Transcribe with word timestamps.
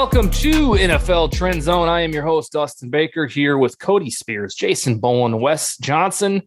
Welcome 0.00 0.30
to 0.30 0.70
NFL 0.70 1.30
Trend 1.30 1.62
Zone. 1.62 1.86
I 1.86 2.00
am 2.00 2.14
your 2.14 2.22
host, 2.22 2.52
Dustin 2.52 2.88
Baker, 2.88 3.26
here 3.26 3.58
with 3.58 3.78
Cody 3.78 4.08
Spears, 4.08 4.54
Jason 4.54 4.98
Bowen, 4.98 5.42
Wes 5.42 5.76
Johnson. 5.76 6.40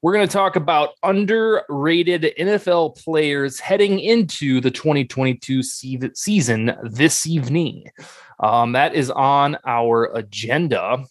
We're 0.00 0.12
going 0.12 0.28
to 0.28 0.32
talk 0.32 0.54
about 0.54 0.90
underrated 1.02 2.32
NFL 2.38 3.02
players 3.02 3.58
heading 3.58 3.98
into 3.98 4.60
the 4.60 4.70
2022 4.70 5.60
season 5.64 6.72
this 6.84 7.26
evening. 7.26 7.90
Um, 8.38 8.72
that 8.72 8.94
is 8.94 9.10
on 9.10 9.58
our 9.66 10.04
agenda. 10.14 11.04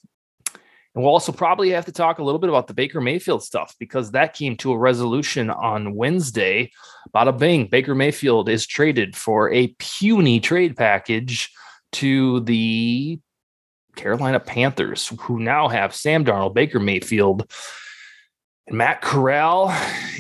And 0.96 1.04
we'll 1.04 1.12
also 1.12 1.34
probably 1.34 1.72
have 1.72 1.86
to 1.88 1.92
talk 1.92 2.20
a 2.20 2.24
little 2.24 2.40
bit 2.40 2.50
about 2.50 2.68
the 2.68 2.74
Baker 2.74 3.02
Mayfield 3.02 3.44
stuff 3.44 3.76
because 3.78 4.12
that 4.12 4.34
came 4.34 4.56
to 4.58 4.72
a 4.72 4.78
resolution 4.78 5.50
on 5.50 5.96
Wednesday. 5.96 6.72
Bada 7.14 7.38
bing, 7.38 7.66
Baker 7.66 7.94
Mayfield 7.94 8.48
is 8.48 8.66
traded 8.66 9.18
for 9.18 9.52
a 9.52 9.76
puny 9.80 10.40
trade 10.40 10.78
package 10.78 11.52
to 11.94 12.42
the 12.42 13.20
Carolina 13.96 14.40
Panthers, 14.40 15.12
who 15.22 15.40
now 15.40 15.68
have 15.68 15.96
Sam 15.96 16.24
Darnold, 16.24 16.54
Baker 16.54 16.80
Mayfield, 16.80 17.52
and 18.68 18.78
Matt 18.78 19.02
Corral, 19.02 19.70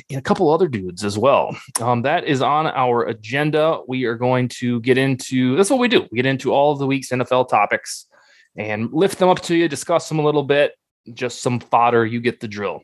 and 0.09 0.19
a 0.19 0.21
couple 0.21 0.49
other 0.49 0.67
dudes 0.67 1.03
as 1.03 1.17
well. 1.17 1.55
Um, 1.79 2.01
that 2.01 2.25
is 2.25 2.41
on 2.41 2.67
our 2.67 3.03
agenda. 3.03 3.79
We 3.87 4.05
are 4.05 4.15
going 4.15 4.49
to 4.59 4.81
get 4.81 4.97
into 4.97 5.55
that's 5.55 5.69
what 5.69 5.79
we 5.79 5.87
do. 5.87 6.07
We 6.11 6.17
get 6.17 6.25
into 6.25 6.51
all 6.51 6.73
of 6.73 6.79
the 6.79 6.87
week's 6.87 7.09
NFL 7.09 7.49
topics 7.49 8.07
and 8.55 8.91
lift 8.91 9.19
them 9.19 9.29
up 9.29 9.41
to 9.43 9.55
you, 9.55 9.67
discuss 9.67 10.09
them 10.09 10.19
a 10.19 10.23
little 10.23 10.43
bit, 10.43 10.73
just 11.13 11.41
some 11.41 11.59
fodder. 11.59 12.05
You 12.05 12.19
get 12.19 12.39
the 12.39 12.47
drill. 12.47 12.81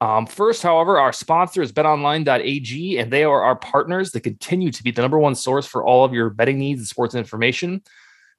Um, 0.00 0.26
first, 0.26 0.62
however, 0.62 0.98
our 0.98 1.12
sponsor 1.12 1.60
is 1.60 1.72
betonline.ag, 1.72 2.98
and 2.98 3.12
they 3.12 3.24
are 3.24 3.42
our 3.42 3.56
partners 3.56 4.12
that 4.12 4.20
continue 4.20 4.70
to 4.70 4.82
be 4.82 4.92
the 4.92 5.02
number 5.02 5.18
one 5.18 5.34
source 5.34 5.66
for 5.66 5.84
all 5.84 6.04
of 6.04 6.12
your 6.12 6.30
betting 6.30 6.58
needs 6.58 6.80
and 6.80 6.86
sports 6.86 7.16
information. 7.16 7.82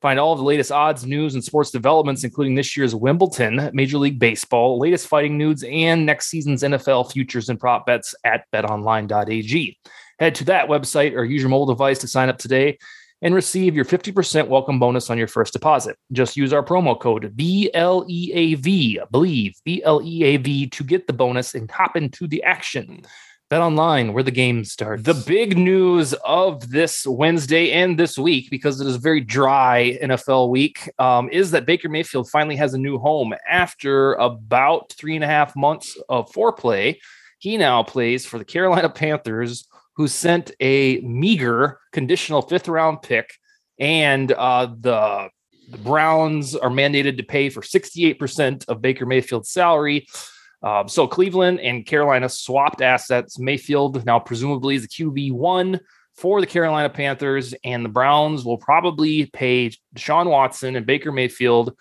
Find 0.02 0.18
all 0.18 0.32
of 0.32 0.40
the 0.40 0.46
latest 0.46 0.72
odds, 0.72 1.06
news, 1.06 1.34
and 1.34 1.44
sports 1.44 1.72
developments, 1.72 2.24
including 2.24 2.56
this 2.56 2.78
year's 2.78 2.96
Wimbledon, 2.96 3.70
Major 3.74 3.98
League 3.98 4.18
Baseball, 4.18 4.80
latest 4.80 5.08
fighting 5.08 5.38
news, 5.38 5.62
and 5.64 6.06
next 6.06 6.28
season's 6.28 6.64
NFL 6.64 7.12
futures 7.12 7.50
and 7.50 7.60
prop 7.60 7.86
bets 7.86 8.16
at 8.24 8.46
betonline.ag. 8.54 9.78
Head 10.20 10.36
to 10.36 10.46
that 10.46 10.70
website 10.70 11.16
or 11.16 11.26
use 11.26 11.42
your 11.42 11.50
mobile 11.50 11.66
device 11.66 12.00
to 12.00 12.08
sign 12.08 12.30
up 12.30 12.38
today 12.38 12.78
and 13.22 13.36
receive 13.36 13.76
your 13.76 13.84
50% 13.84 14.48
welcome 14.48 14.80
bonus 14.80 15.10
on 15.10 15.18
your 15.18 15.28
first 15.28 15.52
deposit. 15.52 15.98
Just 16.14 16.38
use 16.38 16.54
our 16.54 16.64
promo 16.64 16.98
code 16.98 17.36
BLEAV, 17.36 19.12
believe, 19.12 19.54
BLEAV 19.68 20.72
to 20.72 20.84
get 20.86 21.08
the 21.08 21.14
bonus 21.14 21.56
and 21.56 21.70
hop 21.70 21.98
into 21.98 22.26
the 22.28 22.42
action. 22.44 23.04
Bet 23.50 23.62
online, 23.62 24.14
where 24.14 24.22
the 24.22 24.30
game 24.30 24.64
starts. 24.64 25.02
The 25.02 25.16
big 25.16 25.58
news 25.58 26.14
of 26.24 26.70
this 26.70 27.08
Wednesday 27.08 27.72
and 27.72 27.98
this 27.98 28.16
week, 28.16 28.52
because 28.52 28.80
it 28.80 28.86
is 28.86 28.98
a 28.98 29.00
very 29.00 29.22
dry 29.22 29.98
NFL 30.04 30.52
week, 30.52 30.88
um, 31.00 31.30
is 31.32 31.50
that 31.50 31.66
Baker 31.66 31.90
Mayfield 31.90 32.30
finally 32.30 32.56
has 32.58 32.76
a 32.76 32.78
new 32.78 33.00
home 33.00 33.34
after 33.50 34.14
about 34.14 34.94
three 34.94 35.16
and 35.16 35.24
a 35.24 35.28
half 35.28 35.56
months 35.56 35.98
of 36.10 36.32
foreplay. 36.32 36.98
He 37.40 37.58
now 37.58 37.82
plays 37.82 38.24
for 38.24 38.38
the 38.38 38.46
Carolina 38.46 38.88
Panthers, 38.88 39.68
who 39.96 40.08
sent 40.08 40.52
a 40.60 41.00
meager 41.00 41.80
conditional 41.92 42.44
fifth 42.44 42.68
round 42.68 43.02
pick, 43.02 43.32
and 43.80 44.32
uh, 44.32 44.68
the 44.80 45.30
the 45.72 45.78
Browns 45.78 46.56
are 46.56 46.70
mandated 46.70 47.18
to 47.18 47.24
pay 47.24 47.50
for 47.50 47.62
68% 47.62 48.68
of 48.68 48.82
Baker 48.82 49.06
Mayfield's 49.06 49.52
salary. 49.52 50.08
Um, 50.62 50.88
so 50.90 51.08
Cleveland 51.08 51.60
and 51.62 51.86
Carolina 51.86 52.28
swapped 52.28 52.82
assets. 52.82 53.40
Mayfield 53.40 54.06
now 54.06 54.20
presumably 54.20 54.76
is 54.76 54.82
the 54.84 54.88
QB 54.88 55.34
one 55.34 55.80
for 56.16 56.42
the 56.42 56.48
Carolina 56.48 56.90
Panthers, 56.90 57.54
and 57.64 57.86
the 57.86 57.90
Browns 57.90 58.44
will 58.44 58.58
probably 58.58 59.28
pay 59.28 59.72
Deshaun 59.96 60.30
Watson 60.30 60.76
and 60.76 60.86
Baker 60.86 61.12
Mayfield 61.12 61.76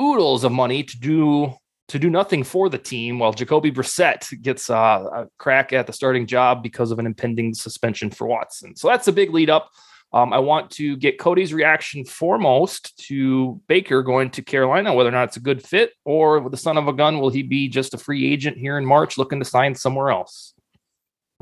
oodles 0.00 0.44
of 0.44 0.52
money 0.52 0.82
to 0.82 0.98
do 0.98 1.52
to 1.88 1.98
do 1.98 2.10
nothing 2.10 2.44
for 2.44 2.68
the 2.68 2.76
team, 2.76 3.18
while 3.18 3.32
Jacoby 3.32 3.72
Brissett 3.72 4.42
gets 4.42 4.68
uh, 4.68 4.74
a 5.10 5.26
crack 5.38 5.72
at 5.72 5.86
the 5.86 5.92
starting 5.92 6.26
job 6.26 6.62
because 6.62 6.90
of 6.90 6.98
an 6.98 7.06
impending 7.06 7.54
suspension 7.54 8.10
for 8.10 8.26
Watson. 8.26 8.76
So 8.76 8.88
that's 8.88 9.08
a 9.08 9.12
big 9.12 9.32
lead 9.32 9.48
up. 9.48 9.70
Um, 10.12 10.32
I 10.32 10.38
want 10.38 10.70
to 10.72 10.96
get 10.96 11.18
Cody's 11.18 11.52
reaction 11.52 12.04
foremost 12.04 12.96
to 13.08 13.60
Baker 13.68 14.02
going 14.02 14.30
to 14.30 14.42
Carolina, 14.42 14.94
whether 14.94 15.10
or 15.10 15.12
not 15.12 15.28
it's 15.28 15.36
a 15.36 15.40
good 15.40 15.62
fit 15.62 15.92
or 16.04 16.40
with 16.40 16.50
the 16.50 16.56
son 16.56 16.78
of 16.78 16.88
a 16.88 16.94
gun, 16.94 17.20
will 17.20 17.28
he 17.28 17.42
be 17.42 17.68
just 17.68 17.92
a 17.92 17.98
free 17.98 18.32
agent 18.32 18.56
here 18.56 18.78
in 18.78 18.86
March 18.86 19.18
looking 19.18 19.38
to 19.38 19.44
sign 19.44 19.74
somewhere 19.74 20.10
else? 20.10 20.54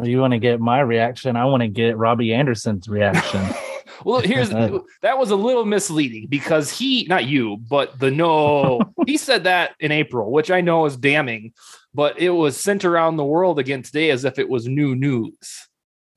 You 0.02 0.20
want 0.20 0.32
to 0.32 0.38
get 0.38 0.60
my 0.60 0.80
reaction. 0.80 1.36
I 1.36 1.44
want 1.46 1.62
to 1.62 1.68
get 1.68 1.96
Robbie 1.96 2.34
Anderson's 2.34 2.88
reaction. 2.88 3.42
well, 4.04 4.20
here's 4.20 4.50
that 5.02 5.16
was 5.16 5.30
a 5.30 5.36
little 5.36 5.64
misleading 5.64 6.26
because 6.28 6.70
he, 6.70 7.06
not 7.08 7.24
you, 7.24 7.58
but 7.70 7.98
the 8.00 8.10
no, 8.10 8.80
he 9.06 9.16
said 9.16 9.44
that 9.44 9.74
in 9.78 9.92
April, 9.92 10.32
which 10.32 10.50
I 10.50 10.60
know 10.60 10.84
is 10.86 10.96
damning, 10.96 11.54
but 11.94 12.18
it 12.18 12.30
was 12.30 12.58
sent 12.58 12.84
around 12.84 13.16
the 13.16 13.24
world 13.24 13.60
again 13.60 13.82
today 13.82 14.10
as 14.10 14.24
if 14.24 14.40
it 14.40 14.48
was 14.48 14.66
new 14.66 14.96
news 14.96 15.68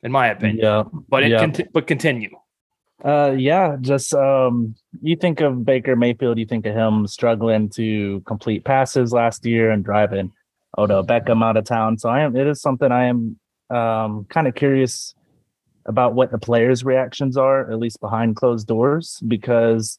in 0.03 0.11
my 0.11 0.27
opinion. 0.27 0.59
Yeah. 0.63 0.83
But 1.07 1.23
it 1.23 1.31
yeah. 1.31 1.65
But 1.73 1.87
continue. 1.87 2.38
Uh 3.03 3.33
yeah, 3.37 3.77
just 3.79 4.13
um 4.13 4.75
you 5.01 5.15
think 5.15 5.39
of 5.39 5.63
Baker 5.63 5.95
Mayfield, 5.95 6.37
you 6.37 6.45
think 6.45 6.65
of 6.65 6.75
him 6.75 7.07
struggling 7.07 7.69
to 7.69 8.21
complete 8.21 8.65
passes 8.65 9.13
last 9.13 9.45
year 9.45 9.71
and 9.71 9.85
driving 9.85 10.33
Odell 10.77 11.05
Beckham 11.05 11.43
out 11.43 11.55
of 11.55 11.63
town. 11.63 11.97
So 11.97 12.09
I 12.09 12.21
am 12.21 12.35
it 12.35 12.45
is 12.45 12.61
something 12.61 12.91
I 12.91 13.05
am 13.05 13.39
um 13.69 14.25
kind 14.25 14.47
of 14.47 14.55
curious 14.55 15.15
about 15.85 16.13
what 16.13 16.29
the 16.29 16.37
players' 16.37 16.83
reactions 16.83 17.37
are, 17.37 17.71
at 17.71 17.79
least 17.79 18.01
behind 18.01 18.35
closed 18.35 18.67
doors, 18.67 19.19
because 19.27 19.97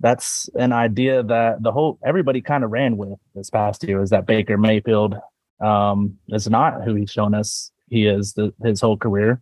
that's 0.00 0.50
an 0.54 0.72
idea 0.72 1.22
that 1.22 1.62
the 1.62 1.72
whole 1.72 1.98
everybody 2.04 2.42
kind 2.42 2.62
of 2.62 2.70
ran 2.70 2.98
with 2.98 3.18
this 3.34 3.48
past 3.48 3.82
year 3.84 4.02
is 4.02 4.10
that 4.10 4.26
Baker 4.26 4.58
Mayfield 4.58 5.16
um 5.60 6.18
is 6.28 6.50
not 6.50 6.84
who 6.84 6.94
he's 6.94 7.10
shown 7.10 7.32
us 7.32 7.72
he 7.88 8.06
is 8.06 8.34
the, 8.34 8.52
his 8.62 8.82
whole 8.82 8.98
career, 8.98 9.40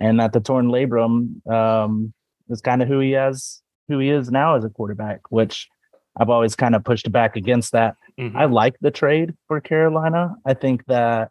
and 0.00 0.18
that 0.18 0.32
the 0.32 0.40
torn 0.40 0.68
labrum 0.68 1.46
um, 1.46 2.12
is 2.48 2.60
kind 2.60 2.82
of 2.82 2.88
who 2.88 3.00
he 3.00 3.12
has, 3.12 3.62
who 3.88 3.98
he 3.98 4.10
is 4.10 4.30
now 4.30 4.56
as 4.56 4.64
a 4.64 4.70
quarterback. 4.70 5.20
Which 5.30 5.68
I've 6.16 6.30
always 6.30 6.54
kind 6.56 6.74
of 6.74 6.84
pushed 6.84 7.10
back 7.10 7.36
against 7.36 7.72
that. 7.72 7.96
Mm-hmm. 8.18 8.36
I 8.36 8.44
like 8.46 8.76
the 8.80 8.90
trade 8.90 9.34
for 9.48 9.60
Carolina. 9.60 10.34
I 10.44 10.54
think 10.54 10.84
that. 10.86 11.30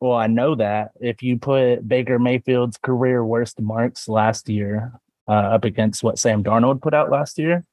Well, 0.00 0.18
I 0.18 0.26
know 0.26 0.54
that 0.56 0.90
if 1.00 1.22
you 1.22 1.38
put 1.38 1.86
Baker 1.88 2.18
Mayfield's 2.18 2.76
career 2.76 3.24
worst 3.24 3.60
marks 3.60 4.06
last 4.06 4.50
year 4.50 4.92
uh, 5.26 5.32
up 5.32 5.64
against 5.64 6.02
what 6.02 6.18
Sam 6.18 6.44
Darnold 6.44 6.82
put 6.82 6.92
out 6.92 7.10
last 7.10 7.38
year, 7.38 7.64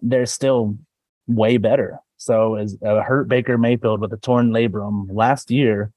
they're 0.00 0.24
still 0.24 0.78
way 1.26 1.58
better. 1.58 1.98
So, 2.16 2.54
as 2.54 2.78
a 2.82 3.02
hurt 3.02 3.28
Baker 3.28 3.58
Mayfield 3.58 4.00
with 4.00 4.12
a 4.12 4.16
torn 4.16 4.50
labrum 4.50 5.08
last 5.10 5.50
year 5.50 5.92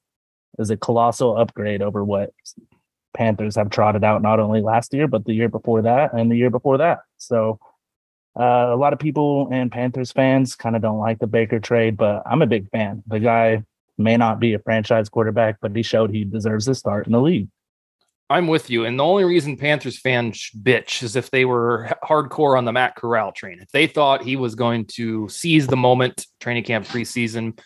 is 0.58 0.70
a 0.70 0.78
colossal 0.78 1.38
upgrade 1.38 1.82
over 1.82 2.04
what 2.04 2.32
Panthers 3.16 3.56
have 3.56 3.70
trotted 3.70 4.04
out 4.04 4.22
not 4.22 4.40
only 4.40 4.62
last 4.62 4.94
year 4.94 5.08
but 5.08 5.26
the 5.26 5.34
year 5.34 5.50
before 5.50 5.82
that 5.84 6.14
and 6.14 6.30
the 6.30 6.36
year 6.36 6.50
before 6.50 6.78
that. 6.78 7.00
So 7.18 7.60
uh, 8.38 8.70
a 8.72 8.76
lot 8.76 8.94
of 8.94 9.00
people 9.00 9.48
and 9.52 9.72
Panthers 9.72 10.12
fans 10.12 10.56
kind 10.56 10.76
of 10.76 10.82
don't 10.82 11.00
like 11.00 11.20
the 11.20 11.28
Baker 11.28 11.60
trade, 11.60 11.98
but 11.98 12.24
I'm 12.26 12.42
a 12.42 12.48
big 12.48 12.70
fan. 12.70 13.02
The 13.08 13.20
guy 13.20 13.64
may 13.98 14.18
not 14.18 14.40
be 14.40 14.54
a 14.54 14.60
franchise 14.60 15.10
quarterback, 15.10 15.58
but 15.62 15.76
he 15.76 15.84
showed 15.84 16.12
he 16.12 16.26
deserves 16.26 16.66
to 16.66 16.76
start 16.76 17.06
in 17.06 17.14
the 17.14 17.22
league. 17.22 17.48
I'm 18.30 18.48
with 18.48 18.70
you. 18.72 18.86
And 18.86 19.00
the 19.00 19.04
only 19.04 19.24
reason 19.24 19.56
Panthers 19.56 20.00
fans 20.00 20.50
bitch 20.60 21.04
is 21.04 21.16
if 21.16 21.30
they 21.30 21.46
were 21.46 21.92
hardcore 22.04 22.58
on 22.58 22.66
the 22.66 22.72
Matt 22.72 22.96
Corral 22.96 23.32
train. 23.32 23.60
If 23.62 23.70
they 23.72 23.86
thought 23.86 24.24
he 24.24 24.36
was 24.36 24.56
going 24.56 24.86
to 24.96 25.30
seize 25.30 25.68
the 25.68 25.78
moment, 25.78 26.26
training 26.40 26.64
camp 26.64 26.88
preseason, 26.88 27.60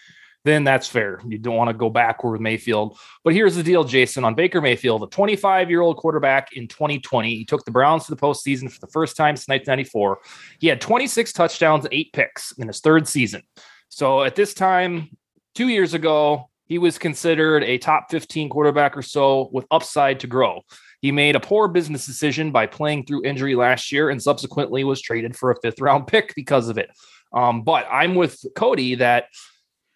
then 0.45 0.63
that's 0.63 0.88
fair. 0.88 1.19
You 1.27 1.38
don't 1.38 1.56
want 1.56 1.69
to 1.69 1.74
go 1.74 1.89
backward 1.89 2.31
with 2.31 2.41
Mayfield. 2.41 2.97
But 3.24 3.33
here's 3.33 3.56
the 3.56 3.63
deal, 3.63 3.83
Jason, 3.83 4.24
on 4.24 4.36
Baker 4.36 4.62
Mayfield, 4.62 5.03
a 5.03 5.07
25 5.07 5.69
year 5.69 5.81
old 5.81 5.97
quarterback 5.97 6.53
in 6.53 6.68
2020. 6.68 7.36
He 7.36 7.45
took 7.45 7.65
the 7.65 7.71
Browns 7.71 8.06
to 8.06 8.15
the 8.15 8.21
postseason 8.21 8.71
for 8.71 8.80
the 8.80 8.88
first 8.88 9.18
time 9.18 9.36
since 9.36 9.47
1994. 9.50 10.19
He 10.59 10.68
had 10.68 10.80
26 10.80 11.33
touchdowns 11.33 11.88
eight 11.91 12.13
picks 12.13 12.53
in 12.53 12.68
his 12.68 12.80
third 12.80 13.07
season. 13.07 13.44
So 13.89 14.24
at 14.24 14.36
this 14.36 14.53
time, 14.53 15.09
two 15.56 15.68
years 15.68 15.94
ago, 15.94 16.50
he 16.65 16.77
was 16.77 16.97
considered 16.97 17.63
a 17.63 17.80
top 17.80 18.12
15 18.12 18.50
quarterback 18.50 18.95
or 18.95 19.01
so 19.01 19.50
with 19.51 19.65
upside 19.71 20.19
to 20.21 20.27
grow. 20.27 20.62
He 21.01 21.12
made 21.12 21.36
a 21.36 21.39
poor 21.39 21.68
business 21.68 22.06
decision 22.06 22.51
by 22.51 22.68
playing 22.68 23.06
through 23.06 23.25
injury 23.25 23.56
last 23.56 23.91
year 23.91 24.09
and 24.09 24.21
subsequently 24.21 24.83
was 24.83 25.01
traded 25.01 25.36
for 25.36 25.51
a 25.51 25.59
fifth 25.62 25.81
round 25.81 26.07
pick 26.07 26.36
because 26.36 26.69
of 26.69 26.77
it. 26.77 26.91
Um, 27.33 27.63
but 27.63 27.88
I'm 27.91 28.15
with 28.15 28.44
Cody 28.56 28.95
that 28.95 29.25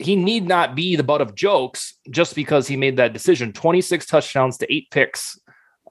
he 0.04 0.16
need 0.16 0.48
not 0.48 0.76
be 0.76 0.96
the 0.96 1.04
butt 1.04 1.22
of 1.22 1.36
jokes 1.36 1.98
just 2.10 2.36
because 2.36 2.68
he 2.68 2.76
made 2.76 2.98
that 2.98 3.14
decision. 3.14 3.54
26 3.54 4.06
touchdowns 4.06 4.58
to 4.58 4.74
eight 4.74 4.90
picks 4.92 5.40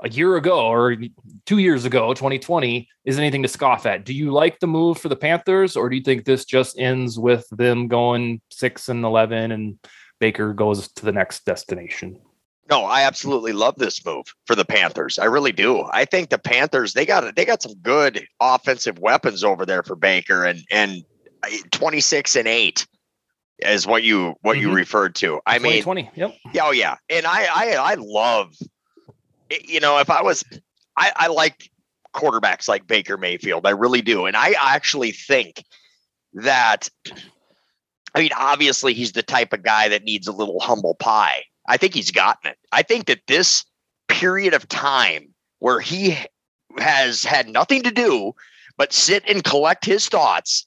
a 0.03 0.09
year 0.09 0.37
ago 0.37 0.67
or 0.67 0.97
two 1.47 1.59
years 1.59 1.85
ago, 1.85 2.15
2020, 2.15 2.89
is 3.05 3.19
anything 3.19 3.43
to 3.43 3.49
scoff 3.49 3.87
at. 3.87 4.05
Do 4.05 4.15
you 4.15 4.31
like 4.33 4.59
the 4.59 4.67
move 4.67 4.99
for 4.99 5.09
the 5.09 5.17
Panthers, 5.17 5.77
or 5.77 5.89
do 5.89 5.97
you 5.97 6.03
think 6.03 6.25
this 6.25 6.45
just 6.45 6.79
ends 6.79 7.19
with 7.19 7.47
them 7.51 7.89
going 7.89 8.41
six 8.51 8.89
and 8.89 9.05
11 9.05 9.53
and 9.53 9.79
Baker 10.19 10.53
goes 10.53 10.89
to 10.93 11.05
the 11.05 11.13
next 11.13 11.45
destination? 11.45 12.19
No, 12.71 12.85
I 12.85 13.03
absolutely 13.03 13.53
love 13.53 13.75
this 13.77 14.05
move 14.05 14.25
for 14.47 14.55
the 14.55 14.65
Panthers. 14.65 15.19
I 15.19 15.25
really 15.27 15.53
do. 15.53 15.85
I 15.93 16.05
think 16.05 16.31
the 16.31 16.39
Panthers 16.39 16.95
they 16.95 17.05
got 17.05 17.35
they 17.35 17.45
got 17.45 17.61
some 17.61 17.75
good 17.83 18.27
offensive 18.41 18.99
weapons 18.99 19.45
over 19.45 19.67
there 19.67 19.83
for 19.83 19.97
Baker 19.97 20.45
and 20.45 20.61
and 20.71 21.03
uh, 21.43 21.51
26 21.73 22.37
and 22.37 22.49
8 22.49 22.87
is 23.67 23.87
what 23.87 24.03
you 24.03 24.35
what 24.43 24.57
mm-hmm. 24.57 24.69
you 24.69 24.75
referred 24.75 25.15
to. 25.17 25.41
I 25.47 25.59
mean, 25.59 25.83
twenty. 25.83 26.11
Yep. 26.15 26.37
Yeah, 26.53 26.63
oh 26.65 26.71
yeah, 26.71 26.97
and 27.09 27.27
I 27.27 27.47
I 27.55 27.75
I 27.75 27.95
love, 27.99 28.55
you 29.65 29.81
know, 29.81 29.99
if 29.99 30.11
I 30.11 30.23
was, 30.23 30.45
I 30.97 31.13
I 31.17 31.27
like 31.29 31.71
quarterbacks 32.15 32.69
like 32.69 32.87
Baker 32.87 33.17
Mayfield. 33.17 33.67
I 33.67 33.71
really 33.71 34.03
do, 34.03 34.27
and 34.27 34.37
I 34.37 34.55
actually 34.59 35.13
think 35.13 35.65
that. 36.35 36.89
I 38.15 38.21
mean, 38.21 38.31
obviously, 38.37 38.93
he's 38.93 39.13
the 39.13 39.23
type 39.23 39.55
of 39.55 39.63
guy 39.63 39.89
that 39.89 40.05
needs 40.05 40.29
a 40.29 40.33
little 40.33 40.61
humble 40.61 40.95
pie. 40.97 41.45
I 41.67 41.79
think 41.79 41.95
he's 41.95 42.11
gotten 42.11 42.51
it. 42.51 42.59
I 42.71 42.83
think 42.83 43.07
that 43.07 43.23
this 43.27 43.65
period 44.09 44.53
of 44.53 44.69
time 44.69 45.33
where 45.61 45.81
he 45.81 46.19
has 46.79 47.23
had 47.23 47.49
nothing 47.49 47.83
to 47.85 47.91
do 47.91 48.35
but 48.77 48.93
sit 48.93 49.25
and 49.29 49.45
collect 49.45 49.85
his 49.85 50.09
thoughts 50.09 50.67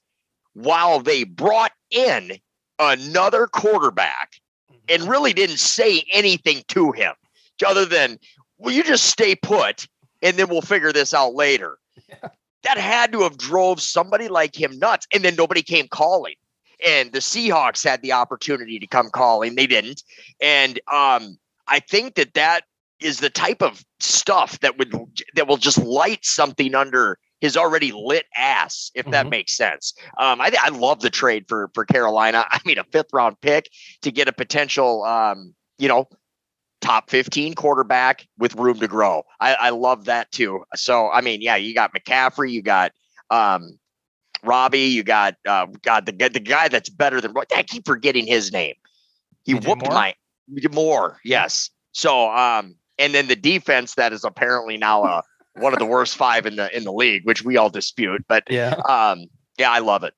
while 0.54 1.00
they 1.00 1.24
brought 1.24 1.72
in 1.90 2.32
another 2.78 3.46
quarterback 3.46 4.40
and 4.88 5.02
mm-hmm. 5.02 5.10
really 5.10 5.32
didn't 5.32 5.58
say 5.58 6.04
anything 6.12 6.62
to 6.68 6.92
him 6.92 7.14
other 7.64 7.84
than, 7.84 8.18
will 8.58 8.72
you 8.72 8.82
just 8.82 9.06
stay 9.06 9.34
put 9.34 9.86
and 10.22 10.36
then 10.36 10.48
we'll 10.48 10.62
figure 10.62 10.92
this 10.92 11.14
out 11.14 11.34
later? 11.34 11.78
Yeah. 12.08 12.28
That 12.64 12.78
had 12.78 13.12
to 13.12 13.20
have 13.20 13.38
drove 13.38 13.80
somebody 13.80 14.28
like 14.28 14.60
him 14.60 14.78
nuts. 14.78 15.06
And 15.14 15.24
then 15.24 15.36
nobody 15.36 15.62
came 15.62 15.86
calling. 15.88 16.34
And 16.84 17.12
the 17.12 17.20
Seahawks 17.20 17.84
had 17.84 18.02
the 18.02 18.12
opportunity 18.12 18.78
to 18.78 18.86
come 18.86 19.08
calling. 19.10 19.54
They 19.54 19.66
didn't. 19.66 20.02
And 20.42 20.80
um, 20.92 21.38
I 21.68 21.78
think 21.80 22.16
that 22.16 22.34
that 22.34 22.64
is 23.00 23.18
the 23.20 23.30
type 23.30 23.62
of 23.62 23.84
stuff 24.00 24.58
that 24.60 24.78
would 24.78 24.92
that 25.34 25.46
will 25.46 25.58
just 25.58 25.78
light 25.78 26.24
something 26.24 26.74
under 26.74 27.18
his 27.46 27.56
already 27.56 27.92
lit 27.92 28.26
ass, 28.36 28.90
if 28.96 29.06
that 29.06 29.22
mm-hmm. 29.22 29.30
makes 29.30 29.56
sense. 29.56 29.94
Um, 30.18 30.40
I, 30.40 30.52
I 30.60 30.70
love 30.70 31.00
the 31.00 31.10
trade 31.10 31.44
for 31.48 31.70
for 31.74 31.84
Carolina. 31.84 32.44
I 32.50 32.58
mean, 32.66 32.78
a 32.78 32.84
fifth 32.84 33.12
round 33.12 33.40
pick 33.40 33.70
to 34.02 34.10
get 34.10 34.26
a 34.26 34.32
potential, 34.32 35.04
um, 35.04 35.54
you 35.78 35.86
know, 35.86 36.08
top 36.80 37.08
15 37.08 37.54
quarterback 37.54 38.26
with 38.36 38.56
room 38.56 38.80
to 38.80 38.88
grow. 38.88 39.22
I, 39.40 39.54
I 39.54 39.70
love 39.70 40.06
that 40.06 40.32
too. 40.32 40.64
So, 40.74 41.08
I 41.08 41.20
mean, 41.20 41.40
yeah, 41.40 41.56
you 41.56 41.72
got 41.72 41.94
McCaffrey, 41.94 42.50
you 42.50 42.62
got 42.62 42.90
um, 43.30 43.78
Robbie, 44.42 44.80
you 44.80 45.04
got 45.04 45.36
uh, 45.46 45.66
God, 45.82 46.06
the 46.06 46.12
the 46.12 46.40
guy 46.40 46.66
that's 46.66 46.88
better 46.88 47.20
than 47.20 47.32
I 47.54 47.62
keep 47.62 47.86
forgetting 47.86 48.26
his 48.26 48.52
name. 48.52 48.74
He 49.44 49.54
DJ 49.54 49.68
whooped 49.68 49.82
Moore? 49.82 49.94
my 49.94 50.14
more, 50.72 51.20
yes. 51.24 51.70
So, 51.92 52.28
um, 52.30 52.74
and 52.98 53.14
then 53.14 53.28
the 53.28 53.36
defense 53.36 53.94
that 53.94 54.12
is 54.12 54.24
apparently 54.24 54.76
now 54.76 55.04
a 55.04 55.22
one 55.58 55.72
of 55.72 55.78
the 55.78 55.86
worst 55.86 56.16
five 56.16 56.46
in 56.46 56.56
the 56.56 56.74
in 56.76 56.84
the 56.84 56.92
league, 56.92 57.24
which 57.24 57.44
we 57.44 57.56
all 57.56 57.70
dispute. 57.70 58.24
But 58.28 58.44
yeah, 58.50 58.74
um, 58.88 59.26
yeah, 59.58 59.70
I 59.70 59.80
love 59.80 60.04
it. 60.04 60.14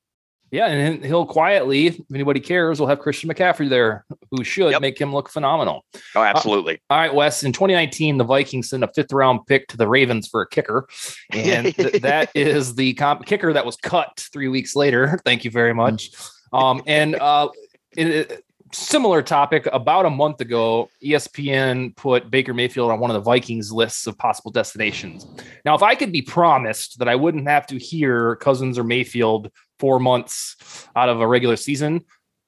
Yeah, 0.51 0.67
and 0.67 1.05
he'll 1.05 1.27
quietly, 1.27 1.89
if 1.89 2.01
anybody 2.15 2.41
cares, 2.41 2.81
we'll 2.81 2.89
have 2.89 3.01
Christian 3.01 3.29
McCaffrey 3.29 3.69
there, 3.69 4.07
who 4.31 4.43
should 4.45 4.71
yep. 4.71 4.81
make 4.81 4.99
him 4.99 5.13
look 5.13 5.29
phenomenal. 5.29 5.85
Oh, 6.15 6.23
absolutely. 6.23 6.77
Uh, 6.89 6.95
all 6.95 6.99
right, 7.01 7.15
Wes. 7.15 7.45
In 7.45 7.53
2019, 7.53 8.17
the 8.17 8.25
Vikings 8.25 8.71
sent 8.71 8.83
a 8.83 8.89
fifth 8.89 9.13
round 9.13 9.41
pick 9.47 9.69
to 9.69 9.77
the 9.77 9.87
Ravens 9.87 10.27
for 10.27 10.41
a 10.41 10.49
kicker, 10.49 10.89
and 11.33 11.75
th- 11.77 12.01
that 12.01 12.31
is 12.35 12.77
the 12.77 12.95
comp- 12.95 13.27
kicker 13.27 13.53
that 13.53 13.67
was 13.67 13.77
cut 13.77 14.27
three 14.33 14.49
weeks 14.49 14.75
later. 14.75 15.21
Thank 15.25 15.45
you 15.45 15.51
very 15.51 15.75
much. 15.75 16.11
Um, 16.53 16.83
and 16.87 17.15
uh, 17.17 17.51
it, 17.95 18.43
similar 18.73 19.23
topic. 19.23 19.69
About 19.73 20.07
a 20.07 20.11
month 20.11 20.41
ago 20.41 20.91
espn 21.03 21.95
put 21.97 22.31
baker 22.31 22.55
mayfield 22.55 22.91
on 22.91 23.01
one 23.01 23.11
of 23.11 23.15
the 23.15 23.21
vikings 23.21 23.73
lists 23.73 24.07
of 24.07 24.17
possible 24.19 24.51
destinations. 24.51 25.27
Now 25.65 25.75
if 25.75 25.83
i 25.83 25.95
could 25.95 26.13
be 26.13 26.23
promised 26.23 26.99
that 26.99 27.09
i 27.09 27.15
wouldn't 27.15 27.49
have 27.49 27.67
to 27.69 27.79
hear 27.79 28.37
cousins 28.37 28.79
or 28.79 28.85
mayfield 28.85 29.51
four 29.79 29.99
months 30.01 30.87
out 30.97 31.09
of 31.09 31.21
a 31.21 31.27
regular 31.27 31.57
season 31.57 32.05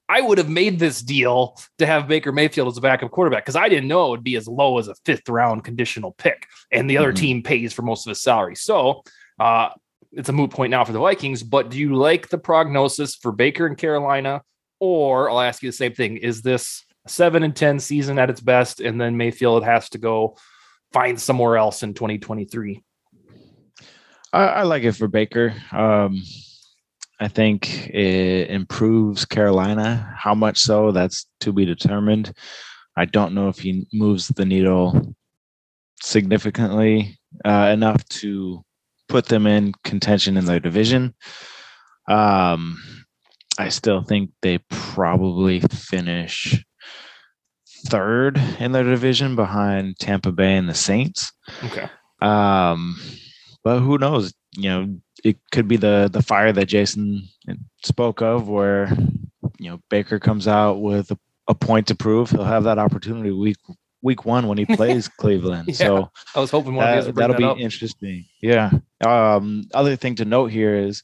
i 0.09 0.19
would 0.19 0.37
have 0.37 0.49
made 0.49 0.79
this 0.79 1.01
deal 1.01 1.57
to 1.77 1.85
have 1.85 2.07
baker 2.07 2.31
mayfield 2.31 2.67
as 2.67 2.77
a 2.77 2.81
backup 2.81 3.11
quarterback 3.11 3.43
because 3.43 3.55
i 3.55 3.69
didn't 3.69 3.87
know 3.87 4.07
it 4.07 4.09
would 4.11 4.23
be 4.23 4.35
as 4.35 4.47
low 4.47 4.77
as 4.77 4.87
a 4.87 4.95
fifth 5.05 5.27
round 5.29 5.63
conditional 5.63 6.11
pick 6.13 6.47
and 6.71 6.89
the 6.89 6.97
other 6.97 7.09
mm-hmm. 7.13 7.21
team 7.21 7.43
pays 7.43 7.73
for 7.73 7.81
most 7.81 8.05
of 8.05 8.09
his 8.09 8.21
salary. 8.21 8.55
So 8.55 9.03
uh, 9.39 9.69
it's 10.11 10.29
a 10.29 10.33
moot 10.33 10.51
point 10.51 10.71
now 10.71 10.83
for 10.83 10.91
the 10.91 10.99
vikings 10.99 11.43
but 11.43 11.69
do 11.69 11.79
you 11.79 11.95
like 11.95 12.29
the 12.29 12.37
prognosis 12.37 13.15
for 13.15 13.31
baker 13.31 13.65
in 13.65 13.75
carolina 13.75 14.41
or 14.81 15.29
I'll 15.29 15.39
ask 15.39 15.63
you 15.63 15.69
the 15.69 15.77
same 15.77 15.93
thing: 15.93 16.17
Is 16.17 16.41
this 16.41 16.83
seven 17.07 17.43
and 17.43 17.55
ten 17.55 17.79
season 17.79 18.19
at 18.19 18.29
its 18.29 18.41
best, 18.41 18.81
and 18.81 18.99
then 18.99 19.15
Mayfield 19.15 19.63
has 19.63 19.87
to 19.89 19.97
go 19.97 20.35
find 20.91 21.21
somewhere 21.21 21.55
else 21.55 21.83
in 21.83 21.93
2023? 21.93 22.83
I, 24.33 24.43
I 24.43 24.63
like 24.63 24.83
it 24.83 24.93
for 24.93 25.07
Baker. 25.07 25.53
Um, 25.71 26.21
I 27.19 27.27
think 27.27 27.89
it 27.89 28.49
improves 28.49 29.25
Carolina. 29.25 30.13
How 30.17 30.33
much 30.33 30.57
so? 30.57 30.91
That's 30.91 31.27
to 31.41 31.53
be 31.53 31.65
determined. 31.65 32.33
I 32.97 33.05
don't 33.05 33.33
know 33.33 33.47
if 33.47 33.59
he 33.59 33.87
moves 33.93 34.27
the 34.27 34.45
needle 34.45 35.15
significantly 36.01 37.19
uh, 37.45 37.69
enough 37.71 38.03
to 38.09 38.63
put 39.07 39.27
them 39.27 39.45
in 39.45 39.73
contention 39.83 40.35
in 40.35 40.45
their 40.45 40.59
division. 40.59 41.13
Um, 42.07 42.81
I 43.61 43.69
still 43.69 44.01
think 44.01 44.31
they 44.41 44.57
probably 44.69 45.59
finish 45.59 46.65
third 47.85 48.41
in 48.59 48.71
their 48.71 48.83
division 48.83 49.35
behind 49.35 49.99
Tampa 49.99 50.31
Bay 50.31 50.55
and 50.55 50.67
the 50.67 50.73
Saints. 50.73 51.31
Okay. 51.65 51.87
Um, 52.21 52.99
but 53.63 53.81
who 53.81 53.99
knows? 53.99 54.33
You 54.57 54.69
know, 54.69 54.95
it 55.23 55.37
could 55.51 55.67
be 55.67 55.77
the 55.77 56.09
the 56.11 56.23
fire 56.23 56.51
that 56.51 56.65
Jason 56.65 57.29
spoke 57.83 58.21
of, 58.23 58.49
where 58.49 58.91
you 59.59 59.69
know 59.69 59.79
Baker 59.91 60.17
comes 60.19 60.47
out 60.47 60.81
with 60.81 61.11
a, 61.11 61.19
a 61.47 61.53
point 61.53 61.85
to 61.87 61.95
prove. 61.95 62.31
He'll 62.31 62.43
have 62.43 62.63
that 62.63 62.79
opportunity 62.79 63.29
week 63.29 63.57
week 64.01 64.25
one 64.25 64.47
when 64.47 64.57
he 64.57 64.65
plays 64.75 65.07
Cleveland. 65.07 65.67
yeah, 65.67 65.75
so 65.75 66.11
I 66.33 66.39
was 66.39 66.49
hoping 66.49 66.73
one 66.73 66.85
that, 66.85 67.13
that'll 67.13 67.33
that 67.33 67.37
be 67.37 67.43
up. 67.43 67.59
interesting. 67.59 68.25
Yeah. 68.41 68.71
Um, 69.05 69.67
other 69.71 69.95
thing 69.95 70.15
to 70.15 70.25
note 70.25 70.47
here 70.47 70.75
is 70.75 71.03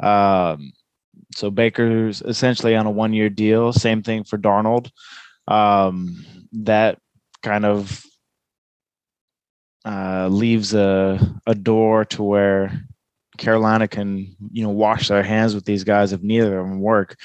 um, 0.00 0.72
so 1.36 1.50
Baker's 1.50 2.22
essentially 2.22 2.74
on 2.74 2.86
a 2.86 2.90
one 2.90 3.12
year 3.12 3.28
deal. 3.28 3.70
Same 3.70 4.02
thing 4.02 4.24
for 4.24 4.38
Darnold. 4.38 4.90
Um, 5.46 6.24
that 6.52 6.98
kind 7.42 7.66
of 7.66 8.02
uh, 9.84 10.28
leaves 10.28 10.72
a 10.72 11.20
a 11.46 11.54
door 11.54 12.06
to 12.06 12.22
where 12.22 12.80
Carolina 13.36 13.86
can 13.86 14.34
you 14.50 14.64
know 14.64 14.70
wash 14.70 15.08
their 15.08 15.22
hands 15.22 15.54
with 15.54 15.66
these 15.66 15.84
guys 15.84 16.14
if 16.14 16.22
neither 16.22 16.58
of 16.58 16.66
them 16.66 16.80
work. 16.80 17.16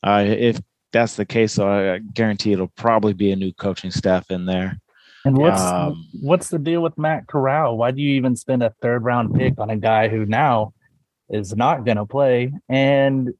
Uh, 0.00 0.24
if 0.26 0.60
that's 0.92 1.16
the 1.16 1.26
case, 1.26 1.52
so 1.52 1.68
I 1.68 1.98
guarantee 1.98 2.52
it'll 2.52 2.68
probably 2.68 3.14
be 3.14 3.32
a 3.32 3.36
new 3.36 3.52
coaching 3.52 3.90
staff 3.90 4.30
in 4.30 4.46
there. 4.46 4.78
And 5.24 5.36
what's 5.36 5.60
um, 5.60 6.06
what's 6.22 6.50
the 6.50 6.60
deal 6.60 6.82
with 6.82 6.96
Matt 6.96 7.26
Corral? 7.26 7.76
Why 7.76 7.90
do 7.90 8.00
you 8.00 8.14
even 8.14 8.36
spend 8.36 8.62
a 8.62 8.72
third 8.80 9.02
round 9.02 9.34
pick 9.34 9.58
on 9.58 9.70
a 9.70 9.76
guy 9.76 10.06
who 10.06 10.24
now 10.24 10.72
is 11.28 11.56
not 11.56 11.84
going 11.84 11.96
to 11.96 12.06
play? 12.06 12.52
And 12.68 13.34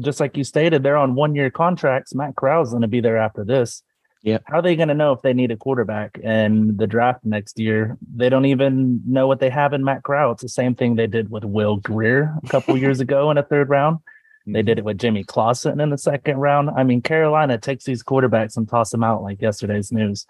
just 0.00 0.20
like 0.20 0.36
you 0.36 0.44
stated, 0.44 0.82
they're 0.82 0.96
on 0.96 1.14
one 1.14 1.34
year 1.34 1.50
contracts. 1.50 2.14
Matt 2.14 2.36
Corral's 2.36 2.70
going 2.70 2.82
to 2.82 2.88
be 2.88 3.00
there 3.00 3.18
after 3.18 3.44
this. 3.44 3.82
Yeah. 4.22 4.38
How 4.46 4.58
are 4.58 4.62
they 4.62 4.76
going 4.76 4.88
to 4.88 4.94
know 4.94 5.12
if 5.12 5.22
they 5.22 5.32
need 5.32 5.52
a 5.52 5.56
quarterback 5.56 6.18
in 6.18 6.76
the 6.76 6.86
draft 6.86 7.24
next 7.24 7.58
year? 7.58 7.96
They 8.14 8.28
don't 8.28 8.46
even 8.46 9.00
know 9.06 9.26
what 9.26 9.40
they 9.40 9.50
have 9.50 9.72
in 9.72 9.84
Matt 9.84 10.02
Corral. 10.02 10.32
It's 10.32 10.42
the 10.42 10.48
same 10.48 10.74
thing 10.74 10.96
they 10.96 11.06
did 11.06 11.30
with 11.30 11.44
Will 11.44 11.76
Grier 11.76 12.34
a 12.42 12.48
couple 12.48 12.76
years 12.78 13.00
ago 13.00 13.30
in 13.30 13.38
a 13.38 13.42
third 13.42 13.68
round. 13.68 13.98
They 14.46 14.62
did 14.62 14.78
it 14.78 14.84
with 14.84 14.98
Jimmy 14.98 15.24
Clausen 15.24 15.78
in 15.78 15.90
the 15.90 15.98
second 15.98 16.38
round. 16.38 16.70
I 16.70 16.82
mean, 16.82 17.02
Carolina 17.02 17.58
takes 17.58 17.84
these 17.84 18.02
quarterbacks 18.02 18.56
and 18.56 18.66
toss 18.66 18.90
them 18.90 19.04
out 19.04 19.22
like 19.22 19.42
yesterday's 19.42 19.92
news. 19.92 20.26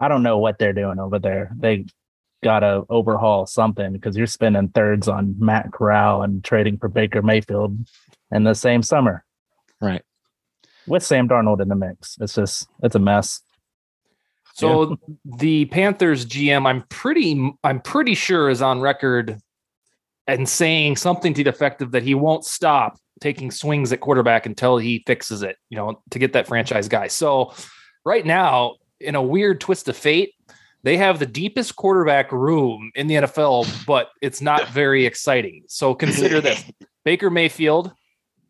I 0.00 0.08
don't 0.08 0.24
know 0.24 0.38
what 0.38 0.58
they're 0.58 0.72
doing 0.72 0.98
over 0.98 1.20
there. 1.20 1.52
They 1.56 1.86
got 2.42 2.60
to 2.60 2.84
overhaul 2.88 3.46
something 3.46 3.92
because 3.92 4.16
you're 4.16 4.26
spending 4.26 4.68
thirds 4.68 5.06
on 5.06 5.36
Matt 5.38 5.72
Corral 5.72 6.22
and 6.22 6.42
trading 6.42 6.76
for 6.76 6.88
Baker 6.88 7.22
Mayfield 7.22 7.78
in 8.32 8.44
the 8.44 8.54
same 8.54 8.82
summer 8.82 9.24
Right. 9.80 10.02
with 10.86 11.02
Sam 11.02 11.28
Darnold 11.28 11.60
in 11.60 11.68
the 11.68 11.74
mix. 11.76 12.16
It's 12.20 12.34
just, 12.34 12.68
it's 12.82 12.94
a 12.94 12.98
mess. 12.98 13.40
So 14.54 14.96
the 15.24 15.64
Panthers 15.66 16.26
GM, 16.26 16.66
I'm 16.66 16.82
pretty, 16.88 17.52
I'm 17.64 17.80
pretty 17.80 18.14
sure 18.14 18.50
is 18.50 18.60
on 18.62 18.80
record 18.80 19.38
and 20.26 20.48
saying 20.48 20.96
something 20.96 21.34
to 21.34 21.44
the 21.44 21.50
effect 21.50 21.82
of 21.82 21.92
that 21.92 22.02
he 22.02 22.14
won't 22.14 22.44
stop 22.44 22.96
taking 23.20 23.50
swings 23.50 23.92
at 23.92 24.00
quarterback 24.00 24.46
until 24.46 24.76
he 24.76 25.02
fixes 25.06 25.42
it. 25.42 25.56
You 25.70 25.78
know, 25.78 26.02
to 26.10 26.18
get 26.18 26.34
that 26.34 26.46
franchise 26.46 26.86
guy. 26.88 27.08
So 27.08 27.54
right 28.04 28.26
now, 28.26 28.76
in 29.00 29.14
a 29.14 29.22
weird 29.22 29.60
twist 29.60 29.88
of 29.88 29.96
fate, 29.96 30.34
they 30.82 30.96
have 30.96 31.18
the 31.18 31.26
deepest 31.26 31.76
quarterback 31.76 32.30
room 32.30 32.90
in 32.94 33.06
the 33.06 33.14
NFL, 33.14 33.86
but 33.86 34.10
it's 34.20 34.40
not 34.40 34.68
very 34.68 35.06
exciting. 35.06 35.64
So 35.68 35.94
consider 35.94 36.40
this: 36.40 36.62
Baker 37.04 37.30
Mayfield, 37.30 37.92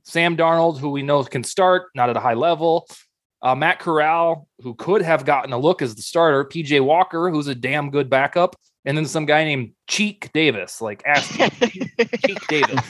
Sam 0.04 0.36
Darnold, 0.36 0.78
who 0.78 0.90
we 0.90 1.02
know 1.02 1.22
can 1.24 1.44
start, 1.44 1.88
not 1.94 2.10
at 2.10 2.16
a 2.16 2.20
high 2.20 2.34
level. 2.34 2.86
Uh, 3.42 3.54
Matt 3.54 3.80
Corral, 3.80 4.46
who 4.60 4.74
could 4.74 5.02
have 5.02 5.24
gotten 5.24 5.52
a 5.52 5.58
look 5.58 5.82
as 5.82 5.94
the 5.94 6.02
starter, 6.02 6.44
PJ 6.44 6.80
Walker, 6.84 7.28
who's 7.28 7.48
a 7.48 7.54
damn 7.54 7.90
good 7.90 8.08
backup, 8.08 8.54
and 8.84 8.96
then 8.96 9.04
some 9.06 9.26
guy 9.26 9.44
named 9.44 9.72
Cheek 9.88 10.30
Davis, 10.32 10.80
like 10.80 11.02
ass 11.04 11.36
Cheek 11.36 12.46
Davis. 12.48 12.84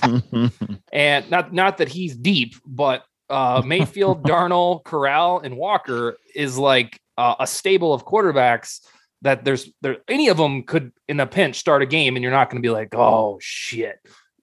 And 0.92 1.31
not 1.31 1.54
not 1.54 1.78
that 1.78 1.88
he's 1.88 2.14
deep, 2.14 2.54
but 2.66 3.04
uh, 3.31 3.62
Mayfield, 3.64 4.23
Darnold, 4.26 4.85
Corral, 4.85 5.40
and 5.40 5.57
Walker 5.57 6.19
is 6.35 6.59
like 6.59 7.00
uh, 7.16 7.37
a 7.40 7.47
stable 7.47 7.95
of 7.95 8.04
quarterbacks 8.04 8.81
that 9.23 9.45
there's 9.45 9.71
there 9.81 9.99
any 10.09 10.28
of 10.28 10.37
them 10.37 10.64
could 10.64 10.92
in 11.09 11.19
a 11.21 11.26
pinch 11.26 11.59
start 11.59 11.83
a 11.83 11.87
game, 11.87 12.16
and 12.16 12.23
you're 12.23 12.33
not 12.33 12.50
going 12.50 12.62
to 12.62 12.66
be 12.66 12.73
like, 12.73 12.95
oh 12.95 13.38
shit. 13.40 13.99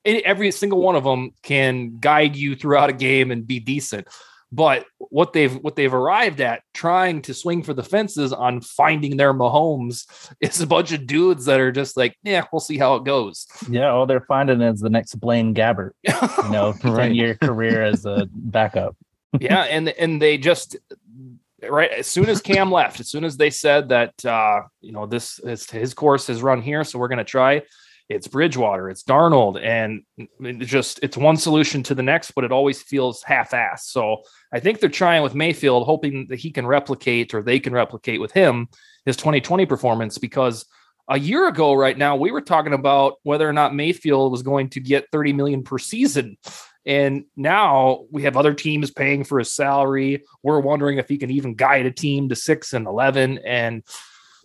Every 0.06 0.52
single 0.52 0.82
one 0.82 0.96
of 0.96 1.04
them 1.04 1.32
can 1.44 1.98
guide 2.00 2.36
you 2.36 2.56
throughout 2.56 2.90
a 2.90 2.94
game 2.94 3.32
and 3.32 3.46
be 3.46 3.60
decent. 3.60 4.08
But 4.52 4.86
what 4.98 5.34
they've 5.34 5.54
what 5.58 5.76
they've 5.76 5.94
arrived 5.94 6.42
at 6.42 6.64
trying 6.74 7.22
to 7.24 7.36
swing 7.36 7.62
for 7.62 7.76
the 7.76 7.84
fences 7.84 8.34
on 8.34 8.62
finding 8.62 9.16
their 9.16 9.34
Mahomes 9.34 10.08
is 10.42 10.60
a 10.60 10.66
bunch 10.68 10.92
of 10.92 11.06
dudes 11.06 11.46
that 11.46 11.60
are 11.60 11.72
just 11.72 11.96
like, 11.96 12.18
yeah, 12.24 12.46
we'll 12.52 12.60
see 12.60 12.78
how 12.78 12.96
it 12.96 13.04
goes. 13.04 13.46
Yeah, 13.70 13.90
all 13.90 14.08
they're 14.08 14.22
finding 14.22 14.62
is 14.62 14.80
the 14.80 14.90
next 14.90 15.16
Blaine 15.16 15.54
Gabbert, 15.54 15.92
you 16.04 16.50
know, 16.50 16.74
Right. 16.84 17.10
10 17.10 17.16
year 17.16 17.36
career 17.36 17.84
as 17.84 18.06
a 18.06 18.28
backup. 18.32 18.96
yeah, 19.40 19.62
and 19.64 19.90
and 19.90 20.20
they 20.20 20.40
just 20.40 20.78
right 21.70 21.92
as 21.92 22.08
soon 22.08 22.28
as 22.30 22.42
Cam 22.42 22.72
left, 22.72 23.00
as 23.00 23.10
soon 23.12 23.24
as 23.24 23.38
they 23.38 23.52
said 23.52 23.90
that 23.90 24.26
uh, 24.26 24.62
you 24.82 24.92
know 24.94 25.06
this 25.06 25.38
is 25.40 25.70
his 25.70 25.94
course 25.94 26.26
has 26.26 26.42
run 26.42 26.64
here, 26.64 26.84
so 26.84 26.98
we're 26.98 27.08
going 27.08 27.20
to 27.20 27.24
try. 27.24 27.62
It's 28.10 28.28
Bridgewater, 28.28 28.90
it's 28.90 29.04
Darnold, 29.04 29.64
and 29.64 30.02
it 30.18 30.66
just 30.66 31.00
it's 31.04 31.16
one 31.16 31.38
solution 31.38 31.84
to 31.84 31.96
the 31.96 32.04
next, 32.04 32.32
but 32.32 32.44
it 32.44 32.52
always 32.52 32.82
feels 32.82 33.22
half-assed. 33.22 33.82
So 33.82 34.24
I 34.52 34.60
think 34.60 34.80
they're 34.80 34.90
trying 34.90 35.22
with 35.22 35.36
Mayfield, 35.36 35.86
hoping 35.86 36.28
that 36.30 36.40
he 36.40 36.52
can 36.52 36.66
replicate 36.66 37.34
or 37.34 37.44
they 37.44 37.60
can 37.60 37.74
replicate 37.74 38.20
with 38.20 38.32
him 38.32 38.68
his 39.06 39.16
2020 39.16 39.66
performance 39.66 40.18
because 40.18 40.66
a 41.08 41.18
year 41.18 41.48
ago 41.48 41.74
right 41.74 41.98
now 41.98 42.16
we 42.16 42.32
were 42.32 42.42
talking 42.42 42.74
about 42.74 43.16
whether 43.24 43.48
or 43.48 43.54
not 43.54 43.76
Mayfield 43.76 44.32
was 44.32 44.44
going 44.44 44.70
to 44.70 44.80
get 44.80 45.08
30 45.12 45.34
million 45.34 45.64
per 45.64 45.78
season 45.78 46.38
and 46.86 47.26
now 47.36 48.06
we 48.12 48.24
have 48.24 48.38
other 48.38 48.54
teams 48.54 48.90
paying 48.90 49.24
for 49.24 49.38
his 49.40 49.54
salary. 49.54 50.24
We're 50.42 50.60
wondering 50.60 50.98
if 50.98 51.10
he 51.10 51.18
can 51.18 51.30
even 51.30 51.56
guide 51.56 51.86
a 51.86 51.92
team 51.92 52.30
to 52.30 52.36
six 52.36 52.74
and 52.74 52.88
eleven. 52.88 53.40
And 53.46 53.84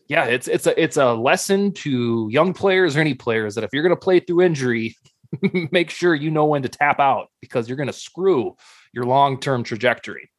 yeah, 0.08 0.24
it's 0.24 0.48
it's 0.48 0.66
a 0.66 0.82
it's 0.82 0.96
a 0.96 1.12
lesson 1.14 1.72
to 1.72 2.28
young 2.30 2.52
players 2.52 2.96
or 2.96 3.00
any 3.00 3.14
players 3.14 3.54
that 3.54 3.64
if 3.64 3.70
you're 3.72 3.82
going 3.82 3.94
to 3.94 4.00
play 4.00 4.20
through 4.20 4.42
injury, 4.42 4.96
make 5.72 5.90
sure 5.90 6.14
you 6.14 6.30
know 6.30 6.44
when 6.46 6.62
to 6.62 6.68
tap 6.68 7.00
out 7.00 7.28
because 7.40 7.68
you're 7.68 7.76
going 7.76 7.86
to 7.88 7.92
screw 7.92 8.56
your 8.92 9.04
long 9.04 9.40
term 9.40 9.62
trajectory. 9.62 10.30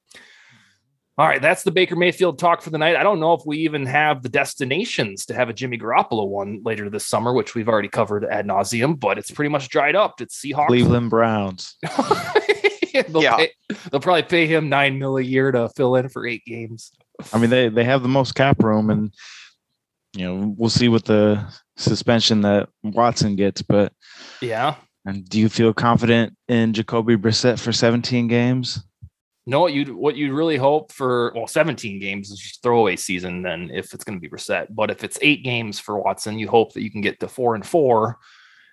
All 1.17 1.25
right, 1.25 1.41
that's 1.41 1.63
the 1.63 1.71
Baker 1.71 1.95
Mayfield 1.95 2.37
talk 2.39 2.61
for 2.61 2.71
the 2.71 2.77
night. 2.77 2.97
I 2.97 3.03
don't 3.03 3.21
know 3.21 3.31
if 3.33 3.41
we 3.45 3.59
even 3.59 3.85
have 3.85 4.21
the 4.21 4.27
destinations 4.27 5.25
to 5.27 5.33
have 5.33 5.47
a 5.47 5.53
Jimmy 5.53 5.77
Garoppolo 5.77 6.27
one 6.27 6.61
later 6.65 6.89
this 6.89 7.05
summer, 7.05 7.31
which 7.31 7.55
we've 7.55 7.69
already 7.69 7.87
covered 7.87 8.25
ad 8.25 8.45
nauseum, 8.45 8.99
but 8.99 9.17
it's 9.17 9.31
pretty 9.31 9.47
much 9.47 9.69
dried 9.69 9.95
up. 9.95 10.19
It's 10.19 10.37
Seahawks. 10.41 10.67
Cleveland 10.67 11.09
Browns. 11.09 11.77
they'll, 13.07 13.23
Yeah. 13.23 13.37
pay, 13.37 13.51
they'll 13.89 14.01
probably 14.01 14.23
pay 14.23 14.45
him 14.45 14.67
nine 14.67 14.99
mil 14.99 15.17
a 15.17 15.21
year 15.21 15.53
to 15.53 15.69
fill 15.69 15.95
in 15.95 16.09
for 16.09 16.27
eight 16.27 16.43
games. 16.45 16.91
I 17.31 17.37
mean, 17.37 17.49
they 17.49 17.69
they 17.69 17.85
have 17.85 18.01
the 18.03 18.09
most 18.09 18.35
cap 18.35 18.61
room, 18.61 18.89
and 18.89 19.13
you 20.15 20.25
know 20.25 20.55
we'll 20.57 20.69
see 20.69 20.89
what 20.89 21.05
the 21.05 21.45
suspension 21.77 22.41
that 22.41 22.69
Watson 22.83 23.35
gets. 23.35 23.61
But 23.61 23.93
Yeah. 24.41 24.75
and 25.05 25.27
do 25.27 25.39
you 25.39 25.49
feel 25.49 25.73
confident 25.73 26.35
in 26.47 26.73
Jacoby 26.73 27.15
Brissett 27.17 27.59
for 27.59 27.71
17 27.71 28.27
games? 28.27 28.83
No, 29.47 29.59
what 29.59 29.73
you 29.73 29.95
what 29.95 30.15
you'd 30.15 30.33
really 30.33 30.57
hope 30.57 30.91
for 30.91 31.31
well, 31.35 31.45
17 31.47 31.99
games 31.99 32.31
is 32.31 32.57
throwaway 32.63 32.95
season 32.95 33.43
then 33.43 33.69
if 33.71 33.93
it's 33.93 34.03
going 34.03 34.17
to 34.17 34.21
be 34.21 34.29
reset. 34.29 34.73
But 34.73 34.89
if 34.89 35.03
it's 35.03 35.19
eight 35.21 35.43
games 35.43 35.79
for 35.79 35.99
Watson, 35.99 36.39
you 36.39 36.47
hope 36.47 36.73
that 36.73 36.81
you 36.81 36.89
can 36.89 37.01
get 37.01 37.19
to 37.19 37.27
four 37.27 37.53
and 37.53 37.65
four 37.65 38.17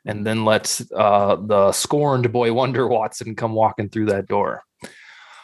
and 0.07 0.27
then 0.27 0.45
let 0.45 0.81
uh, 0.97 1.37
the 1.37 1.73
scorned 1.73 2.33
boy 2.33 2.53
wonder 2.53 2.89
Watson 2.89 3.37
come 3.37 3.53
walking 3.53 3.89
through 3.89 4.07
that 4.07 4.27
door. 4.27 4.63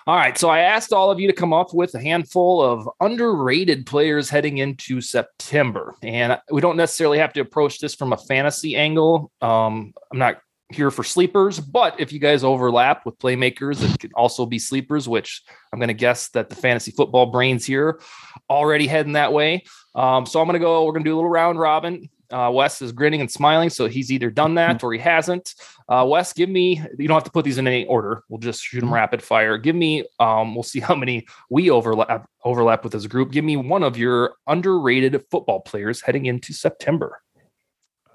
All 0.08 0.16
right. 0.16 0.38
So 0.38 0.48
I 0.48 0.60
asked 0.60 0.94
all 0.94 1.10
of 1.10 1.20
you 1.20 1.26
to 1.26 1.34
come 1.34 1.52
up 1.52 1.74
with 1.74 1.94
a 1.94 2.00
handful 2.00 2.62
of 2.62 2.88
underrated 2.98 3.84
players 3.84 4.30
heading 4.30 4.56
into 4.56 5.02
September. 5.02 5.94
And 6.02 6.38
we 6.50 6.62
don't 6.62 6.78
necessarily 6.78 7.18
have 7.18 7.34
to 7.34 7.40
approach 7.40 7.78
this 7.78 7.94
from 7.94 8.14
a 8.14 8.16
fantasy 8.16 8.74
angle. 8.74 9.30
Um, 9.42 9.92
I'm 10.10 10.18
not 10.18 10.38
here 10.70 10.90
for 10.90 11.04
sleepers, 11.04 11.60
but 11.60 12.00
if 12.00 12.10
you 12.10 12.20
guys 12.20 12.42
overlap 12.42 13.04
with 13.04 13.18
playmakers 13.18 13.80
that 13.80 14.00
could 14.00 14.14
also 14.14 14.46
be 14.46 14.58
sleepers, 14.58 15.06
which 15.06 15.42
I'm 15.74 15.78
going 15.78 15.88
to 15.88 15.94
guess 15.94 16.30
that 16.30 16.48
the 16.48 16.56
fantasy 16.56 16.92
football 16.92 17.26
brains 17.26 17.66
here 17.66 18.00
already 18.48 18.86
heading 18.86 19.12
that 19.12 19.34
way. 19.34 19.64
Um, 19.94 20.24
so 20.24 20.40
I'm 20.40 20.46
going 20.46 20.54
to 20.54 20.58
go, 20.58 20.86
we're 20.86 20.92
going 20.92 21.04
to 21.04 21.10
do 21.10 21.16
a 21.16 21.18
little 21.18 21.28
round 21.28 21.58
robin. 21.58 22.08
Uh, 22.30 22.50
Wes 22.52 22.82
is 22.82 22.92
grinning 22.92 23.20
and 23.20 23.30
smiling, 23.30 23.70
so 23.70 23.86
he's 23.86 24.12
either 24.12 24.30
done 24.30 24.54
that 24.56 24.84
or 24.84 24.92
he 24.92 24.98
hasn't. 24.98 25.54
Uh, 25.88 26.04
Wes, 26.06 26.32
give 26.32 26.48
me, 26.48 26.82
you 26.98 27.08
don't 27.08 27.16
have 27.16 27.24
to 27.24 27.30
put 27.30 27.44
these 27.44 27.58
in 27.58 27.66
any 27.66 27.86
order. 27.86 28.22
We'll 28.28 28.38
just 28.38 28.62
shoot 28.62 28.80
them 28.80 28.92
rapid 28.92 29.22
fire. 29.22 29.56
Give 29.56 29.74
me, 29.74 30.04
um, 30.20 30.54
we'll 30.54 30.62
see 30.62 30.80
how 30.80 30.94
many 30.94 31.26
we 31.48 31.70
overlap 31.70 32.28
overlap 32.44 32.84
with 32.84 32.94
as 32.94 33.04
a 33.04 33.08
group. 33.08 33.32
Give 33.32 33.44
me 33.44 33.56
one 33.56 33.82
of 33.82 33.96
your 33.96 34.34
underrated 34.46 35.22
football 35.30 35.60
players 35.60 36.00
heading 36.00 36.26
into 36.26 36.52
September. 36.52 37.20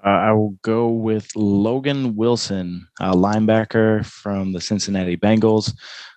Uh, 0.04 0.08
I 0.08 0.32
will 0.32 0.56
go 0.62 0.88
with 0.88 1.34
Logan 1.34 2.14
Wilson, 2.14 2.86
a 3.00 3.12
linebacker 3.14 4.04
from 4.04 4.52
the 4.52 4.60
Cincinnati 4.60 5.16
Bengals. 5.16 5.74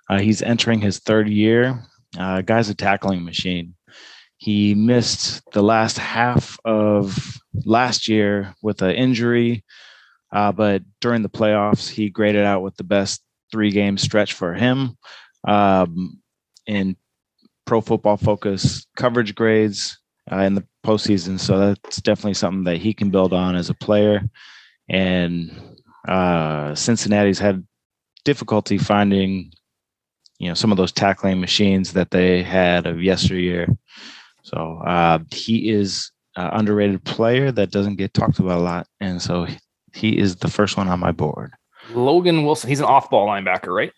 Uh, 0.09 0.19
he's 0.19 0.41
entering 0.41 0.81
his 0.81 0.99
third 0.99 1.29
year. 1.29 1.83
Uh, 2.17 2.41
guy's 2.41 2.69
a 2.69 2.75
tackling 2.75 3.23
machine. 3.23 3.75
He 4.37 4.75
missed 4.75 5.41
the 5.51 5.63
last 5.63 5.97
half 5.97 6.59
of 6.63 7.39
last 7.65 8.07
year 8.07 8.55
with 8.61 8.81
an 8.81 8.91
injury, 8.91 9.63
uh, 10.31 10.51
but 10.51 10.83
during 11.01 11.21
the 11.21 11.29
playoffs, 11.29 11.89
he 11.89 12.09
graded 12.09 12.43
out 12.43 12.61
with 12.61 12.75
the 12.77 12.83
best 12.83 13.23
three 13.51 13.71
game 13.71 13.97
stretch 13.97 14.33
for 14.33 14.53
him 14.53 14.97
um, 15.47 16.19
in 16.65 16.95
Pro 17.65 17.81
Football 17.81 18.17
Focus 18.17 18.85
coverage 18.95 19.35
grades 19.35 19.99
uh, 20.31 20.39
in 20.39 20.55
the 20.55 20.65
postseason. 20.85 21.39
So 21.39 21.59
that's 21.59 22.01
definitely 22.01 22.33
something 22.33 22.63
that 22.65 22.77
he 22.77 22.93
can 22.93 23.09
build 23.09 23.33
on 23.33 23.55
as 23.55 23.69
a 23.69 23.73
player. 23.73 24.27
And 24.89 25.51
uh, 26.07 26.75
Cincinnati's 26.75 27.39
had 27.39 27.65
difficulty 28.23 28.77
finding, 28.77 29.51
you 30.39 30.47
know, 30.47 30.53
some 30.53 30.71
of 30.71 30.77
those 30.77 30.91
tackling 30.91 31.39
machines 31.39 31.93
that 31.93 32.11
they 32.11 32.43
had 32.43 32.85
of 32.85 33.01
yesteryear. 33.01 33.67
So 34.43 34.81
uh, 34.85 35.19
he 35.31 35.69
is 35.69 36.11
an 36.37 36.49
underrated 36.53 37.03
player 37.03 37.51
that 37.51 37.71
doesn't 37.71 37.95
get 37.95 38.13
talked 38.13 38.39
about 38.39 38.59
a 38.59 38.61
lot, 38.61 38.87
and 39.01 39.21
so 39.21 39.47
he 39.93 40.17
is 40.17 40.37
the 40.37 40.49
first 40.49 40.77
one 40.77 40.87
on 40.87 40.99
my 40.99 41.11
board. 41.11 41.51
Logan 41.91 42.45
Wilson, 42.45 42.69
he's 42.69 42.79
an 42.79 42.85
off 42.85 43.09
ball 43.09 43.27
linebacker, 43.27 43.75
right? 43.75 43.91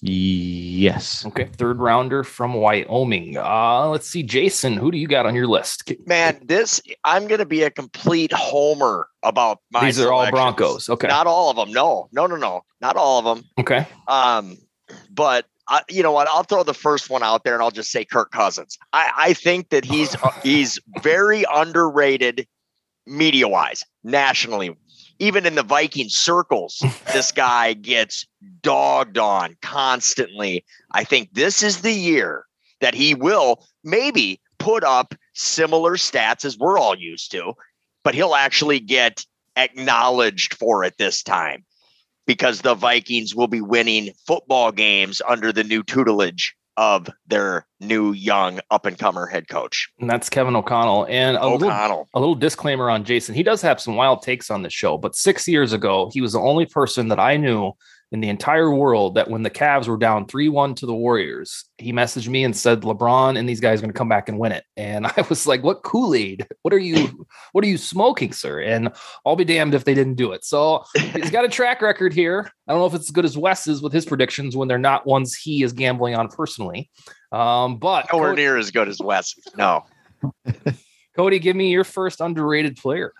Yes. 0.00 1.26
Okay, 1.26 1.46
third 1.46 1.78
rounder 1.78 2.22
from 2.22 2.54
Wyoming. 2.54 3.36
Uh, 3.36 3.88
let's 3.88 4.08
see, 4.08 4.22
Jason, 4.22 4.76
who 4.76 4.92
do 4.92 4.98
you 4.98 5.08
got 5.08 5.26
on 5.26 5.34
your 5.34 5.48
list? 5.48 5.92
Man, 6.06 6.40
this 6.44 6.80
I'm 7.02 7.26
going 7.26 7.40
to 7.40 7.46
be 7.46 7.62
a 7.62 7.70
complete 7.70 8.32
homer 8.32 9.08
about 9.24 9.58
my. 9.72 9.84
These 9.84 9.98
are 9.98 10.12
all. 10.12 10.30
Broncos. 10.30 10.88
Okay. 10.88 11.08
Not 11.08 11.26
all 11.26 11.50
of 11.50 11.56
them. 11.56 11.72
No, 11.72 12.08
no, 12.12 12.26
no, 12.28 12.36
no, 12.36 12.62
not 12.80 12.96
all 12.96 13.18
of 13.18 13.24
them. 13.24 13.44
Okay. 13.58 13.86
Um, 14.06 14.56
but 15.10 15.46
uh, 15.68 15.80
you 15.88 16.02
know 16.02 16.12
what? 16.12 16.28
I'll 16.28 16.44
throw 16.44 16.62
the 16.62 16.74
first 16.74 17.10
one 17.10 17.22
out 17.22 17.44
there, 17.44 17.54
and 17.54 17.62
I'll 17.62 17.70
just 17.70 17.90
say 17.90 18.04
Kirk 18.04 18.30
Cousins. 18.30 18.78
I, 18.92 19.10
I 19.16 19.32
think 19.34 19.68
that 19.70 19.84
he's 19.84 20.14
uh, 20.16 20.30
he's 20.42 20.78
very 21.02 21.44
underrated 21.52 22.46
media 23.06 23.48
wise, 23.48 23.84
nationally. 24.04 24.76
Even 25.20 25.46
in 25.46 25.56
the 25.56 25.64
Viking 25.64 26.08
circles, 26.08 26.82
this 27.12 27.32
guy 27.32 27.72
gets 27.72 28.26
dogged 28.62 29.18
on 29.18 29.56
constantly. 29.62 30.64
I 30.92 31.04
think 31.04 31.30
this 31.32 31.62
is 31.62 31.82
the 31.82 31.92
year 31.92 32.44
that 32.80 32.94
he 32.94 33.14
will 33.14 33.66
maybe 33.82 34.40
put 34.58 34.84
up 34.84 35.14
similar 35.34 35.96
stats 35.96 36.44
as 36.44 36.56
we're 36.56 36.78
all 36.78 36.96
used 36.96 37.32
to, 37.32 37.54
but 38.04 38.14
he'll 38.14 38.34
actually 38.34 38.78
get 38.78 39.24
acknowledged 39.56 40.54
for 40.54 40.84
it 40.84 40.96
this 40.98 41.22
time 41.22 41.64
because 42.28 42.60
the 42.60 42.74
Vikings 42.74 43.34
will 43.34 43.48
be 43.48 43.62
winning 43.62 44.10
football 44.26 44.70
games 44.70 45.22
under 45.26 45.50
the 45.50 45.64
new 45.64 45.82
tutelage 45.82 46.54
of 46.76 47.08
their 47.26 47.66
new 47.80 48.12
young 48.12 48.60
up 48.70 48.86
and 48.86 48.98
comer 48.98 49.26
head 49.26 49.48
coach. 49.48 49.88
And 49.98 50.08
that's 50.08 50.28
Kevin 50.28 50.54
O'Connell. 50.54 51.06
And 51.08 51.36
a 51.36 51.42
O'Connell. 51.42 51.58
little, 51.58 52.08
a 52.14 52.20
little 52.20 52.34
disclaimer 52.36 52.90
on 52.90 53.02
Jason. 53.02 53.34
He 53.34 53.42
does 53.42 53.62
have 53.62 53.80
some 53.80 53.96
wild 53.96 54.22
takes 54.22 54.50
on 54.50 54.62
the 54.62 54.70
show, 54.70 54.98
but 54.98 55.16
six 55.16 55.48
years 55.48 55.72
ago, 55.72 56.10
he 56.12 56.20
was 56.20 56.34
the 56.34 56.40
only 56.40 56.66
person 56.66 57.08
that 57.08 57.18
I 57.18 57.38
knew 57.38 57.72
in 58.10 58.20
the 58.20 58.28
entire 58.28 58.70
world 58.70 59.14
that 59.16 59.28
when 59.28 59.42
the 59.42 59.50
Cavs 59.50 59.86
were 59.86 59.98
down 59.98 60.26
3 60.26 60.48
1 60.48 60.74
to 60.76 60.86
the 60.86 60.94
Warriors, 60.94 61.64
he 61.76 61.92
messaged 61.92 62.28
me 62.28 62.42
and 62.42 62.56
said, 62.56 62.80
LeBron 62.80 63.38
and 63.38 63.48
these 63.48 63.60
guys 63.60 63.78
are 63.78 63.82
going 63.82 63.92
to 63.92 63.98
come 63.98 64.08
back 64.08 64.28
and 64.28 64.38
win 64.38 64.52
it. 64.52 64.64
And 64.76 65.06
I 65.16 65.24
was 65.28 65.46
like, 65.46 65.62
what 65.62 65.82
Kool 65.82 66.14
Aid? 66.14 66.46
What 66.62 66.72
are 66.72 66.78
you, 66.78 67.26
what 67.52 67.64
are 67.64 67.68
you 67.68 67.78
smoking, 67.78 68.32
sir? 68.32 68.60
And 68.60 68.90
I'll 69.26 69.36
be 69.36 69.44
damned 69.44 69.74
if 69.74 69.84
they 69.84 69.94
didn't 69.94 70.14
do 70.14 70.32
it. 70.32 70.44
So 70.44 70.84
he's 70.96 71.30
got 71.30 71.44
a 71.44 71.48
track 71.48 71.82
record 71.82 72.12
here. 72.14 72.50
I 72.66 72.72
don't 72.72 72.80
know 72.80 72.86
if 72.86 72.94
it's 72.94 73.08
as 73.08 73.10
good 73.10 73.24
as 73.24 73.36
Wes's 73.36 73.82
with 73.82 73.92
his 73.92 74.06
predictions 74.06 74.56
when 74.56 74.68
they're 74.68 74.78
not 74.78 75.06
ones 75.06 75.34
he 75.34 75.62
is 75.62 75.72
gambling 75.72 76.14
on 76.14 76.28
personally. 76.28 76.90
Um, 77.30 77.78
but 77.78 78.06
Nowhere 78.12 78.30
Cody, 78.30 78.42
near 78.42 78.56
as 78.56 78.70
good 78.70 78.88
as 78.88 78.98
Wes. 79.00 79.34
No. 79.56 79.84
Cody, 81.14 81.38
give 81.38 81.56
me 81.56 81.70
your 81.70 81.84
first 81.84 82.20
underrated 82.20 82.76
player. 82.76 83.12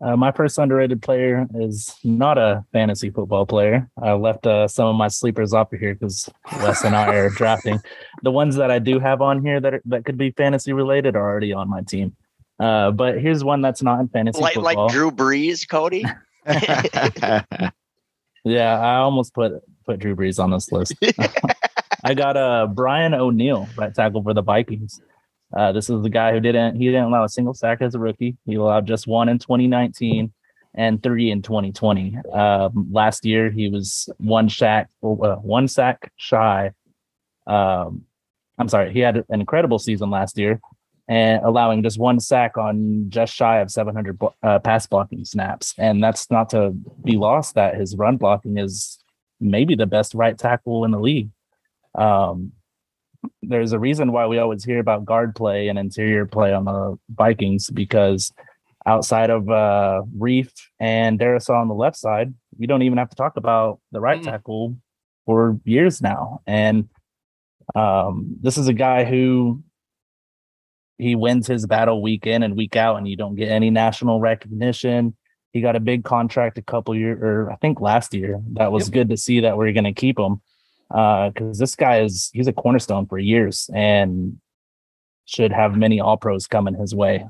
Uh, 0.00 0.16
my 0.16 0.30
first 0.30 0.58
underrated 0.58 1.02
player 1.02 1.46
is 1.56 1.94
not 2.04 2.38
a 2.38 2.64
fantasy 2.72 3.10
football 3.10 3.44
player. 3.46 3.90
I 4.00 4.12
left 4.12 4.46
uh, 4.46 4.68
some 4.68 4.86
of 4.86 4.94
my 4.96 5.08
sleepers 5.08 5.52
off 5.52 5.72
of 5.72 5.80
here 5.80 5.94
because 5.94 6.28
Wes 6.62 6.84
and 6.84 6.94
I 6.94 7.14
are 7.16 7.30
drafting. 7.36 7.80
The 8.22 8.30
ones 8.30 8.54
that 8.56 8.70
I 8.70 8.78
do 8.78 9.00
have 9.00 9.20
on 9.20 9.42
here 9.42 9.60
that 9.60 9.74
are, 9.74 9.82
that 9.86 10.04
could 10.04 10.16
be 10.16 10.30
fantasy 10.30 10.72
related 10.72 11.16
are 11.16 11.28
already 11.28 11.52
on 11.52 11.68
my 11.68 11.82
team. 11.82 12.14
Uh, 12.60 12.90
but 12.92 13.20
here's 13.20 13.42
one 13.42 13.60
that's 13.60 13.82
not 13.82 13.98
in 14.00 14.08
fantasy 14.08 14.40
Like, 14.40 14.54
football. 14.54 14.84
like 14.86 14.92
Drew 14.92 15.10
Brees, 15.10 15.68
Cody. 15.68 16.04
Yeah, 18.44 18.78
I 18.80 18.96
almost 18.98 19.34
put 19.34 19.52
put 19.84 19.98
Drew 19.98 20.14
Brees 20.14 20.42
on 20.42 20.50
this 20.50 20.70
list. 20.72 20.94
I 22.04 22.14
got 22.14 22.36
uh 22.36 22.66
Brian 22.68 23.12
O'Neill, 23.12 23.68
right 23.76 23.94
tackle 23.94 24.22
for 24.22 24.32
the 24.32 24.42
Vikings. 24.42 25.00
Uh, 25.56 25.72
this 25.72 25.88
is 25.88 26.02
the 26.02 26.10
guy 26.10 26.32
who 26.32 26.40
didn't 26.40 26.76
he 26.76 26.86
didn't 26.86 27.04
allow 27.04 27.24
a 27.24 27.28
single 27.28 27.54
sack 27.54 27.80
as 27.80 27.94
a 27.94 27.98
rookie. 27.98 28.36
He 28.44 28.54
allowed 28.54 28.86
just 28.86 29.06
one 29.06 29.28
in 29.28 29.38
2019 29.38 30.32
and 30.74 31.02
three 31.02 31.30
in 31.30 31.42
2020. 31.42 32.18
Um, 32.32 32.88
last 32.92 33.24
year 33.24 33.50
he 33.50 33.68
was 33.68 34.08
one 34.18 34.48
sack 34.48 34.90
uh, 35.02 35.36
one 35.36 35.68
sack 35.68 36.12
shy. 36.16 36.72
Um, 37.46 38.04
I'm 38.58 38.68
sorry, 38.68 38.92
he 38.92 39.00
had 39.00 39.16
an 39.16 39.40
incredible 39.40 39.78
season 39.78 40.10
last 40.10 40.36
year 40.36 40.60
and 41.08 41.42
allowing 41.42 41.82
just 41.82 41.98
one 41.98 42.20
sack 42.20 42.58
on 42.58 43.06
just 43.08 43.34
shy 43.34 43.60
of 43.60 43.70
700 43.70 44.18
uh, 44.42 44.58
pass 44.58 44.86
blocking 44.86 45.24
snaps. 45.24 45.74
And 45.78 46.02
that's 46.02 46.30
not 46.30 46.50
to 46.50 46.70
be 47.02 47.16
lost 47.16 47.54
that 47.54 47.76
his 47.76 47.96
run 47.96 48.18
blocking 48.18 48.58
is 48.58 48.98
maybe 49.40 49.74
the 49.74 49.86
best 49.86 50.12
right 50.12 50.36
tackle 50.36 50.84
in 50.84 50.90
the 50.90 51.00
league. 51.00 51.30
Um, 51.94 52.52
there's 53.42 53.72
a 53.72 53.78
reason 53.78 54.12
why 54.12 54.26
we 54.26 54.38
always 54.38 54.64
hear 54.64 54.78
about 54.78 55.04
guard 55.04 55.34
play 55.34 55.68
and 55.68 55.78
interior 55.78 56.26
play 56.26 56.52
on 56.52 56.64
the 56.64 56.98
Vikings 57.14 57.70
because 57.70 58.32
outside 58.86 59.30
of 59.30 59.48
uh, 59.50 60.02
Reiff 60.16 60.50
and 60.80 61.18
Darrisaw 61.18 61.60
on 61.60 61.68
the 61.68 61.74
left 61.74 61.96
side, 61.96 62.32
we 62.58 62.66
don't 62.66 62.82
even 62.82 62.98
have 62.98 63.10
to 63.10 63.16
talk 63.16 63.36
about 63.36 63.80
the 63.92 64.00
right 64.00 64.20
Mm. 64.20 64.24
tackle 64.24 64.76
for 65.26 65.58
years 65.64 66.00
now. 66.00 66.40
And 66.46 66.88
um, 67.74 68.36
this 68.40 68.56
is 68.56 68.66
a 68.68 68.72
guy 68.72 69.04
who 69.04 69.62
he 70.98 71.14
wins 71.14 71.46
his 71.46 71.66
battle 71.66 72.02
week 72.02 72.26
in 72.26 72.42
and 72.42 72.56
week 72.56 72.74
out, 72.76 72.96
and 72.96 73.06
you 73.06 73.16
don't 73.16 73.36
get 73.36 73.50
any 73.50 73.70
national 73.70 74.20
recognition. 74.20 75.16
He 75.52 75.60
got 75.60 75.76
a 75.76 75.80
big 75.80 76.04
contract 76.04 76.58
a 76.58 76.62
couple 76.62 76.94
years, 76.94 77.18
or 77.22 77.50
I 77.52 77.56
think 77.56 77.80
last 77.80 78.14
year. 78.14 78.40
That 78.54 78.72
was 78.72 78.88
Yep. 78.88 78.92
good 78.94 79.08
to 79.10 79.16
see 79.16 79.40
that 79.40 79.56
we're 79.56 79.72
going 79.72 79.84
to 79.84 79.92
keep 79.92 80.18
him 80.18 80.40
because 80.88 81.58
this 81.58 81.74
guy 81.76 82.00
is 82.00 82.30
he's 82.32 82.46
a 82.48 82.52
cornerstone 82.52 83.06
for 83.06 83.18
years 83.18 83.68
and 83.74 84.38
should 85.26 85.52
have 85.52 85.76
many 85.76 86.00
all 86.00 86.16
pros 86.16 86.46
coming 86.46 86.74
his 86.74 86.94
way. 86.94 87.26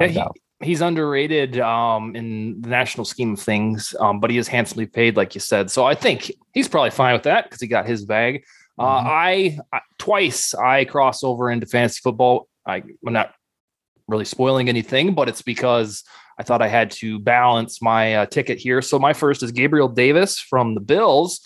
Yeah, 0.00 0.06
he- 0.12 0.66
he's 0.66 0.80
underrated 0.82 1.58
um, 1.58 2.14
in 2.14 2.60
the 2.60 2.68
national 2.68 3.06
scheme 3.06 3.32
of 3.32 3.40
things, 3.40 3.94
um, 3.98 4.20
but 4.20 4.30
he 4.30 4.36
is 4.38 4.46
handsomely 4.48 4.86
paid, 4.86 5.16
like 5.16 5.34
you 5.34 5.40
said. 5.40 5.70
So 5.70 5.84
I 5.86 5.94
think 5.94 6.30
he's 6.52 6.68
probably 6.68 6.90
fine 6.90 7.14
with 7.14 7.22
that 7.22 7.44
because 7.44 7.60
he 7.60 7.66
got 7.66 7.86
his 7.86 8.04
bag. 8.04 8.44
Uh, 8.78 9.02
Mhm. 9.02 9.06
I, 9.06 9.58
I 9.72 9.80
twice 9.98 10.54
I 10.54 10.84
cross 10.84 11.24
over 11.24 11.50
into 11.50 11.66
fantasy 11.66 12.00
football. 12.02 12.48
I, 12.66 12.76
I'm 13.06 13.12
not 13.12 13.32
really 14.06 14.24
spoiling 14.26 14.68
anything, 14.68 15.14
but 15.14 15.28
it's 15.28 15.42
because 15.42 16.04
I 16.38 16.42
thought 16.42 16.62
I 16.62 16.68
had 16.68 16.90
to 16.92 17.18
balance 17.18 17.80
my 17.82 18.16
uh, 18.16 18.26
ticket 18.26 18.58
here. 18.58 18.80
So 18.82 18.98
my 18.98 19.12
first 19.12 19.42
is 19.42 19.52
Gabriel 19.52 19.88
Davis 19.88 20.38
from 20.38 20.74
the 20.74 20.80
Bills. 20.80 21.40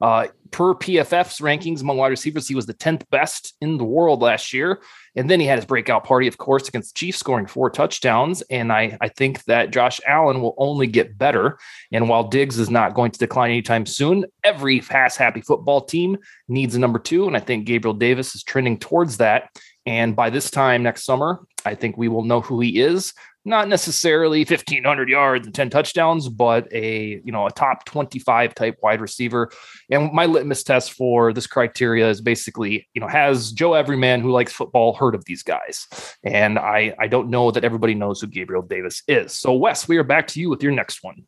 Uh, 0.00 0.26
per 0.50 0.74
PFF's 0.74 1.40
rankings 1.40 1.80
among 1.80 1.96
wide 1.96 2.08
receivers, 2.08 2.46
he 2.46 2.54
was 2.54 2.66
the 2.66 2.74
10th 2.74 3.08
best 3.10 3.54
in 3.60 3.78
the 3.78 3.84
world 3.84 4.20
last 4.20 4.52
year. 4.52 4.80
And 5.14 5.30
then 5.30 5.40
he 5.40 5.46
had 5.46 5.58
his 5.58 5.64
breakout 5.64 6.04
party, 6.04 6.26
of 6.26 6.36
course, 6.36 6.68
against 6.68 6.94
the 6.94 6.98
Chiefs, 6.98 7.18
scoring 7.18 7.46
four 7.46 7.70
touchdowns. 7.70 8.42
And 8.42 8.70
I, 8.70 8.98
I 9.00 9.08
think 9.08 9.42
that 9.44 9.70
Josh 9.70 10.00
Allen 10.06 10.42
will 10.42 10.54
only 10.58 10.86
get 10.86 11.16
better. 11.16 11.58
And 11.90 12.08
while 12.08 12.24
Diggs 12.24 12.58
is 12.58 12.70
not 12.70 12.94
going 12.94 13.10
to 13.12 13.18
decline 13.18 13.50
anytime 13.50 13.86
soon, 13.86 14.26
every 14.44 14.80
pass 14.80 15.16
happy 15.16 15.40
football 15.40 15.80
team 15.80 16.18
needs 16.48 16.74
a 16.74 16.78
number 16.78 16.98
two. 16.98 17.26
And 17.26 17.36
I 17.36 17.40
think 17.40 17.66
Gabriel 17.66 17.94
Davis 17.94 18.34
is 18.34 18.42
trending 18.42 18.78
towards 18.78 19.16
that. 19.16 19.50
And 19.86 20.14
by 20.14 20.30
this 20.30 20.50
time 20.50 20.82
next 20.82 21.04
summer, 21.04 21.40
I 21.64 21.74
think 21.74 21.96
we 21.96 22.08
will 22.08 22.24
know 22.24 22.40
who 22.40 22.60
he 22.60 22.80
is. 22.80 23.14
Not 23.46 23.68
necessarily 23.68 24.40
1500 24.40 25.08
yards 25.08 25.46
and 25.46 25.54
10 25.54 25.70
touchdowns, 25.70 26.28
but 26.28 26.66
a, 26.72 27.22
you 27.24 27.30
know, 27.30 27.46
a 27.46 27.50
top 27.50 27.84
25 27.84 28.54
type 28.56 28.76
wide 28.82 29.00
receiver. 29.00 29.50
And 29.88 30.12
my 30.12 30.26
litmus 30.26 30.64
test 30.64 30.92
for 30.92 31.32
this 31.32 31.46
criteria 31.46 32.10
is 32.10 32.20
basically, 32.20 32.88
you 32.92 33.00
know, 33.00 33.06
has 33.06 33.52
Joe 33.52 33.74
Everyman 33.74 34.20
who 34.20 34.32
likes 34.32 34.52
football 34.52 34.94
heard 34.94 35.14
of 35.14 35.24
these 35.26 35.44
guys? 35.44 35.86
And 36.24 36.58
I, 36.58 36.94
I 36.98 37.06
don't 37.06 37.30
know 37.30 37.52
that 37.52 37.64
everybody 37.64 37.94
knows 37.94 38.20
who 38.20 38.26
Gabriel 38.26 38.62
Davis 38.62 39.04
is. 39.06 39.32
So 39.32 39.54
Wes, 39.54 39.86
we 39.86 39.96
are 39.96 40.04
back 40.04 40.26
to 40.28 40.40
you 40.40 40.50
with 40.50 40.62
your 40.62 40.72
next 40.72 41.04
one. 41.04 41.24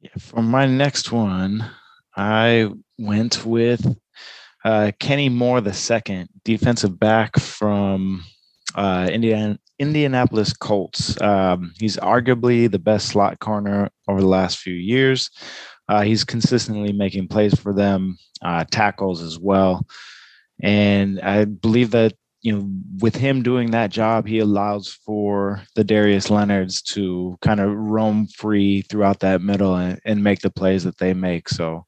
Yeah, 0.00 0.10
for 0.18 0.42
my 0.42 0.66
next 0.66 1.12
one, 1.12 1.64
I 2.16 2.72
went 2.98 3.46
with 3.46 3.96
uh, 4.64 4.90
Kenny 4.98 5.28
Moore 5.28 5.60
the 5.60 5.72
second, 5.72 6.28
defensive 6.44 6.98
back 6.98 7.38
from 7.38 8.24
uh, 8.74 9.08
Indiana, 9.10 9.58
Indianapolis 9.78 10.52
Colts. 10.52 11.20
Um, 11.20 11.72
he's 11.78 11.96
arguably 11.96 12.70
the 12.70 12.78
best 12.78 13.08
slot 13.08 13.38
corner 13.38 13.90
over 14.08 14.20
the 14.20 14.26
last 14.26 14.58
few 14.58 14.74
years. 14.74 15.30
Uh, 15.88 16.02
he's 16.02 16.24
consistently 16.24 16.92
making 16.92 17.28
plays 17.28 17.58
for 17.58 17.72
them, 17.72 18.18
uh, 18.42 18.64
tackles 18.70 19.22
as 19.22 19.38
well, 19.38 19.86
and 20.62 21.20
I 21.20 21.46
believe 21.46 21.92
that 21.92 22.14
you 22.42 22.52
know 22.52 22.70
with 23.00 23.16
him 23.16 23.42
doing 23.42 23.70
that 23.70 23.90
job, 23.90 24.26
he 24.26 24.38
allows 24.38 24.88
for 24.92 25.62
the 25.74 25.84
Darius 25.84 26.30
Leonards 26.30 26.82
to 26.82 27.38
kind 27.40 27.60
of 27.60 27.74
roam 27.74 28.26
free 28.26 28.82
throughout 28.82 29.20
that 29.20 29.40
middle 29.40 29.74
and, 29.76 29.98
and 30.04 30.22
make 30.22 30.40
the 30.40 30.50
plays 30.50 30.84
that 30.84 30.98
they 30.98 31.14
make. 31.14 31.48
So 31.48 31.86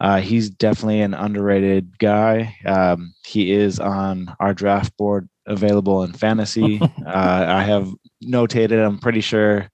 uh, 0.00 0.20
he's 0.20 0.50
definitely 0.50 1.00
an 1.00 1.14
underrated 1.14 1.98
guy. 1.98 2.56
Um, 2.64 3.14
he 3.26 3.52
is 3.52 3.80
on 3.80 4.34
our 4.38 4.54
draft 4.54 4.96
board, 4.96 5.28
available 5.46 6.04
in 6.04 6.12
fantasy. 6.12 6.80
uh, 7.06 7.44
I 7.48 7.62
have 7.64 7.90
notated. 8.22 8.84
I'm 8.84 8.98
pretty 8.98 9.20
sure 9.20 9.68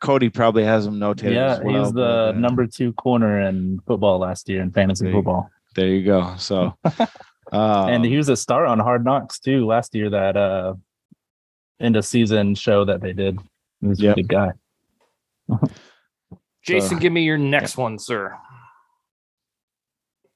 Cody 0.00 0.28
probably 0.28 0.64
has 0.64 0.86
him 0.86 1.00
notated. 1.00 1.34
Yeah, 1.34 1.54
as 1.54 1.60
well, 1.60 1.84
he's 1.84 1.92
the 1.92 2.00
but, 2.00 2.36
uh, 2.36 2.38
number 2.38 2.66
two 2.66 2.92
corner 2.92 3.40
in 3.40 3.80
football 3.86 4.18
last 4.18 4.48
year 4.48 4.62
in 4.62 4.70
fantasy 4.70 5.06
There 5.06 5.14
football. 5.14 5.50
There 5.74 5.88
you 5.88 6.04
go. 6.04 6.34
So, 6.38 6.76
um, 7.52 7.88
and 7.88 8.04
he 8.04 8.16
was 8.16 8.28
a 8.28 8.36
star 8.36 8.66
on 8.66 8.78
Hard 8.78 9.04
Knocks 9.04 9.40
too 9.40 9.66
last 9.66 9.94
year. 9.94 10.10
That 10.10 10.36
uh, 10.36 10.74
end 11.80 11.96
of 11.96 12.04
season 12.04 12.54
show 12.54 12.84
that 12.84 13.00
they 13.00 13.12
did. 13.12 13.38
He 13.80 13.88
was 13.88 14.00
Yep. 14.00 14.16
a 14.16 14.22
good 14.22 14.28
guy. 14.28 14.50
Jason, 16.62 16.90
So- 16.90 16.98
give 16.98 17.12
me 17.12 17.22
your 17.22 17.38
next 17.38 17.76
one, 17.76 17.98
sir. 17.98 18.36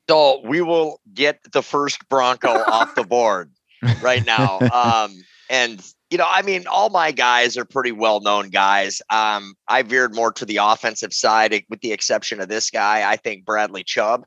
So 0.09 0.41
we 0.45 0.63
will 0.63 1.01
get 1.13 1.41
the 1.53 1.63
first 1.63 2.09
Bronco 2.09 2.49
off 2.49 2.95
the 2.95 3.05
board 3.05 3.53
right 4.03 4.25
now. 4.25 4.59
Um, 4.61 5.13
and 5.51 5.83
you 6.11 6.17
know, 6.17 6.27
I 6.29 6.43
mean, 6.43 6.67
all 6.67 6.89
my 6.89 7.13
guys 7.13 7.59
are 7.59 7.67
pretty 7.67 7.93
well 7.93 8.21
known 8.21 8.49
guys. 8.49 9.03
Um, 9.11 9.55
I 9.69 9.83
veered 9.83 10.15
more 10.15 10.33
to 10.33 10.47
the 10.47 10.59
offensive 10.59 11.13
side, 11.13 11.53
eh, 11.53 11.61
with 11.69 11.81
the 11.81 11.93
exception 11.93 12.41
of 12.41 12.49
this 12.49 12.71
guy. 12.71 13.09
I 13.09 13.17
think 13.17 13.45
Bradley 13.45 13.85
Chubb 13.85 14.25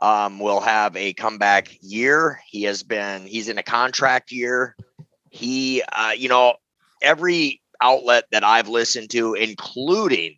um, 0.00 0.38
will 0.38 0.60
have 0.60 0.96
a 0.96 1.12
comeback 1.14 1.76
year. 1.80 2.40
He 2.46 2.62
has 2.64 2.84
been, 2.84 3.26
he's 3.26 3.48
in 3.48 3.58
a 3.58 3.64
contract 3.64 4.30
year. 4.30 4.76
He, 5.30 5.82
uh, 5.92 6.12
you 6.16 6.28
know, 6.28 6.54
every 7.02 7.60
outlet 7.80 8.24
that 8.30 8.44
I've 8.44 8.68
listened 8.68 9.10
to, 9.10 9.34
including 9.34 10.36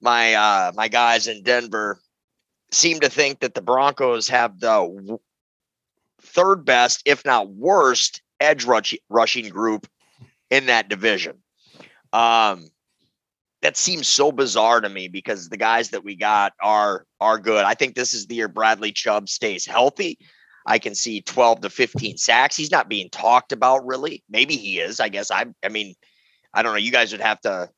my 0.00 0.34
uh, 0.34 0.72
my 0.74 0.88
guys 0.88 1.26
in 1.26 1.42
Denver, 1.42 2.00
seem 2.70 3.00
to 3.00 3.08
think 3.08 3.40
that 3.40 3.54
the 3.54 3.62
Broncos 3.62 4.28
have 4.28 4.60
the 4.60 5.18
third 6.22 6.64
best, 6.64 7.02
if 7.04 7.24
not 7.24 7.48
worst, 7.48 8.22
edge 8.40 8.64
rush- 8.64 8.96
rushing 9.08 9.48
group 9.48 9.86
in 10.50 10.66
that 10.66 10.88
division. 10.88 11.38
Um, 12.12 12.68
that 13.62 13.76
seems 13.76 14.06
so 14.06 14.30
bizarre 14.30 14.80
to 14.80 14.88
me 14.88 15.08
because 15.08 15.48
the 15.48 15.56
guys 15.56 15.90
that 15.90 16.04
we 16.04 16.14
got 16.14 16.52
are 16.62 17.04
are 17.20 17.38
good. 17.38 17.64
I 17.64 17.74
think 17.74 17.94
this 17.94 18.14
is 18.14 18.26
the 18.26 18.36
year 18.36 18.48
Bradley 18.48 18.92
Chubb 18.92 19.28
stays 19.28 19.66
healthy. 19.66 20.18
I 20.64 20.78
can 20.78 20.94
see 20.94 21.22
12 21.22 21.62
to 21.62 21.70
15 21.70 22.18
sacks. 22.18 22.56
He's 22.56 22.70
not 22.70 22.88
being 22.88 23.08
talked 23.10 23.52
about 23.52 23.86
really. 23.86 24.22
Maybe 24.28 24.56
he 24.56 24.78
is. 24.78 25.00
I 25.00 25.08
guess 25.08 25.30
I 25.30 25.46
I 25.64 25.70
mean, 25.70 25.94
I 26.54 26.62
don't 26.62 26.72
know. 26.72 26.78
You 26.78 26.92
guys 26.92 27.10
would 27.12 27.20
have 27.20 27.40
to 27.40 27.68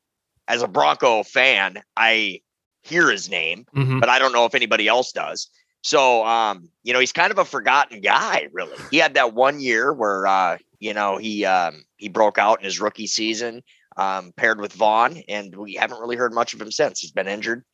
as 0.48 0.62
a 0.62 0.68
Bronco 0.68 1.22
fan, 1.22 1.80
I 1.96 2.40
hear 2.82 3.10
his 3.10 3.28
name, 3.30 3.66
Mhm. 3.74 4.00
but 4.00 4.08
I 4.08 4.18
don't 4.18 4.32
know 4.32 4.44
if 4.46 4.54
anybody 4.54 4.88
else 4.88 5.12
does. 5.12 5.48
So 5.82 6.24
um, 6.26 6.68
you 6.82 6.92
know, 6.92 7.00
he's 7.00 7.12
kind 7.12 7.30
of 7.30 7.38
a 7.38 7.44
forgotten 7.44 8.00
guy, 8.00 8.48
really. 8.52 8.76
He 8.90 8.98
had 8.98 9.14
that 9.14 9.34
one 9.34 9.60
year 9.60 9.92
where 9.92 10.26
uh, 10.26 10.58
you 10.78 10.94
know, 10.94 11.16
he 11.16 11.44
um 11.44 11.84
he 11.96 12.08
broke 12.08 12.38
out 12.38 12.58
in 12.60 12.64
his 12.64 12.80
rookie 12.80 13.06
season, 13.06 13.62
um, 13.96 14.32
paired 14.36 14.60
with 14.60 14.72
Von, 14.72 15.22
and 15.28 15.54
we 15.56 15.74
haven't 15.74 16.00
really 16.00 16.16
heard 16.16 16.32
much 16.34 16.54
of 16.54 16.60
him 16.60 16.70
since. 16.70 17.00
He's 17.00 17.12
been 17.12 17.28
injured. 17.28 17.64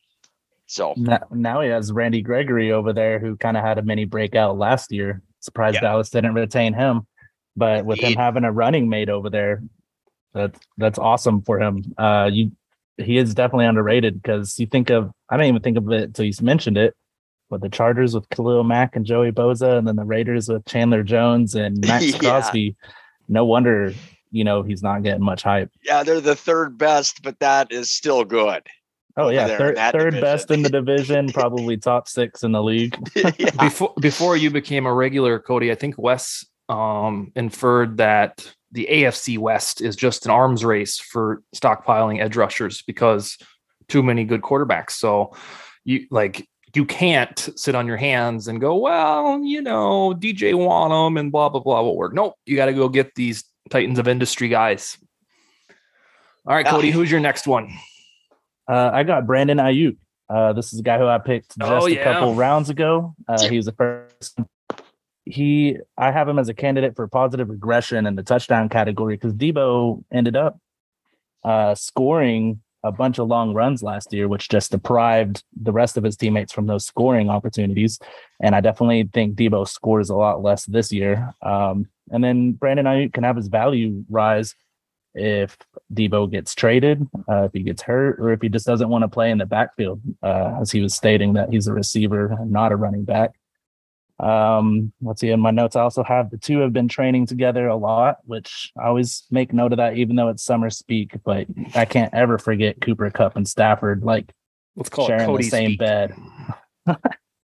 So 0.69 0.93
Now, 0.97 1.19
now 1.31 1.61
he 1.61 1.69
has 1.69 1.93
Randy 1.93 2.21
Gregory 2.21 2.73
over 2.73 2.91
there, 2.91 3.19
who 3.19 3.37
kind 3.37 3.55
of 3.55 3.63
had 3.63 3.77
a 3.77 3.81
mini 3.81 4.03
breakout 4.03 4.57
last 4.57 4.91
year. 4.91 5.21
Surprised 5.39 5.75
Yeah. 5.75 5.81
Dallas 5.81 6.09
didn't 6.09 6.33
retain 6.33 6.73
him, 6.73 7.07
but 7.55 7.85
with 7.85 7.99
him 7.99 8.13
having 8.15 8.43
a 8.43 8.51
running 8.51 8.89
mate 8.89 9.07
over 9.09 9.29
there, 9.29 9.63
that's 10.33 10.59
that's 10.77 10.99
awesome 10.99 11.41
for 11.41 11.59
him. 11.61 11.93
Uh, 11.97 12.29
you 12.33 12.51
he 12.97 13.17
is 13.17 13.33
definitely 13.33 13.65
underrated 13.65 14.21
because 14.21 14.57
you 14.59 14.65
think 14.65 14.89
of 14.89 15.11
I 15.29 15.37
didn't 15.37 15.49
even 15.49 15.61
think 15.61 15.77
of 15.77 15.91
it 15.91 16.03
until 16.03 16.25
you 16.25 16.33
mentioned 16.41 16.77
it. 16.77 16.95
But 17.49 17.61
the 17.61 17.69
Chargers 17.69 18.13
with 18.13 18.27
Khalil 18.29 18.63
Mack 18.65 18.95
and 18.97 19.05
Joey 19.05 19.31
Bosa, 19.31 19.77
and 19.77 19.87
then 19.87 19.95
the 19.95 20.03
Raiders 20.03 20.49
with 20.49 20.65
Chandler 20.65 21.01
Jones 21.03 21.55
and 21.55 21.79
Maxx 21.87 22.11
Yeah. 22.11 22.17
Crosby. 22.19 22.75
No 23.29 23.45
wonder 23.45 23.93
you 24.31 24.43
know 24.43 24.61
he's 24.63 24.83
not 24.83 25.03
getting 25.03 25.23
much 25.23 25.43
hype. 25.43 25.71
yeah, 25.83 26.03
they're 26.03 26.19
the 26.19 26.35
third 26.35 26.77
best, 26.77 27.23
but 27.23 27.39
that 27.39 27.71
is 27.71 27.89
still 27.91 28.25
good. 28.25 28.63
Oh 29.15 29.29
yeah, 29.29 29.47
there 29.47 29.69
in 29.69 29.75
third 29.91 30.13
that 30.15 30.21
best 30.21 30.51
in 30.51 30.61
the 30.61 30.69
division, 30.69 31.31
probably 31.31 31.77
top 31.77 32.07
six 32.07 32.43
in 32.43 32.51
the 32.51 32.61
league. 32.61 32.95
yeah. 33.37 33.49
before 33.59 33.93
before 34.01 34.37
you 34.37 34.51
became 34.51 34.85
a 34.85 34.93
regular 34.93 35.39
Cody, 35.39 35.71
I 35.71 35.75
think 35.75 35.95
Wes 35.97 36.45
um, 36.69 37.31
inferred 37.35 37.97
that 37.97 38.53
the 38.71 38.87
AFC 38.89 39.37
West 39.37 39.81
is 39.81 39.95
just 39.95 40.25
an 40.25 40.31
arms 40.31 40.65
race 40.65 40.99
for 40.99 41.41
stockpiling 41.55 42.21
edge 42.21 42.35
rushers 42.35 42.81
because 42.83 43.37
too 43.87 44.03
many 44.03 44.23
good 44.23 44.41
quarterbacks. 44.41 44.91
So 44.91 45.33
you 45.85 46.07
like 46.11 46.47
you 46.75 46.85
can't 46.85 47.49
sit 47.55 47.75
on 47.75 47.87
your 47.87 47.97
hands 47.97 48.47
and 48.47 48.59
go, 48.59 48.75
well, 48.75 49.41
you 49.41 49.61
know, 49.61 50.13
DJ 50.13 50.53
Wanham 50.53 51.19
and 51.19 51.31
blah 51.31 51.49
blah 51.49 51.61
blah 51.61 51.81
will 51.81 51.95
work. 51.95 52.13
Nope, 52.13 52.35
you 52.45 52.55
got 52.55 52.65
to 52.65 52.73
go 52.73 52.89
get 52.89 53.15
these 53.15 53.43
titans 53.69 53.99
of 53.99 54.07
industry 54.07 54.49
guys. 54.49 54.97
All 56.45 56.55
right, 56.55 56.65
Cody, 56.65 56.91
who's 56.91 57.11
your 57.11 57.19
next 57.19 57.47
one? 57.47 57.73
Uh, 58.69 58.91
I 58.93 59.03
got 59.03 59.25
Brandon 59.25 59.57
Aiyuk. 59.57 59.97
Uh, 60.29 60.53
this 60.53 60.73
is 60.73 60.79
a 60.79 60.83
guy 60.83 60.97
who 60.97 61.07
I 61.07 61.17
picked 61.19 61.57
just 61.57 61.71
Oh, 61.71 61.87
a 61.87 62.03
couple 62.03 62.35
rounds 62.35 62.69
ago. 62.69 63.15
Uh, 63.27 63.47
he 63.47 63.57
was 63.57 63.65
the 63.65 63.71
first. 63.71 64.39
He, 65.31 65.77
I 65.97 66.11
have 66.11 66.27
him 66.27 66.39
as 66.39 66.49
a 66.49 66.53
candidate 66.53 66.95
for 66.95 67.07
positive 67.07 67.49
regression 67.49 68.05
in 68.05 68.15
the 68.15 68.23
touchdown 68.23 68.69
category 68.69 69.15
because 69.15 69.33
Debo 69.33 70.03
ended 70.11 70.35
up 70.35 70.59
uh, 71.43 71.75
scoring 71.75 72.61
a 72.83 72.91
bunch 72.91 73.19
of 73.19 73.27
long 73.27 73.53
runs 73.53 73.83
last 73.83 74.13
year, 74.13 74.27
which 74.27 74.49
just 74.49 74.71
deprived 74.71 75.43
the 75.59 75.71
rest 75.71 75.97
of 75.97 76.03
his 76.03 76.15
teammates 76.15 76.53
from 76.53 76.67
those 76.67 76.85
scoring 76.85 77.29
opportunities. 77.29 77.99
And 78.39 78.55
I 78.55 78.61
definitely 78.61 79.09
think 79.13 79.35
Debo 79.35 79.67
scores 79.67 80.09
a 80.09 80.15
lot 80.15 80.41
less 80.41 80.65
this 80.65 80.91
year. 80.91 81.33
Um, 81.41 81.87
and 82.11 82.23
then 82.23 82.53
Brandon 82.53 82.85
Aiyuk 82.85 83.13
can 83.13 83.23
have 83.23 83.35
his 83.35 83.47
value 83.47 84.05
rise 84.09 84.55
if 85.13 85.57
Debo 85.93 86.29
gets 86.29 86.53
traded, 86.53 87.07
uh, 87.27 87.43
if 87.43 87.53
he 87.53 87.63
gets 87.63 87.81
hurt, 87.81 88.19
or 88.19 88.31
if 88.31 88.41
he 88.41 88.49
just 88.49 88.67
doesn't 88.67 88.89
want 88.89 89.01
to 89.01 89.07
play 89.07 89.31
in 89.31 89.39
the 89.39 89.45
backfield, 89.45 89.99
uh, 90.21 90.57
as 90.61 90.71
he 90.71 90.79
was 90.79 90.93
stating 90.93 91.33
that 91.33 91.49
he's 91.49 91.67
a 91.67 91.73
receiver 91.73 92.37
not 92.45 92.71
a 92.71 92.75
running 92.75 93.03
back. 93.03 93.31
Um, 94.19 94.91
let's 95.01 95.21
see. 95.21 95.29
In 95.29 95.39
my 95.39 95.51
notes, 95.51 95.75
I 95.75 95.81
also 95.81 96.03
have 96.03 96.31
the 96.31 96.37
two 96.37 96.59
have 96.59 96.73
been 96.73 96.87
training 96.87 97.27
together 97.27 97.67
a 97.67 97.75
lot, 97.75 98.17
which 98.25 98.71
I 98.81 98.87
always 98.87 99.23
make 99.29 99.53
note 99.53 99.73
of 99.73 99.77
that, 99.77 99.97
even 99.97 100.15
though 100.15 100.29
it's 100.29 100.43
summer 100.43 100.69
speak. 100.69 101.11
But 101.23 101.47
I 101.75 101.85
can't 101.85 102.13
ever 102.13 102.37
forget 102.37 102.81
Cooper 102.81 103.09
Kupp 103.11 103.35
and 103.35 103.47
Stafford. 103.47 104.03
Like 104.03 104.33
Let's 104.77 104.89
call 104.89 105.07
Sharing 105.07 105.33
it 105.33 105.37
the 105.37 105.43
same 105.49 105.69
speak. 105.71 105.79
bed. 105.79 106.15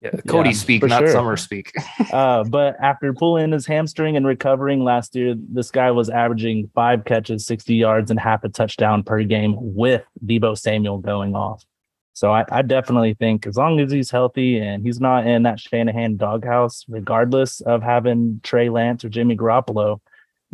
Yeah, 0.02 0.10
Cody 0.28 0.50
Yeah, 0.50 0.54
speak, 0.56 0.82
not 0.84 1.00
sure. 1.00 1.08
summer 1.08 1.36
speak. 1.38 1.72
uh, 2.12 2.44
but 2.44 2.76
after 2.80 3.12
pulling 3.14 3.52
his 3.52 3.66
hamstring 3.66 4.16
and 4.16 4.26
recovering 4.26 4.84
last 4.84 5.16
year, 5.16 5.34
this 5.36 5.70
guy 5.70 5.90
was 5.90 6.10
averaging 6.10 6.70
five 6.74 7.06
catches, 7.06 7.46
60 7.46 7.74
yards, 7.74 8.10
and 8.10 8.20
half 8.20 8.44
a 8.44 8.50
touchdown 8.50 9.02
per 9.02 9.22
game 9.24 9.54
with 9.58 10.04
Debo 10.24 10.58
Samuel 10.58 10.98
going 10.98 11.34
off. 11.34 11.64
So 12.14 12.30
I, 12.30 12.44
I 12.50 12.62
definitely 12.62 13.14
think 13.14 13.46
as 13.46 13.56
long 13.56 13.80
as 13.80 13.90
he's 13.90 14.10
healthy 14.10 14.58
and 14.58 14.84
he's 14.84 15.00
not 15.00 15.26
in 15.26 15.44
that 15.44 15.60
Shanahan 15.60 16.16
doghouse, 16.16 16.84
regardless 16.88 17.60
of 17.62 17.82
having 17.82 18.40
Trey 18.42 18.68
Lance 18.68 19.04
or 19.04 19.08
Jimmy 19.08 19.36
Garoppolo, 19.36 20.00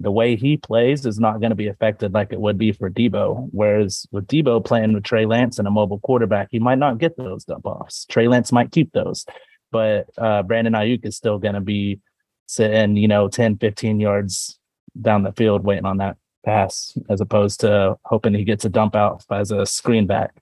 the 0.01 0.13
way 0.13 0.37
he 0.37 0.57
plays 0.57 1.05
is 1.05 1.19
not 1.19 1.41
going 1.41 1.51
to 1.51 1.57
be 1.57 1.67
affected 1.67 2.15
like 2.15 2.33
it 2.33 2.41
would 2.41 2.57
be 2.57 2.71
for 2.71 2.89
Debo. 2.89 3.49
Whereas 3.51 4.07
with 4.13 4.29
Debo 4.29 4.65
playing 4.65 4.93
with 4.93 5.03
Trey 5.03 5.27
Lance 5.27 5.59
and 5.59 5.67
a 5.67 5.73
mobile 5.73 5.99
quarterback, 5.99 6.49
he 6.53 6.61
might 6.61 6.79
not 6.79 6.99
get 6.99 7.17
those 7.17 7.45
dump 7.45 7.67
offs. 7.67 8.05
Trey 8.05 8.29
Lance 8.29 8.53
might 8.53 8.71
keep 8.71 8.93
those 8.93 9.27
but 9.71 10.09
uh, 10.19 10.43
Brandon 10.43 10.73
Aiyuk 10.73 11.05
is 11.05 11.17
still 11.17 11.39
going 11.39 11.55
to 11.55 11.61
be 11.61 12.01
sitting, 12.47 12.97
you 12.97 13.09
know, 13.09 13.29
10, 13.29 13.59
15 13.59 14.01
yards 14.01 14.59
down 15.01 15.23
the 15.23 15.33
field 15.33 15.65
waiting 15.65 15.85
on 15.85 15.99
that 15.99 16.17
pass 16.45 16.97
as 17.09 17.21
opposed 17.21 17.61
to 17.61 17.97
hoping 18.05 18.35
he 18.35 18.45
gets 18.45 18.65
a 18.65 18.69
dump 18.69 18.97
out 18.97 19.25
as 19.31 19.51
a 19.51 19.67
screen 19.67 20.07
back. 20.07 20.35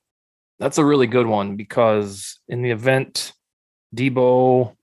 That's 0.58 0.78
a 0.78 0.84
really 0.84 1.06
good 1.06 1.26
one 1.26 1.56
because 1.56 2.38
in 2.48 2.62
the 2.62 2.70
event 2.70 3.32
Debo 3.94 4.74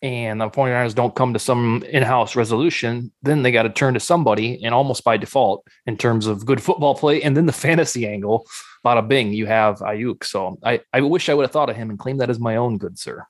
and 0.00 0.40
the 0.40 0.48
49ers 0.48 0.94
don't 0.94 1.14
come 1.14 1.32
to 1.32 1.38
some 1.38 1.82
in-house 1.88 2.36
resolution, 2.36 3.12
then 3.22 3.42
they 3.42 3.50
got 3.50 3.64
to 3.64 3.70
turn 3.70 3.94
to 3.94 4.00
somebody 4.00 4.62
and 4.64 4.72
almost 4.72 5.04
by 5.04 5.16
default 5.16 5.66
in 5.86 5.96
terms 5.96 6.26
of 6.26 6.46
good 6.46 6.62
football 6.68 6.94
play 6.94 7.22
and 7.22 7.36
then 7.36 7.46
the 7.46 7.52
fantasy 7.52 8.06
angle, 8.06 8.46
bada 8.84 9.06
bing, 9.06 9.32
you 9.32 9.46
have 9.46 9.78
Aiyuk. 9.80 10.24
So 10.24 10.58
I, 10.64 10.80
I 10.92 11.00
wish 11.00 11.28
I 11.28 11.34
would 11.34 11.44
have 11.44 11.52
thought 11.52 11.70
of 11.70 11.76
him 11.76 11.90
and 11.90 11.98
claimed 11.98 12.20
that 12.20 12.30
as 12.30 12.40
my 12.40 12.56
own 12.56 12.78
good 12.78 12.98
sir. 12.98 13.26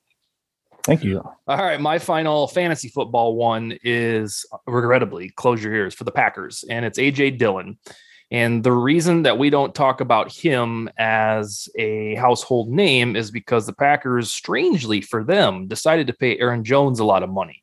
Thank 0.85 1.05
you. 1.05 1.19
All 1.47 1.59
right, 1.59 1.79
my 1.79 1.99
final 1.99 2.49
fantasy 2.49 2.89
football 2.89 3.37
one 3.37 3.79
is 3.85 4.47
regrettably 4.67 5.29
close 5.29 5.63
your 5.63 5.75
ears 5.75 5.93
for 5.93 6.05
the 6.05 6.11
Packers, 6.11 6.65
and 6.71 6.83
it's 6.87 6.99
AJ 6.99 7.37
Dillon. 7.37 7.79
And 8.31 8.63
the 8.63 8.73
reason 8.73 9.23
that 9.23 9.39
we 9.39 9.49
don't 9.49 9.75
talk 9.75 10.01
about 10.01 10.31
him 10.31 10.91
as 10.99 11.69
a 11.77 12.15
household 12.17 12.71
name 12.71 13.17
is 13.17 13.31
because 13.31 13.65
the 13.67 13.73
Packers, 13.73 14.31
strangely 14.33 15.01
for 15.01 15.25
them, 15.25 15.67
decided 15.67 16.07
to 16.09 16.13
pay 16.13 16.39
Aaron 16.39 16.63
Jones 16.63 17.01
a 17.01 17.05
lot 17.05 17.23
of 17.23 17.31
money. 17.31 17.63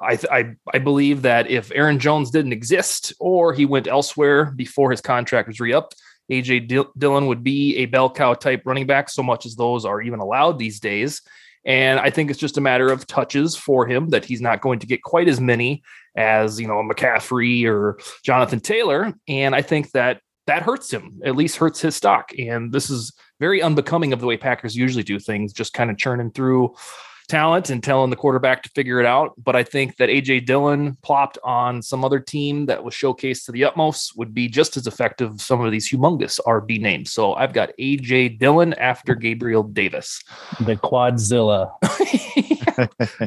I, 0.00 0.14
th- 0.14 0.30
I 0.30 0.54
I 0.72 0.78
believe 0.78 1.22
that 1.22 1.50
if 1.50 1.72
Aaron 1.74 1.98
Jones 1.98 2.30
didn't 2.30 2.52
exist 2.52 3.12
or 3.18 3.52
he 3.52 3.66
went 3.66 3.88
elsewhere 3.88 4.46
before 4.46 4.92
his 4.92 5.00
contract 5.00 5.48
was 5.48 5.58
re-upped, 5.58 5.96
AJ 6.30 6.68
Dill- 6.68 6.92
Dillon 6.96 7.26
would 7.26 7.42
be 7.42 7.76
a 7.78 7.86
bell 7.86 8.08
cow 8.08 8.34
type 8.34 8.62
running 8.64 8.86
back, 8.86 9.08
so 9.08 9.22
much 9.24 9.46
as 9.46 9.56
those 9.56 9.84
are 9.84 10.00
even 10.00 10.20
allowed 10.20 10.58
these 10.58 10.78
days. 10.78 11.22
And 11.68 12.00
I 12.00 12.08
think 12.08 12.30
it's 12.30 12.40
just 12.40 12.56
a 12.56 12.62
matter 12.62 12.90
of 12.90 13.06
touches 13.06 13.54
for 13.54 13.86
him 13.86 14.08
that 14.08 14.24
he's 14.24 14.40
not 14.40 14.62
going 14.62 14.78
to 14.78 14.86
get 14.86 15.02
quite 15.02 15.28
as 15.28 15.38
many 15.38 15.82
as, 16.16 16.58
you 16.58 16.66
know, 16.66 16.82
McCaffrey 16.82 17.66
or 17.66 17.98
Jonathan 18.24 18.58
Taylor. 18.58 19.12
And 19.28 19.54
I 19.54 19.60
think 19.60 19.92
that 19.92 20.22
that 20.46 20.62
hurts 20.62 20.90
him, 20.90 21.20
at 21.26 21.36
least 21.36 21.58
hurts 21.58 21.80
his 21.82 21.94
stock. 21.94 22.32
And 22.38 22.72
this 22.72 22.88
is 22.88 23.12
very 23.38 23.60
unbecoming 23.60 24.14
of 24.14 24.20
the 24.20 24.26
way 24.26 24.38
Packers 24.38 24.74
usually 24.74 25.04
do 25.04 25.18
things, 25.18 25.52
just 25.52 25.74
kind 25.74 25.90
of 25.90 25.98
churning 25.98 26.30
through 26.30 26.74
talent 27.28 27.70
and 27.70 27.82
telling 27.82 28.10
the 28.10 28.16
quarterback 28.16 28.62
to 28.62 28.70
figure 28.70 29.00
it 29.00 29.06
out. 29.06 29.34
But 29.42 29.54
I 29.54 29.62
think 29.62 29.96
that 29.96 30.08
AJ 30.08 30.46
Dillon 30.46 30.96
plopped 31.02 31.38
on 31.44 31.82
some 31.82 32.04
other 32.04 32.20
team 32.20 32.66
that 32.66 32.82
was 32.82 32.94
showcased 32.94 33.44
to 33.46 33.52
the 33.52 33.64
utmost 33.64 34.16
would 34.16 34.34
be 34.34 34.48
just 34.48 34.76
as 34.76 34.86
effective. 34.86 35.40
Some 35.40 35.60
of 35.60 35.70
these 35.70 35.90
humongous 35.90 36.40
RB 36.46 36.80
names. 36.80 37.12
So 37.12 37.34
I've 37.34 37.52
got 37.52 37.70
AJ 37.78 38.38
Dillon 38.38 38.74
after 38.74 39.14
Gabriel 39.14 39.62
Davis. 39.62 40.22
The 40.60 40.76
Quadzilla. 40.76 41.72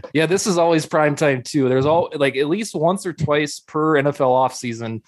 yeah, 0.13 0.25
this 0.25 0.47
is 0.47 0.57
always 0.57 0.85
prime 0.85 1.15
time 1.15 1.43
too. 1.43 1.69
There's 1.69 1.85
all 1.85 2.11
like 2.15 2.35
at 2.35 2.47
least 2.47 2.75
once 2.75 3.05
or 3.05 3.13
twice 3.13 3.59
per 3.59 4.01
NFL 4.01 4.19
offseason, 4.19 5.01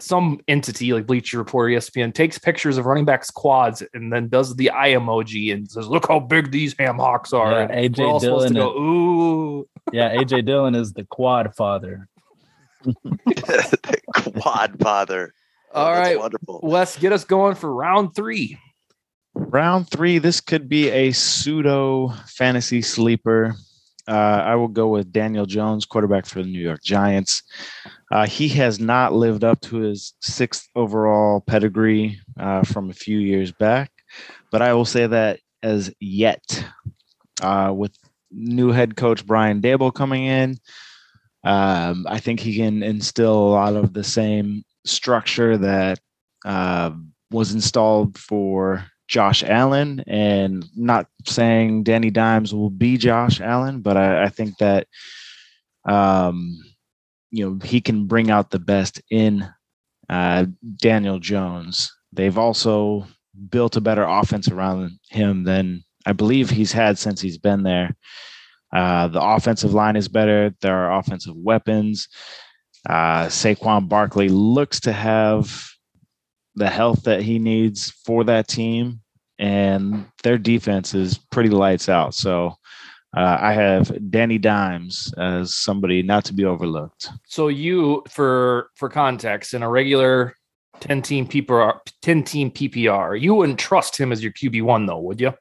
some 0.00 0.40
entity 0.48 0.92
like 0.92 1.06
Bleacher 1.06 1.38
Report, 1.38 1.70
ESPN 1.72 2.12
takes 2.14 2.38
pictures 2.38 2.78
of 2.78 2.86
running 2.86 3.04
backs 3.04 3.30
quads 3.30 3.82
and 3.94 4.12
then 4.12 4.28
does 4.28 4.54
the 4.56 4.70
eye 4.70 4.90
emoji 4.90 5.52
and 5.52 5.70
says, 5.70 5.86
"Look 5.86 6.08
how 6.08 6.20
big 6.20 6.50
these 6.50 6.74
ham 6.78 6.98
hocks 6.98 7.32
are." 7.32 7.50
Yeah, 7.52 7.68
And 7.70 7.96
we're 7.96 8.06
all 8.06 8.18
AJ 8.20 8.22
supposed 8.22 8.48
to 8.48 8.54
Dillon. 8.54 8.74
go, 8.74 8.80
"Ooh." 8.80 9.68
yeah, 9.92 10.14
AJ 10.16 10.44
Dillon 10.46 10.74
is 10.74 10.92
the 10.92 11.04
quad 11.04 11.54
father. 11.56 12.08
the 12.84 14.00
quad 14.40 14.78
father. 14.80 15.34
Oh, 15.74 15.80
all 15.82 15.90
Oh, 15.90 15.94
that's 15.94 16.08
right, 16.08 16.18
wonderful. 16.18 16.60
Wes, 16.62 16.98
get 16.98 17.12
us 17.12 17.24
going 17.24 17.54
for 17.54 17.72
round 17.72 18.14
three. 18.14 18.58
Round 19.34 19.88
three, 19.88 20.18
this 20.18 20.40
could 20.40 20.68
be 20.68 20.90
a 20.90 21.12
pseudo 21.12 22.08
fantasy 22.26 22.82
sleeper. 22.82 23.54
Uh, 24.08 24.42
I 24.44 24.56
will 24.56 24.68
go 24.68 24.88
with 24.88 25.12
Daniel 25.12 25.46
Jones, 25.46 25.84
quarterback 25.84 26.26
for 26.26 26.42
the 26.42 26.48
New 26.48 26.60
York 26.60 26.82
Giants. 26.82 27.42
Uh, 28.10 28.26
he 28.26 28.48
has 28.48 28.80
not 28.80 29.12
lived 29.12 29.44
up 29.44 29.60
to 29.62 29.76
his 29.76 30.14
sixth 30.20 30.68
overall 30.74 31.40
pedigree 31.40 32.20
uh, 32.38 32.62
from 32.62 32.90
a 32.90 32.94
few 32.94 33.18
years 33.18 33.52
back, 33.52 33.92
but 34.50 34.60
I 34.60 34.74
will 34.74 34.84
say 34.84 35.06
that 35.06 35.40
as 35.62 35.92
yet, 36.00 36.64
uh, 37.40 37.72
with 37.74 37.96
new 38.32 38.70
head 38.70 38.96
coach 38.96 39.24
Brian 39.24 39.60
Daboll 39.60 39.94
coming 39.94 40.24
in, 40.24 40.58
um, 41.44 42.06
I 42.08 42.18
think 42.18 42.40
he 42.40 42.56
can 42.56 42.82
instill 42.82 43.34
a 43.34 43.50
lot 43.50 43.76
of 43.76 43.92
the 43.92 44.04
same 44.04 44.64
structure 44.84 45.56
that 45.58 46.00
uh, 46.44 46.90
was 47.30 47.52
installed 47.52 48.18
for 48.18 48.84
Josh 49.12 49.44
Allen. 49.44 50.02
And 50.06 50.64
not 50.74 51.06
saying 51.26 51.82
Danny 51.82 52.10
Dimes 52.10 52.54
will 52.54 52.70
be 52.70 52.96
Josh 52.96 53.42
Allen, 53.42 53.82
but 53.82 53.98
I, 53.98 54.24
I 54.24 54.28
think 54.30 54.56
that 54.56 54.86
um, 55.84 56.58
you 57.30 57.44
know 57.44 57.58
he 57.62 57.82
can 57.82 58.06
bring 58.06 58.30
out 58.30 58.50
the 58.50 58.58
best 58.58 59.02
in 59.10 59.46
uh, 60.08 60.46
Daniel 60.76 61.18
Jones. 61.18 61.92
They've 62.10 62.38
also 62.38 63.06
built 63.50 63.76
a 63.76 63.82
better 63.82 64.04
offense 64.04 64.48
around 64.48 64.98
him 65.10 65.44
than 65.44 65.84
I 66.06 66.14
believe 66.14 66.48
he's 66.48 66.72
had 66.72 66.96
since 66.96 67.20
he's 67.20 67.38
been 67.38 67.64
there. 67.64 67.94
Uh, 68.74 69.08
the 69.08 69.22
offensive 69.22 69.74
line 69.74 69.96
is 69.96 70.08
better. 70.08 70.54
There 70.62 70.74
are 70.74 70.98
offensive 70.98 71.36
weapons. 71.36 72.08
Uh, 72.88 73.26
Saquon 73.26 73.90
Barkley 73.90 74.30
looks 74.30 74.80
to 74.80 74.92
have 74.92 75.68
the 76.54 76.70
health 76.70 77.02
that 77.04 77.22
he 77.22 77.38
needs 77.38 77.90
for 78.04 78.24
that 78.24 78.48
team, 78.48 79.01
and 79.42 80.06
their 80.22 80.38
defense 80.38 80.94
is 80.94 81.18
pretty 81.30 81.50
lights 81.50 81.88
out. 81.88 82.14
So 82.14 82.54
uh, 83.16 83.36
I 83.40 83.52
have 83.52 84.10
Danny 84.10 84.38
Dimes 84.38 85.12
as 85.18 85.54
somebody 85.54 86.02
not 86.02 86.24
to 86.26 86.32
be 86.32 86.44
overlooked. 86.44 87.10
So 87.26 87.48
you, 87.48 88.04
for 88.08 88.70
for 88.76 88.88
context, 88.88 89.52
in 89.52 89.62
a 89.62 89.68
regular 89.68 90.34
ten 90.80 91.02
team 91.02 91.26
PPR, 91.26 91.78
ten 92.00 92.22
team 92.22 92.50
PPR, 92.50 93.20
you 93.20 93.34
wouldn't 93.34 93.58
trust 93.58 93.96
him 93.98 94.12
as 94.12 94.22
your 94.22 94.32
QB 94.32 94.62
one, 94.62 94.86
though, 94.86 95.00
would 95.00 95.20
you? 95.20 95.34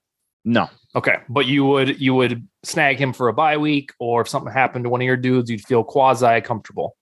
No, 0.44 0.70
Okay, 0.96 1.18
but 1.30 1.46
you 1.46 1.64
would 1.66 2.02
you 2.02 2.16
would 2.16 2.46
snag 2.64 2.98
him 3.00 3.14
for 3.14 3.28
a 3.30 3.34
bye 3.34 3.58
week, 3.58 3.94
or 4.00 4.22
if 4.22 4.28
something 4.28 4.52
happened 4.52 4.84
to 4.86 4.90
one 4.90 5.00
of 5.02 5.06
your 5.06 5.16
dudes, 5.16 5.50
you'd 5.52 5.62
feel 5.62 5.84
quasi 5.84 6.42
comfortable. 6.42 6.98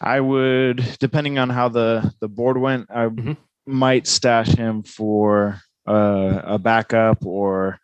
I 0.00 0.20
would, 0.20 0.96
depending 0.98 1.38
on 1.38 1.50
how 1.50 1.68
the 1.68 2.12
the 2.20 2.28
board 2.28 2.56
went, 2.56 2.88
I 2.90 3.06
Mhm. 3.06 3.36
might 3.66 4.06
stash 4.06 4.48
him 4.48 4.82
for 4.82 5.60
uh, 5.88 6.42
a 6.44 6.58
backup, 6.58 7.24
or 7.24 7.80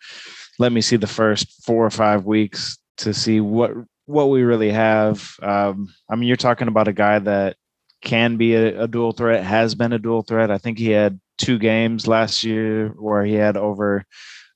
let 0.58 0.72
me 0.72 0.80
see 0.80 0.96
the 0.96 1.06
first 1.06 1.64
four 1.64 1.84
or 1.84 1.90
five 1.90 2.24
weeks 2.24 2.78
to 2.98 3.14
see 3.14 3.40
what 3.40 3.72
what 4.06 4.26
we 4.26 4.42
really 4.42 4.70
have. 4.70 5.34
Um, 5.42 5.92
I 6.10 6.16
mean, 6.16 6.28
you're 6.28 6.36
talking 6.36 6.68
about 6.68 6.88
a 6.88 6.92
guy 6.92 7.18
that 7.20 7.56
can 8.02 8.36
be 8.36 8.54
a, 8.54 8.82
a 8.82 8.88
dual 8.88 9.12
threat, 9.12 9.42
has 9.42 9.74
been 9.74 9.92
a 9.92 9.98
dual 9.98 10.22
threat. 10.22 10.50
I 10.50 10.58
think 10.58 10.78
he 10.78 10.90
had 10.90 11.18
two 11.38 11.58
games 11.58 12.06
last 12.06 12.44
year 12.44 12.88
where 12.88 13.24
he 13.24 13.34
had 13.34 13.56
over 13.56 14.04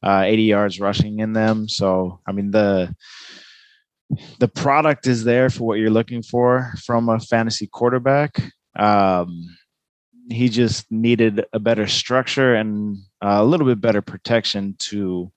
uh, 0.03 0.23
80 0.25 0.43
yards 0.43 0.81
rushing 0.81 1.21
in 1.21 1.33
them. 1.33 1.69
So, 1.69 2.21
I 2.27 2.33
mean, 2.33 2.51
the 2.51 2.95
the 4.39 4.49
product 4.49 5.07
is 5.07 5.25
there 5.25 5.51
for 5.51 5.65
what 5.65 5.79
you're 5.79 5.91
looking 5.91 6.23
for 6.23 6.73
from 6.85 7.09
a 7.09 7.21
fantasy 7.21 7.67
quarterback. 7.67 8.41
Um, 8.75 9.55
he 10.31 10.49
just 10.49 10.91
needed 10.91 11.45
a 11.53 11.59
better 11.59 11.87
structure 11.87 12.55
and 12.55 12.99
a 13.21 13.45
little 13.45 13.67
bit 13.67 13.81
better 13.81 14.03
protection 14.03 14.77
to 14.79 15.31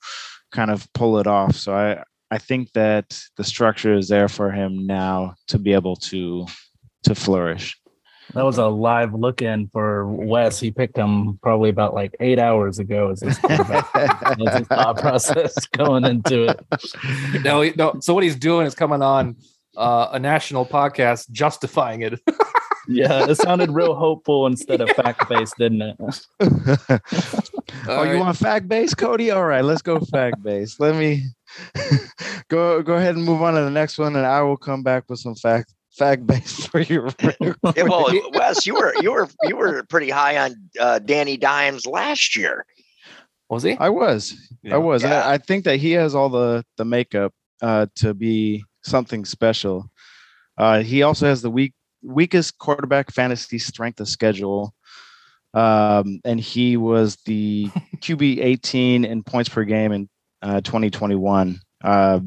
kind 0.52 0.72
of 0.72 0.92
pull 0.94 1.18
it 1.18 1.28
off. 1.28 1.56
So 1.56 1.74
I 1.74 2.04
I 2.30 2.38
think 2.38 2.72
that 2.74 3.20
the 3.36 3.44
structure 3.44 3.94
is 3.94 4.08
there 4.08 4.30
for 4.30 4.52
him 4.52 4.88
now 4.88 5.36
to 5.48 5.60
be 5.60 5.74
able 5.74 5.96
to 5.98 6.48
to 7.04 7.16
flourish. 7.16 7.78
That 8.34 8.46
was 8.46 8.58
a 8.58 8.68
live 8.68 9.14
look 9.14 9.42
in 9.42 9.68
for 9.68 10.08
Wes. 10.08 10.60
He 10.60 10.72
picked 10.72 10.96
him 10.96 11.38
probably 11.44 11.70
about 11.70 11.94
like 11.94 12.16
eight 12.22 12.40
hours 12.40 12.80
ago 12.80 13.12
as 13.12 13.20
his 13.20 13.38
his 13.50 14.68
thought 14.68 14.98
process 15.00 15.66
going 15.78 16.06
into 16.06 16.46
it. 16.46 17.44
No, 17.44 17.70
no. 17.76 18.00
So 18.00 18.14
what 18.14 18.24
he's 18.24 18.38
doing 18.38 18.66
is 18.66 18.76
coming 18.76 19.02
on 19.02 19.36
uh, 19.82 20.10
a 20.14 20.20
national 20.20 20.66
podcast 20.66 21.30
justifying 21.32 22.02
it. 22.02 22.20
Yeah, 22.88 23.30
it 23.30 23.36
sounded 23.36 23.70
real 23.72 23.94
hopeful 23.94 24.48
instead 24.48 24.82
of 24.82 24.90
fact 24.96 25.30
based, 25.30 25.56
didn't 25.58 25.82
it? 25.84 25.96
oh, 26.42 27.00
All 27.88 28.06
you 28.06 28.14
right. 28.14 28.20
want 28.20 28.36
fact 28.38 28.68
based, 28.68 28.98
Cody? 28.98 29.30
All 29.30 29.46
right, 29.46 29.64
let's 29.64 29.84
go 29.84 30.00
fact 30.00 30.42
based. 30.42 30.80
Let 30.80 30.96
me 30.96 31.24
go 32.50 32.82
go 32.82 32.96
ahead 32.96 33.16
and 33.16 33.24
move 33.24 33.44
on 33.44 33.54
to 33.54 33.62
the 33.62 33.70
next 33.70 34.00
one, 34.00 34.16
and 34.16 34.26
I 34.26 34.42
will 34.42 34.58
come 34.58 34.82
back 34.82 35.04
with 35.10 35.20
some 35.20 35.36
fact 35.36 35.74
fact 35.96 36.26
based 36.26 36.70
for 36.70 36.82
you. 36.82 37.08
Yeah, 37.22 37.84
well, 37.84 38.12
Wes, 38.34 38.66
you 38.66 38.74
were 38.74 38.94
you 39.00 39.12
were 39.12 39.30
you 39.44 39.56
were 39.56 39.84
pretty 39.84 40.10
high 40.10 40.38
on 40.38 40.56
uh, 40.80 41.00
Danny 41.00 41.38
Dimes 41.38 41.86
last 41.86 42.36
year. 42.36 42.66
Was 43.50 43.64
he? 43.64 43.78
I 43.78 43.90
was, 43.90 44.36
Yeah. 44.64 44.76
I 44.76 44.78
was. 44.80 45.04
Yeah. 45.04 45.22
I, 45.22 45.34
I 45.34 45.38
think 45.38 45.66
that 45.66 45.78
he 45.78 45.92
has 45.92 46.16
all 46.16 46.30
the 46.30 46.66
the 46.78 46.86
makeup 46.86 47.32
uh, 47.62 47.86
to 47.98 48.14
be 48.16 48.66
something 48.84 49.26
special. 49.26 49.90
Uh, 50.58 50.82
he 50.82 51.04
also 51.04 51.26
has 51.28 51.42
the 51.42 51.50
weak 51.50 51.74
weakest 52.04 52.58
quarterback 52.58 53.12
fantasy 53.12 53.60
strength 53.60 54.00
of 54.00 54.10
schedule. 54.10 54.74
Um, 55.54 56.22
and 56.24 56.40
he 56.40 56.78
was 56.78 57.18
the 57.26 57.68
QB 57.98 58.40
18 58.44 59.06
in 59.06 59.24
points 59.24 59.50
per 59.50 59.64
game 59.64 59.92
in 59.92 60.10
uh, 60.42 60.62
2021. 60.62 61.60
Uh, 61.84 62.20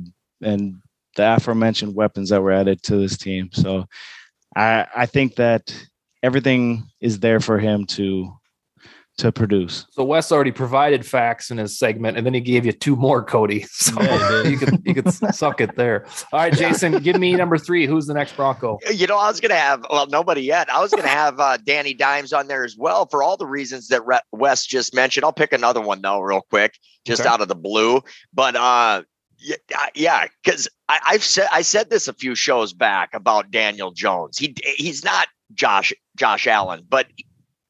and 0.43 0.77
the 1.17 1.35
aforementioned 1.35 1.95
weapons 1.95 2.31
that 2.31 2.43
were 2.43 2.53
added 2.53 2.83
to 2.85 2.97
this 2.97 3.17
team. 3.17 3.51
So 3.53 3.87
I, 4.57 4.87
I 4.95 5.07
think 5.07 5.37
that 5.37 5.75
everything 6.23 6.85
is 7.01 7.21
there 7.21 7.41
for 7.41 7.59
him 7.59 7.87
to 7.87 8.33
to 9.19 9.31
produce. 9.31 9.87
So 9.93 10.03
Wes 10.05 10.33
already 10.33 10.51
provided 10.51 11.07
facts 11.07 11.51
in 11.51 11.59
his 11.59 11.79
segment, 11.79 12.17
and 12.17 12.27
then 12.27 12.35
he 12.35 12.41
gave 12.41 12.67
you 12.67 12.73
two 12.73 12.97
more, 12.97 13.23
Cody. 13.25 13.65
So 13.75 14.01
Yeah, 14.03 14.43
you 14.45 14.57
could 14.59 14.83
you 14.85 14.95
could 14.95 15.13
suck 15.35 15.61
it 15.61 15.77
there. 15.77 16.07
All 16.33 16.41
right, 16.41 16.53
Jason, 16.53 16.99
give 17.03 17.19
me 17.21 17.35
number 17.37 17.57
three. 17.59 17.87
Who's 17.87 18.07
the 18.07 18.15
next 18.15 18.37
Bronco? 18.37 18.79
You 18.93 19.07
know, 19.07 19.17
I 19.19 19.29
was 19.29 19.41
gonna 19.41 19.55
have 19.55 19.85
well, 19.91 20.07
nobody 20.07 20.43
yet. 20.43 20.69
I 20.73 20.81
was 20.81 20.91
gonna 20.93 21.07
have 21.23 21.39
uh, 21.39 21.59
Danny 21.59 21.95
Dimes 21.95 22.33
on 22.33 22.49
there 22.49 22.65
as 22.65 22.77
well 22.77 23.07
for 23.07 23.23
all 23.23 23.37
the 23.37 23.47
reasons 23.47 23.89
that 23.89 24.05
Re- 24.07 24.21
Wes 24.33 24.67
just 24.67 24.95
mentioned. 24.95 25.25
I'll 25.25 25.33
pick 25.33 25.53
another 25.53 25.81
one 25.81 26.01
though, 26.03 26.21
real 26.21 26.43
quick, 26.51 26.75
just 27.07 27.21
Okay. 27.21 27.29
out 27.29 27.41
of 27.41 27.49
the 27.49 27.55
blue. 27.55 28.01
But 28.33 28.57
uh, 28.57 29.03
yeah, 29.39 29.57
yeah, 29.95 30.27
because 30.43 30.69
I've 30.89 31.23
said 31.23 31.49
I 31.53 31.63
said 31.63 31.91
this 31.91 32.09
a 32.09 32.13
few 32.15 32.35
shows 32.35 32.73
back 32.73 33.11
about 33.15 33.51
Daniel 33.51 33.91
Jones. 33.93 34.39
He 34.39 34.57
he's 34.77 35.05
not 35.05 35.29
Josh 35.53 35.93
Josh 36.17 36.47
Allen, 36.47 36.85
but 36.89 37.07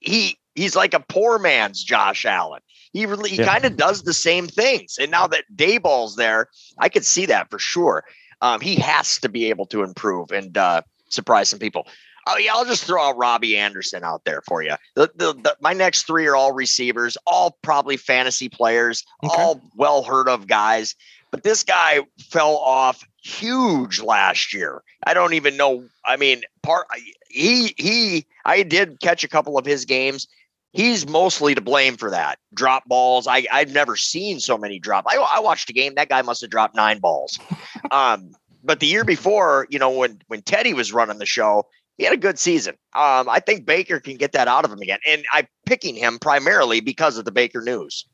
he 0.00 0.38
he's 0.54 0.76
like 0.76 0.94
a 0.94 1.00
poor 1.00 1.38
man's 1.38 1.82
Josh 1.82 2.24
Allen. 2.24 2.60
He 2.92 3.06
really 3.06 3.30
he 3.30 3.36
Yeah. 3.38 3.46
kind 3.46 3.64
of 3.64 3.76
does 3.76 4.02
the 4.02 4.12
same 4.14 4.46
things. 4.46 4.96
And 5.00 5.10
now 5.10 5.26
that 5.28 5.44
Daboll's 5.54 6.16
there, 6.16 6.48
I 6.78 6.88
could 6.88 7.04
see 7.04 7.26
that 7.26 7.50
for 7.50 7.58
sure. 7.58 8.04
Um, 8.40 8.60
he 8.60 8.76
has 8.76 9.18
to 9.20 9.28
be 9.28 9.46
able 9.50 9.66
to 9.66 9.82
improve 9.82 10.30
and 10.30 10.56
uh, 10.56 10.82
surprise 11.08 11.48
some 11.48 11.58
people. 11.58 11.86
Oh 12.26 12.36
yeah, 12.38 12.52
I'll 12.54 12.64
just 12.64 12.84
throw 12.84 13.02
out 13.02 13.18
Robbie 13.18 13.56
Anderson 13.58 14.02
out 14.02 14.24
there 14.24 14.42
for 14.42 14.62
you. 14.62 14.74
The, 14.94 15.10
the, 15.14 15.34
the, 15.34 15.56
my 15.60 15.72
next 15.74 16.04
three 16.06 16.26
are 16.26 16.34
all 16.36 16.52
receivers, 16.52 17.18
all 17.26 17.58
probably 17.62 17.96
fantasy 17.98 18.48
players, 18.48 19.04
Okay. 19.22 19.34
all 19.42 19.60
well 19.76 20.02
heard 20.04 20.28
of 20.28 20.46
guys. 20.46 20.94
But 21.30 21.42
this 21.42 21.64
guy 21.64 22.00
fell 22.18 22.56
off 22.56 23.04
huge 23.22 24.00
last 24.00 24.54
year. 24.54 24.82
I 25.06 25.14
don't 25.14 25.34
even 25.34 25.56
know. 25.56 25.84
I 26.04 26.16
mean, 26.16 26.42
part 26.62 26.86
he 27.28 27.74
he. 27.76 28.24
I 28.44 28.62
did 28.62 29.00
catch 29.00 29.24
a 29.24 29.28
couple 29.28 29.58
of 29.58 29.66
his 29.66 29.84
games. 29.84 30.28
He's 30.74 31.08
mostly 31.08 31.54
to 31.54 31.60
blame 31.60 31.96
for 31.96 32.10
that. 32.10 32.38
Drop 32.52 32.84
balls. 32.86 33.26
I 33.26 33.46
I've 33.52 33.72
never 33.72 33.96
seen 33.96 34.40
so 34.40 34.58
many 34.58 34.78
drop. 34.78 35.04
I 35.08 35.16
I 35.16 35.40
watched 35.40 35.70
a 35.70 35.72
game. 35.72 35.94
That 35.94 36.08
guy 36.08 36.20
must 36.22 36.40
have 36.40 36.50
dropped 36.50 36.74
nine 36.74 36.98
balls. 36.98 37.38
Um, 37.90 38.30
but 38.64 38.80
the 38.80 38.86
year 38.86 39.04
before, 39.04 39.66
you 39.68 39.78
know, 39.78 39.90
when 39.90 40.18
when 40.28 40.40
Teddy 40.40 40.72
was 40.72 40.90
running 40.90 41.18
the 41.18 41.26
show, 41.26 41.66
he 41.98 42.04
had 42.04 42.14
a 42.14 42.16
good 42.16 42.38
season. 42.38 42.74
Um, 42.94 43.28
I 43.28 43.40
think 43.40 43.66
Baker 43.66 44.00
can 44.00 44.16
get 44.16 44.32
that 44.32 44.48
out 44.48 44.64
of 44.64 44.72
him 44.72 44.80
again. 44.80 44.98
And 45.06 45.24
I'm 45.32 45.46
picking 45.66 45.94
him 45.94 46.18
primarily 46.18 46.80
because 46.80 47.18
of 47.18 47.26
the 47.26 47.30
Baker 47.30 47.60
news. 47.60 48.06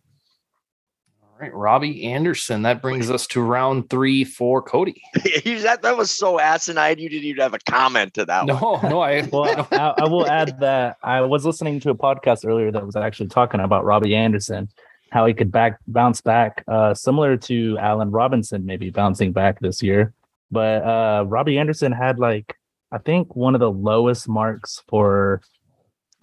All 1.40 1.46
right, 1.46 1.54
Robbie 1.54 2.04
Anderson. 2.04 2.60
That 2.62 2.82
brings 2.82 3.10
us 3.10 3.26
to 3.28 3.40
round 3.40 3.88
three 3.88 4.24
for 4.24 4.60
Cody. 4.60 5.00
that, 5.14 5.78
that 5.80 5.96
was 5.96 6.10
so 6.10 6.38
asinine. 6.38 6.98
You 6.98 7.08
didn't 7.08 7.24
even 7.24 7.40
have 7.40 7.54
a 7.54 7.58
comment 7.60 8.12
to 8.14 8.26
that 8.26 8.46
one. 8.46 8.60
No, 8.60 8.78
no, 8.86 9.00
I 9.00 9.22
Well, 9.32 9.66
I, 9.72 9.94
I 10.02 10.04
will 10.04 10.26
add 10.26 10.60
that 10.60 10.98
I 11.02 11.22
was 11.22 11.46
listening 11.46 11.80
to 11.80 11.90
a 11.90 11.94
podcast 11.94 12.46
earlier 12.46 12.70
that 12.70 12.84
was 12.84 12.94
actually 12.94 13.28
talking 13.28 13.60
about 13.60 13.86
Robbie 13.86 14.14
Anderson, 14.14 14.68
how 15.12 15.24
he 15.24 15.32
could 15.32 15.50
back 15.50 15.78
bounce 15.86 16.20
back, 16.20 16.62
uh, 16.68 16.92
similar 16.92 17.38
to 17.38 17.78
Allen 17.78 18.10
Robinson, 18.10 18.66
maybe 18.66 18.90
bouncing 18.90 19.32
back 19.32 19.60
this 19.60 19.82
year. 19.82 20.12
But 20.50 20.84
uh, 20.84 21.24
Robbie 21.26 21.56
Anderson 21.56 21.92
had 21.92 22.18
like 22.18 22.54
I 22.92 22.98
think 22.98 23.34
one 23.34 23.54
of 23.54 23.60
the 23.60 23.72
lowest 23.72 24.28
marks 24.28 24.82
for 24.88 25.40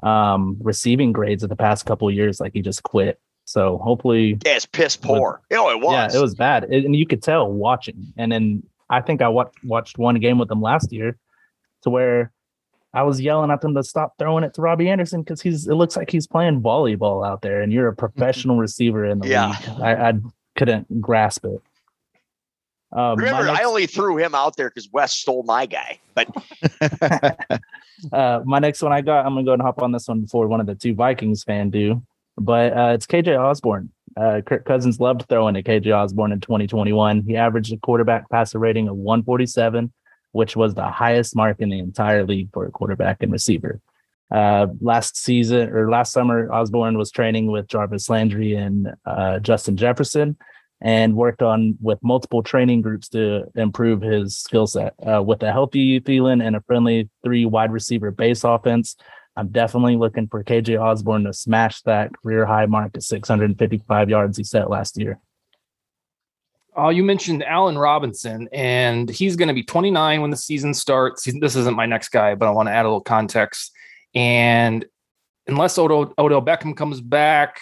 um, 0.04 0.58
receiving 0.62 1.12
grades 1.12 1.42
of 1.42 1.50
the 1.50 1.56
past 1.56 1.88
couple 1.88 2.08
of 2.08 2.14
years. 2.14 2.40
Like 2.40 2.54
he 2.54 2.62
just 2.62 2.84
quit. 2.84 3.20
So 3.50 3.78
hopefully, 3.78 4.38
Yeah, 4.46 4.58
it's 4.58 4.66
piss 4.66 4.98
poor. 4.98 5.40
Oh, 5.54 5.70
it 5.70 5.80
was. 5.80 5.94
yeah, 5.94 6.18
it 6.20 6.22
was 6.22 6.36
bad, 6.36 6.66
It- 6.70 6.84
and 6.84 6.94
you 6.94 7.08
could 7.08 7.24
tell 7.24 7.50
watching. 7.50 8.12
And 8.18 8.30
then 8.30 8.62
I 8.90 9.00
think 9.00 9.22
I 9.22 9.30
wa- 9.30 9.50
watched 9.64 9.98
one 9.98 10.16
game 10.20 10.38
with 10.38 10.50
them 10.50 10.62
last 10.62 10.92
year, 10.92 11.18
to 11.84 11.90
where 11.90 12.34
I 12.94 13.04
was 13.04 13.22
yelling 13.22 13.50
at 13.50 13.62
them 13.62 13.74
to 13.76 13.84
stop 13.84 14.16
throwing 14.20 14.44
it 14.44 14.54
to 14.56 14.62
Robbie 14.62 14.90
Anderson 14.90 15.22
because 15.22 15.42
he's. 15.42 15.66
It 15.68 15.76
looks 15.76 15.96
like 15.96 16.10
he's 16.12 16.28
playing 16.28 16.62
volleyball 16.62 17.26
out 17.26 17.42
there, 17.42 17.62
and 17.62 17.72
you're 17.72 17.88
a 17.88 17.96
professional 17.96 18.58
receiver 18.58 19.06
in 19.06 19.20
the 19.20 19.28
Yeah. 19.30 19.48
league. 19.50 19.82
I, 19.82 20.10
I 20.10 20.14
couldn't 20.58 21.00
grasp 21.02 21.46
it. 21.46 21.62
Um, 22.92 23.18
Remember, 23.18 23.46
next- 23.46 23.60
I 23.62 23.64
only 23.64 23.86
threw 23.88 24.18
him 24.18 24.36
out 24.36 24.58
there 24.58 24.70
because 24.70 24.90
Wes 24.92 25.14
stole 25.14 25.44
my 25.44 25.66
guy. 25.68 26.00
But 26.16 26.28
Uh, 28.12 28.42
my 28.46 28.60
next 28.60 28.82
one 28.84 28.92
I 28.94 29.02
got, 29.02 29.26
I'm 29.26 29.34
gonna 29.34 29.44
go 29.46 29.54
and 29.54 29.62
hop 29.62 29.82
on 29.82 29.92
this 29.92 30.08
one 30.08 30.22
before 30.22 30.48
one 30.48 30.60
of 30.60 30.68
the 30.68 30.76
two 30.76 30.94
Vikings 30.94 31.44
fan 31.44 31.70
do, 31.72 32.02
but 32.38 32.78
uh, 32.78 32.92
it's 32.94 33.06
KJ 33.06 33.38
Osborne. 33.40 33.90
Uh, 34.16 34.42
Kirk 34.42 34.66
Cousins 34.66 35.00
loved 35.00 35.26
throwing 35.30 35.54
to 35.54 35.64
KJ 35.64 35.96
Osborne 35.96 36.32
in 36.32 36.40
2021. 36.40 37.24
He 37.28 37.36
averaged 37.36 37.74
a 37.74 37.78
quarterback 37.78 38.30
passer 38.30 38.58
rating 38.58 38.88
of 38.88 38.96
147, 38.96 39.94
which 40.32 40.56
was 40.56 40.74
the 40.74 40.88
highest 40.88 41.36
mark 41.36 41.60
in 41.60 41.70
the 41.70 41.80
entire 41.80 42.26
league 42.26 42.50
for 42.52 42.66
a 42.66 42.72
quarterback 42.72 43.22
and 43.22 43.32
receiver. 43.32 43.80
Uh, 44.30 44.68
last 44.82 45.18
season 45.18 45.70
or 45.70 45.90
last 45.90 46.12
summer, 46.12 46.52
Osborne 46.52 46.98
was 46.98 47.12
training 47.12 47.52
with 47.52 47.68
Jarvis 47.68 48.10
Landry 48.10 48.56
and 48.56 48.94
uh, 49.06 49.40
Justin 49.40 49.78
Jefferson 49.78 50.36
and 50.82 51.16
worked 51.16 51.42
on 51.42 51.78
with 51.82 51.98
multiple 52.04 52.44
training 52.44 52.82
groups 52.82 53.10
to 53.10 53.46
improve 53.56 54.02
his 54.02 54.38
skill 54.38 54.68
set. 54.68 54.94
Uh, 55.06 55.24
with 55.24 55.42
a 55.44 55.52
healthy 55.52 56.00
Thielen 56.00 56.46
and 56.46 56.56
a 56.56 56.62
friendly 56.62 57.10
three 57.24 57.46
wide 57.46 57.72
receiver 57.72 58.12
base 58.12 58.44
offense, 58.44 58.96
I'm 59.38 59.50
definitely 59.50 59.98
looking 59.98 60.28
for 60.28 60.44
KJ 60.44 60.82
Osborne 60.82 61.26
to 61.26 61.34
smash 61.34 61.84
that 61.84 62.12
career 62.18 62.48
high 62.48 62.66
mark 62.66 62.94
to 62.94 63.02
655 63.02 64.10
yards 64.10 64.36
he 64.36 64.44
set 64.44 64.68
last 64.68 64.98
year. 64.98 65.20
Oh, 66.76 66.90
you 66.90 67.04
mentioned 67.04 67.44
Allen 67.44 67.78
Robinson, 67.78 68.50
and 68.52 69.08
he's 69.08 69.36
going 69.36 69.48
to 69.48 69.54
be 69.54 69.64
29 69.64 70.22
when 70.22 70.32
the 70.32 70.38
season 70.38 70.74
starts. 70.74 71.28
This 71.40 71.56
isn't 71.56 71.76
my 71.76 71.86
next 71.86 72.10
guy, 72.10 72.34
but 72.34 72.48
I 72.48 72.52
want 72.52 72.68
to 72.68 72.74
add 72.74 72.86
a 72.86 72.90
little 72.90 73.02
context. 73.02 73.72
And 74.16 74.84
unless 75.46 75.78
Odo, 75.78 76.14
Odell 76.18 76.42
Beckham 76.42 76.76
comes 76.76 77.00
back, 77.00 77.60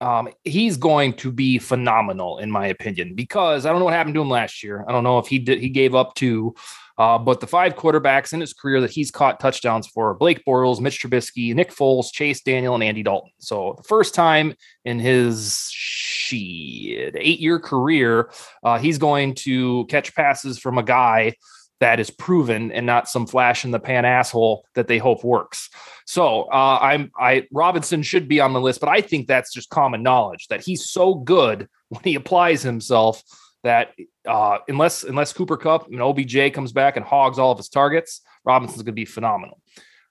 um, 0.00 0.28
he's 0.42 0.76
going 0.76 1.12
to 1.14 1.30
be 1.30 1.58
phenomenal, 1.58 2.38
in 2.38 2.50
my 2.50 2.66
opinion, 2.66 3.14
because 3.14 3.66
I 3.66 3.70
don't 3.70 3.78
know 3.78 3.84
what 3.84 3.94
happened 3.94 4.14
to 4.16 4.20
him 4.20 4.30
last 4.30 4.64
year. 4.64 4.84
I 4.88 4.92
don't 4.92 5.04
know 5.04 5.18
if 5.18 5.28
he 5.28 5.38
did, 5.38 5.60
he 5.60 5.68
gave 5.68 5.94
up 5.94 6.14
to, 6.16 6.54
uh, 6.98 7.18
but 7.18 7.40
the 7.40 7.46
five 7.46 7.74
quarterbacks 7.74 8.32
in 8.32 8.40
his 8.40 8.52
career 8.52 8.80
that 8.80 8.90
he's 8.90 9.10
caught 9.10 9.40
touchdowns 9.40 9.86
for 9.88 10.14
Blake 10.14 10.44
Bortles, 10.46 10.80
Mitch 10.80 11.02
Trubisky, 11.02 11.54
Nick 11.54 11.70
Foles, 11.70 12.12
Chase 12.12 12.42
Daniel, 12.42 12.74
and 12.74 12.84
Andy 12.84 13.02
Dalton. 13.02 13.32
So 13.38 13.74
the 13.76 13.82
first 13.82 14.14
time 14.14 14.54
in 14.84 14.98
his 14.98 15.68
shit, 15.70 17.14
eight 17.18 17.40
year 17.40 17.58
career, 17.58 18.30
uh, 18.62 18.78
he's 18.78 18.98
going 18.98 19.34
to 19.36 19.86
catch 19.86 20.14
passes 20.14 20.58
from 20.58 20.78
a 20.78 20.82
guy 20.82 21.34
that 21.80 21.98
is 21.98 22.10
proven 22.10 22.70
and 22.72 22.86
not 22.86 23.08
some 23.08 23.26
flash 23.26 23.64
in 23.64 23.70
the 23.70 23.80
pan 23.80 24.04
asshole 24.04 24.64
that 24.74 24.86
they 24.86 24.98
hope 24.98 25.24
works. 25.24 25.68
So 26.06 26.42
uh, 26.44 26.78
I'm 26.80 27.10
I 27.18 27.46
Robinson 27.52 28.02
should 28.02 28.28
be 28.28 28.40
on 28.40 28.52
the 28.52 28.60
list, 28.60 28.80
but 28.80 28.88
I 28.88 29.00
think 29.00 29.26
that's 29.26 29.52
just 29.52 29.68
common 29.68 30.02
knowledge 30.02 30.46
that 30.48 30.62
he's 30.62 30.88
so 30.88 31.14
good 31.14 31.68
when 31.88 32.00
he 32.04 32.14
applies 32.14 32.62
himself 32.62 33.22
that 33.64 33.94
uh, 34.26 34.58
unless 34.68 35.02
unless 35.02 35.32
Cooper 35.32 35.56
Kupp 35.56 35.88
and 35.90 36.00
OBJ 36.00 36.52
comes 36.52 36.72
back 36.72 36.96
and 36.96 37.04
hogs 37.04 37.38
all 37.38 37.50
of 37.50 37.58
his 37.58 37.68
targets, 37.68 38.20
Robinson's 38.44 38.82
going 38.82 38.86
to 38.86 38.92
be 38.92 39.04
phenomenal. 39.04 39.60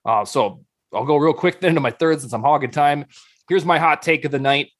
Uh, 0.05 0.25
so 0.25 0.63
I'll 0.93 1.05
go 1.05 1.17
real 1.17 1.33
quick 1.33 1.59
then 1.61 1.75
to 1.75 1.79
my 1.79 1.91
third 1.91 2.19
since 2.19 2.33
I'm 2.33 2.41
hogging 2.41 2.71
time. 2.71 3.05
Here's 3.47 3.65
my 3.65 3.79
hot 3.79 4.01
take 4.01 4.25
of 4.25 4.31
the 4.31 4.39
night. 4.39 4.71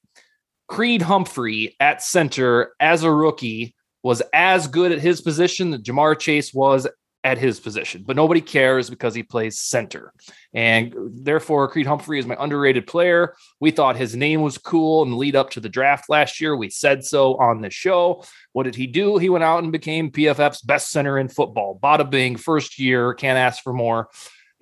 Creed 0.68 1.02
Humphrey 1.02 1.76
at 1.80 2.02
center 2.02 2.74
as 2.80 3.04
a 3.04 3.12
rookie 3.12 3.76
was 4.02 4.22
as 4.34 4.68
good 4.68 4.92
at 4.92 5.00
his 5.00 5.22
position 5.22 5.72
that 5.72 5.84
Ja'Marr 5.84 6.20
Chase 6.20 6.54
was 6.54 6.88
at 7.24 7.38
his 7.38 7.60
position, 7.60 8.04
but 8.06 8.18
nobody 8.18 8.42
cares 8.42 8.90
because 8.90 9.16
he 9.16 9.24
plays 9.24 9.58
center. 9.58 10.14
And 10.54 10.94
therefore, 11.14 11.70
Creed 11.70 11.88
Humphrey 11.88 12.20
is 12.20 12.26
my 12.26 12.36
underrated 12.38 12.86
player. 12.86 13.36
We 13.62 13.72
thought 13.72 13.96
his 13.96 14.16
name 14.16 14.42
was 14.42 14.58
cool 14.58 15.04
in 15.04 15.12
the 15.12 15.18
lead 15.18 15.36
up 15.36 15.50
to 15.52 15.62
the 15.62 15.70
draft 15.70 16.10
last 16.10 16.42
year. 16.42 16.56
We 16.56 16.70
said 16.70 17.06
so 17.06 17.36
on 17.36 17.62
the 17.62 17.70
show. 17.70 18.24
What 18.52 18.64
did 18.64 18.76
he 18.76 18.88
do? 18.88 19.18
He 19.18 19.30
went 19.30 19.46
out 19.46 19.64
and 19.64 19.72
became 19.72 20.12
PFF's 20.12 20.62
best 20.62 20.92
center 20.92 21.18
in 21.18 21.30
football. 21.30 21.80
Bada 21.82 22.10
bing, 22.10 22.36
first 22.36 22.78
year, 22.78 23.14
can't 23.14 23.40
ask 23.40 23.64
for 23.64 23.74
more. 23.74 24.10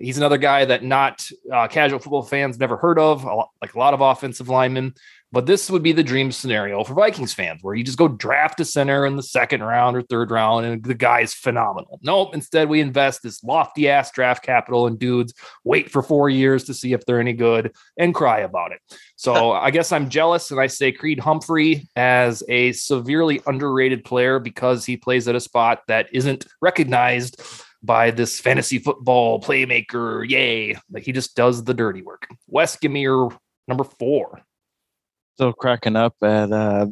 He's 0.02 0.18
another 0.18 0.38
guy 0.38 0.64
that 0.64 0.82
not 0.82 1.28
uh, 1.52 1.68
casual 1.68 2.00
football 2.00 2.22
fans 2.24 2.58
never 2.58 2.76
heard 2.76 2.98
of, 2.98 3.24
a 3.24 3.34
lot, 3.34 3.50
like 3.60 3.74
a 3.74 3.78
lot 3.78 3.94
of 3.94 4.00
offensive 4.00 4.48
linemen. 4.48 4.94
But 5.30 5.46
this 5.46 5.70
would 5.70 5.82
be 5.82 5.92
the 5.92 6.02
dream 6.02 6.30
scenario 6.30 6.84
for 6.84 6.92
Vikings 6.92 7.32
fans, 7.32 7.62
where 7.62 7.74
you 7.74 7.82
just 7.82 7.96
go 7.96 8.06
draft 8.06 8.60
a 8.60 8.66
center 8.66 9.06
in 9.06 9.16
the 9.16 9.22
second 9.22 9.62
round 9.62 9.96
or 9.96 10.02
third 10.02 10.30
round, 10.30 10.66
and 10.66 10.84
the 10.84 10.92
guy 10.92 11.20
is 11.20 11.32
phenomenal. 11.32 12.00
Nope. 12.02 12.34
Instead, 12.34 12.68
we 12.68 12.80
invest 12.80 13.22
this 13.22 13.42
lofty 13.42 13.88
ass 13.88 14.10
draft 14.10 14.44
capital 14.44 14.86
in 14.86 14.98
dudes, 14.98 15.32
wait 15.64 15.90
for 15.90 16.02
four 16.02 16.28
years 16.28 16.64
to 16.64 16.74
see 16.74 16.92
if 16.92 17.06
they're 17.06 17.20
any 17.20 17.32
good, 17.32 17.72
and 17.96 18.14
cry 18.14 18.40
about 18.40 18.72
it. 18.72 18.80
So 19.16 19.52
I 19.52 19.70
guess 19.70 19.90
I'm 19.90 20.10
jealous, 20.10 20.50
and 20.50 20.60
I 20.60 20.66
say 20.66 20.92
Creed 20.92 21.20
Humphrey 21.20 21.88
as 21.96 22.42
a 22.48 22.72
severely 22.72 23.40
underrated 23.46 24.04
player 24.04 24.38
because 24.38 24.84
he 24.84 24.98
plays 24.98 25.28
at 25.28 25.34
a 25.34 25.40
spot 25.40 25.82
that 25.88 26.08
isn't 26.12 26.44
recognized 26.60 27.40
by 27.82 28.10
this 28.10 28.40
fantasy 28.40 28.78
football 28.78 29.40
playmaker. 29.40 30.28
Yay. 30.28 30.76
Like 30.90 31.04
he 31.04 31.12
just 31.12 31.34
does 31.36 31.64
the 31.64 31.74
dirty 31.74 32.02
work. 32.02 32.26
Wes, 32.46 32.76
give 32.76 32.92
me 32.92 33.00
your 33.02 33.36
number 33.68 33.84
four. 33.84 34.40
Still 35.34 35.52
cracking 35.52 35.96
up 35.96 36.14
at 36.22 36.52
uh, 36.52 36.86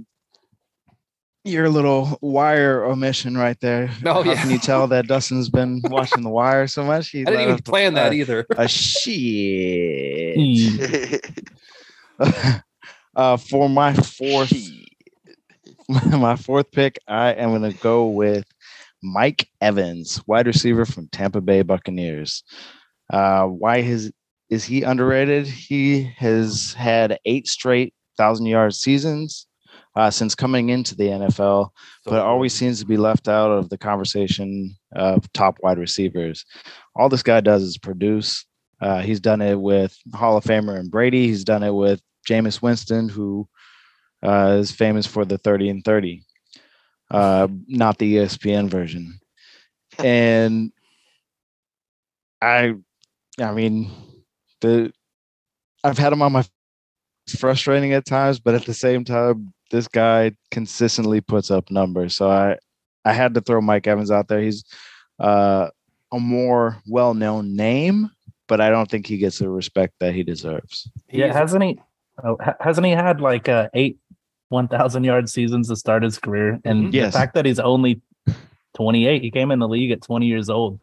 Your 1.45 1.69
little 1.69 2.19
wire 2.21 2.85
omission 2.85 3.37
right 3.37 3.59
there. 3.61 3.91
Oh, 4.05 4.23
How 4.23 4.31
yeah. 4.33 4.41
can 4.43 4.51
you 4.51 4.59
tell 4.59 4.87
that 4.89 5.07
Dustin's 5.07 5.49
been 5.49 5.81
watching 5.85 6.23
the 6.23 6.31
wire 6.31 6.67
so 6.67 6.83
much? 6.85 7.11
He 7.11 7.21
I 7.23 7.25
didn't 7.25 7.41
even 7.43 7.55
off 7.55 7.65
plan 7.65 7.95
that 7.95 8.13
either. 8.13 8.47
a 8.57 8.67
shit. 8.69 10.37
Hmm. 12.19 12.23
uh, 13.17 13.37
for 13.37 13.69
my 13.69 13.95
fourth, 13.95 14.53
my 15.89 16.37
fourth 16.37 16.71
pick, 16.73 16.99
I 17.09 17.31
am 17.33 17.51
going 17.51 17.71
to 17.71 17.79
go 17.79 18.07
with 18.09 18.45
Mike 19.03 19.49
Evans, 19.61 20.21
wide 20.27 20.47
receiver 20.47 20.85
from 20.85 21.09
Tampa 21.09 21.41
Bay 21.41 21.63
Buccaneers. 21.63 22.43
Uh, 23.13 23.45
why 23.47 23.81
his 23.81 24.13
is 24.51 24.65
he 24.65 24.83
underrated? 24.83 25.47
He 25.47 26.03
has 26.17 26.73
had 26.75 27.19
eight 27.25 27.47
straight 27.47 27.95
thousand 28.17 28.47
yard 28.47 28.75
seasons 28.75 29.47
uh, 29.97 30.11
since 30.11 30.35
coming 30.35 30.71
into 30.71 30.95
the 30.97 31.05
NFL, 31.05 31.71
but 32.05 32.21
always 32.21 32.53
seems 32.53 32.81
to 32.81 32.87
be 32.87 32.97
left 32.97 33.29
out 33.29 33.51
of 33.51 33.69
the 33.69 33.79
conversation 33.79 34.75
of 34.95 35.33
top 35.33 35.59
wide 35.63 35.79
receivers. 35.79 36.45
All 36.97 37.09
this 37.09 37.23
guy 37.23 37.41
does 37.41 37.63
is 37.63 37.79
produce. 37.79 38.45
Uh, 38.81 39.01
he's 39.01 39.21
done 39.21 39.43
it 39.43 39.61
with 39.61 39.97
Hall 40.15 40.37
of 40.37 40.45
Famer 40.45 40.79
and 40.79 40.91
Brady. 40.91 41.27
He's 41.27 41.45
done 41.45 41.63
it 41.63 41.75
with 41.75 42.01
Jameis 42.29 42.63
Winston, 42.63 43.09
who 43.09 43.49
uh, 44.23 44.57
is 44.59 44.73
famous 44.73 45.07
for 45.07 45.25
the 45.25 45.39
30 45.39 45.69
and 45.69 45.85
30, 45.85 46.23
uh, 47.11 47.49
not 47.67 47.99
the 47.99 48.17
ESPN 48.17 48.69
version. 48.69 49.19
And 49.99 50.73
I, 52.41 52.75
I 53.41 53.53
mean, 53.53 53.91
the 54.61 54.93
I've 55.83 55.99
had 55.99 56.13
him 56.13 56.23
on 56.23 56.33
my 56.33 56.45
frustrating 57.39 57.93
at 57.93 58.07
times, 58.07 58.39
but 58.39 58.55
at 58.55 58.65
the 58.65 58.75
same 58.75 59.05
time, 59.05 59.53
this 59.71 59.89
guy 59.89 60.33
consistently 60.51 61.21
puts 61.21 61.51
up 61.51 61.71
numbers. 61.71 62.17
So 62.17 62.31
I, 62.31 62.59
I 63.05 63.13
had 63.13 63.35
to 63.35 63.41
throw 63.41 63.61
Mike 63.61 63.87
Evans 63.87 64.11
out 64.11 64.29
there. 64.29 64.41
He's 64.41 64.65
uh, 65.19 65.69
a 66.13 66.21
more 66.21 66.79
well-known 66.87 67.57
name, 67.57 68.11
but 68.49 68.61
I 68.61 68.69
don't 68.69 68.91
think 68.91 69.07
he 69.07 69.17
gets 69.17 69.39
the 69.39 69.49
respect 69.49 69.95
that 70.01 70.15
he 70.15 70.23
deserves. 70.23 70.91
Yeah, 71.09 71.33
hasn't 71.33 71.63
he? 71.63 71.81
Oh, 72.23 72.37
hasn't 72.61 72.87
he 72.87 72.93
had 72.93 73.21
like 73.21 73.49
uh, 73.49 73.69
eight 73.73 73.99
one 74.51 74.69
thousand 74.69 75.05
yard 75.05 75.29
seasons 75.31 75.69
to 75.69 75.77
start 75.77 76.03
his 76.03 76.19
career? 76.19 76.61
And 76.65 76.85
mm-hmm. 76.85 76.95
Yes. 76.95 77.13
the 77.13 77.19
fact 77.19 77.35
that 77.35 77.47
he's 77.47 77.59
only 77.59 78.03
twenty 78.77 79.07
eight, 79.07 79.23
he 79.23 79.31
came 79.31 79.51
in 79.51 79.59
the 79.59 79.69
league 79.69 79.91
at 79.91 80.03
twenty 80.03 80.27
years 80.27 80.51
old. 80.51 80.79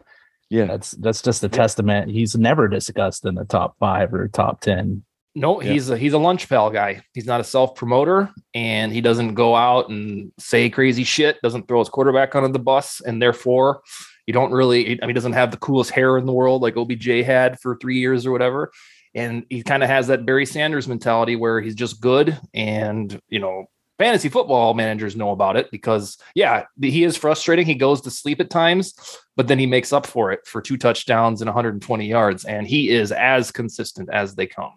Yeah. 0.49 0.65
That's 0.65 0.91
that's 0.91 1.21
just 1.21 1.43
a 1.43 1.49
testament. 1.49 2.09
He's 2.09 2.35
never 2.35 2.67
discussed 2.67 3.25
in 3.25 3.35
the 3.35 3.45
top 3.45 3.75
five 3.79 4.13
or 4.13 4.27
top 4.29 4.61
ten. 4.61 5.03
No, 5.35 5.61
Yeah. 5.61 5.73
he's 5.73 5.89
a 5.91 5.97
he's 5.97 6.13
a 6.13 6.17
lunch 6.17 6.49
pal 6.49 6.71
guy. 6.71 7.01
He's 7.13 7.27
not 7.27 7.39
a 7.41 7.43
self 7.43 7.75
promoter, 7.75 8.31
and 8.55 8.91
he 8.91 9.01
doesn't 9.01 9.35
go 9.35 9.55
out 9.55 9.89
and 9.89 10.31
say 10.39 10.69
crazy 10.69 11.03
shit. 11.03 11.39
Doesn't 11.43 11.67
throw 11.67 11.79
his 11.79 11.89
quarterback 11.89 12.33
under 12.33 12.47
the 12.47 12.57
bus, 12.59 13.01
and 13.05 13.21
therefore, 13.21 13.81
you 14.25 14.33
don't 14.33 14.51
really. 14.51 14.85
I 14.99 15.05
mean, 15.05 15.09
he 15.09 15.13
doesn't 15.13 15.33
have 15.33 15.51
the 15.51 15.57
coolest 15.57 15.91
hair 15.91 16.17
in 16.17 16.25
the 16.25 16.33
world 16.33 16.63
like 16.63 16.75
OBJ 16.75 17.23
had 17.23 17.59
for 17.59 17.77
three 17.77 17.99
years 17.99 18.25
or 18.25 18.31
whatever. 18.31 18.71
And 19.17 19.45
he 19.49 19.63
kind 19.63 19.81
of 19.83 19.89
has 19.89 20.07
that 20.07 20.25
Barry 20.25 20.45
Sanders 20.45 20.87
mentality 20.87 21.35
where 21.35 21.59
he's 21.59 21.75
just 21.75 21.99
good, 21.99 22.39
and 22.53 23.19
you 23.29 23.39
know, 23.39 23.65
fantasy 23.97 24.29
football 24.29 24.75
managers 24.75 25.15
know 25.15 25.31
about 25.31 25.57
it 25.57 25.71
because 25.71 26.17
yeah, 26.35 26.65
he 26.79 27.03
is 27.03 27.17
frustrating. 27.17 27.65
He 27.65 27.73
goes 27.73 27.99
to 28.01 28.11
sleep 28.11 28.39
at 28.39 28.51
times, 28.51 28.93
but 29.35 29.47
then 29.47 29.57
he 29.57 29.65
makes 29.65 29.91
up 29.91 30.05
for 30.05 30.31
it 30.31 30.45
for 30.45 30.61
two 30.61 30.77
touchdowns 30.77 31.41
and 31.41 31.47
120 31.49 32.05
yards, 32.05 32.45
and 32.45 32.67
he 32.67 32.89
is 32.89 33.11
as 33.11 33.51
consistent 33.51 34.07
as 34.13 34.35
they 34.35 34.45
come. 34.45 34.73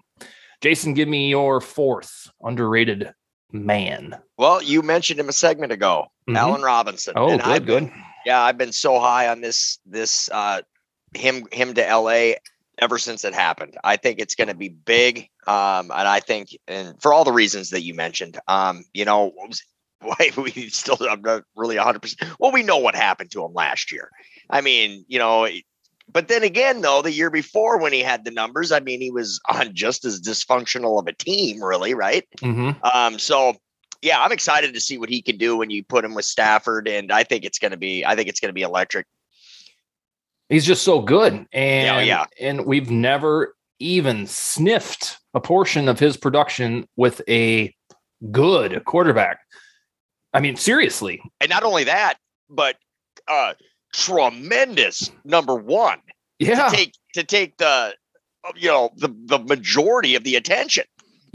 Jason, 0.63 0.95
give 0.95 1.09
me 1.09 1.29
your 1.29 1.61
fourth 1.61 2.31
underrated 2.43 3.13
man. 3.53 4.17
Well, 4.39 4.63
you 4.63 4.81
mentioned 4.83 5.21
him 5.21 5.29
a 5.29 5.33
segment 5.33 5.73
ago, 5.73 6.07
Mhm. 6.29 6.37
Allen 6.39 6.63
Robinson. 6.63 7.13
Oh, 7.17 7.29
and 7.29 7.43
good, 7.43 7.51
I've 7.51 7.67
been- 7.67 7.87
good. 7.89 7.95
yeah, 8.25 8.41
I've 8.41 8.57
been 8.59 8.73
so 8.73 8.99
high 9.01 9.29
on 9.29 9.41
this 9.43 9.79
this 9.85 10.31
uh 10.33 10.63
him 11.15 11.47
him 11.53 11.75
to 11.75 11.83
LA 11.83 12.35
ever 12.81 12.99
since 12.99 13.25
it 13.25 13.35
happened. 13.35 13.77
I 13.85 13.97
think 13.97 14.19
it's 14.19 14.35
going 14.35 14.49
to 14.49 14.55
be 14.55 14.69
big. 14.69 15.29
Um 15.47 15.91
and 15.91 16.09
I 16.09 16.21
think 16.21 16.49
and 16.67 17.01
for 17.01 17.13
all 17.13 17.25
the 17.25 17.33
reasons 17.33 17.71
that 17.71 17.83
you 17.83 17.95
mentioned. 17.95 18.39
Um 18.49 18.85
you 18.93 19.05
know, 19.05 19.33
why 20.03 20.31
we 20.37 20.51
still 20.69 20.97
I'm 21.01 21.23
not 21.23 21.45
really 21.57 21.77
100%. 21.77 22.37
Well, 22.39 22.53
we 22.53 22.63
know 22.63 22.79
what 22.79 22.95
happened 22.95 23.31
to 23.33 23.45
him 23.45 23.53
last 23.53 23.93
year. 23.93 24.11
I 24.49 24.61
mean, 24.61 25.05
you 25.09 25.19
know, 25.19 25.49
but 26.13 26.29
then 26.29 26.43
again 26.43 26.81
though, 26.81 27.03
the 27.03 27.13
year 27.13 27.31
before 27.31 27.79
when 27.79 27.93
he 27.93 28.01
had 28.01 28.25
the 28.25 28.31
numbers, 28.31 28.73
I 28.73 28.81
mean, 28.81 29.01
he 29.01 29.11
was 29.11 29.41
on 29.49 29.75
just 29.75 30.05
as 30.05 30.21
dysfunctional 30.21 30.99
of 30.99 31.07
a 31.07 31.13
team, 31.13 31.63
really, 31.63 31.95
right? 31.95 32.27
Mhm. 32.39 32.77
Um, 32.95 33.19
so 33.19 33.57
yeah, 34.03 34.23
I'm 34.23 34.33
excited 34.33 34.73
to 34.75 34.81
see 34.81 34.99
what 34.99 35.11
he 35.11 35.21
can 35.21 35.37
do 35.37 35.57
when 35.57 35.71
you 35.71 35.85
put 35.85 36.05
him 36.05 36.15
with 36.15 36.25
Stafford, 36.25 36.89
and 36.89 37.13
I 37.13 37.23
think 37.23 37.45
it's 37.45 37.59
going 37.59 37.73
to 37.73 37.77
be, 37.77 38.05
I 38.05 38.17
think 38.17 38.29
it's 38.29 38.41
going 38.41 38.49
to 38.49 38.55
be 38.55 38.63
electric. 38.63 39.07
He's 40.51 40.67
just 40.67 40.83
so 40.83 41.01
good, 41.01 41.47
and 41.53 42.07
yeah. 42.07 42.27
and 42.41 42.67
we've 42.67 42.91
never 42.91 43.55
even 43.79 44.27
sniffed 44.27 45.19
a 45.33 45.41
portion 45.41 45.89
of 45.89 46.01
his 46.01 46.17
production 46.17 46.89
with 46.97 47.23
a 47.29 47.73
good 48.33 48.85
quarterback. 48.85 49.39
I 50.35 50.41
mean, 50.41 50.57
seriously, 50.57 51.23
And 51.41 51.51
not 51.51 51.63
only 51.63 51.85
that, 51.85 52.19
but 52.49 52.77
uh, 53.29 53.55
tremendous 53.95 55.11
number 55.25 55.55
one 55.55 56.01
yeah, 56.41 56.69
to 56.69 56.77
take 56.77 56.95
to 57.15 57.23
take 57.23 57.57
the, 57.59 57.95
uh, 58.45 58.53
you 58.57 58.69
know, 58.69 58.91
the 58.97 59.15
the 59.27 59.39
majority 59.39 60.17
of 60.17 60.25
the 60.25 60.35
attention. 60.35 60.85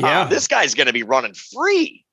Uh, 0.03 0.07
yeah. 0.07 0.23
this 0.25 0.45
guy's 0.45 0.73
going 0.73 0.87
to 0.87 0.93
be 0.93 1.03
running 1.03 1.33
free. 1.33 2.03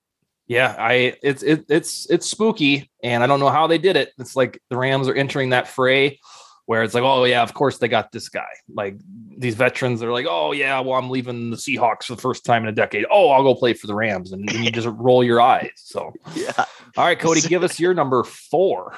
Yeah, 0.47 0.77
I 0.79 1.17
it's 1.21 1.43
it, 1.43 1.65
it's 1.69 2.09
it's 2.11 2.31
spooky, 2.31 2.89
and 3.03 3.25
I 3.25 3.27
don't 3.27 3.41
know 3.41 3.51
how 3.51 3.67
they 3.67 3.79
did 3.79 3.97
it. 3.97 4.11
It's 4.19 4.37
like 4.37 4.61
the 4.71 4.77
Rams 4.77 5.09
are 5.09 5.15
entering 5.15 5.51
that 5.51 5.67
fray 5.67 6.21
where 6.67 6.83
it's 6.83 6.95
like, 6.95 7.03
oh 7.03 7.25
yeah, 7.25 7.43
of 7.43 7.55
course 7.55 7.79
they 7.79 7.89
got 7.89 8.13
this 8.13 8.29
guy. 8.29 8.47
Like 8.73 8.97
these 9.37 9.55
veterans, 9.55 10.01
they're 10.01 10.13
like, 10.13 10.27
oh 10.29 10.53
yeah, 10.53 10.81
well 10.81 10.99
I'm 10.99 11.11
leaving 11.11 11.51
the 11.51 11.57
Seahawks 11.57 12.05
for 12.05 12.15
the 12.15 12.23
first 12.23 12.45
time 12.45 12.63
in 12.63 12.69
a 12.69 12.73
decade. 12.73 13.05
Oh, 13.11 13.31
I'll 13.31 13.43
go 13.43 13.55
play 13.55 13.75
for 13.75 13.87
the 13.87 13.95
Rams, 13.95 14.33
and, 14.33 14.49
and 14.51 14.65
you 14.65 14.71
just 14.71 14.89
roll 14.93 15.25
your 15.25 15.41
eyes. 15.41 15.71
So, 15.77 16.13
Yeah, 16.35 16.53
all 16.97 17.05
right, 17.05 17.19
Cody, 17.19 17.41
give 17.41 17.63
us 17.63 17.81
your 17.81 17.95
number 17.95 18.25
four. 18.25 18.95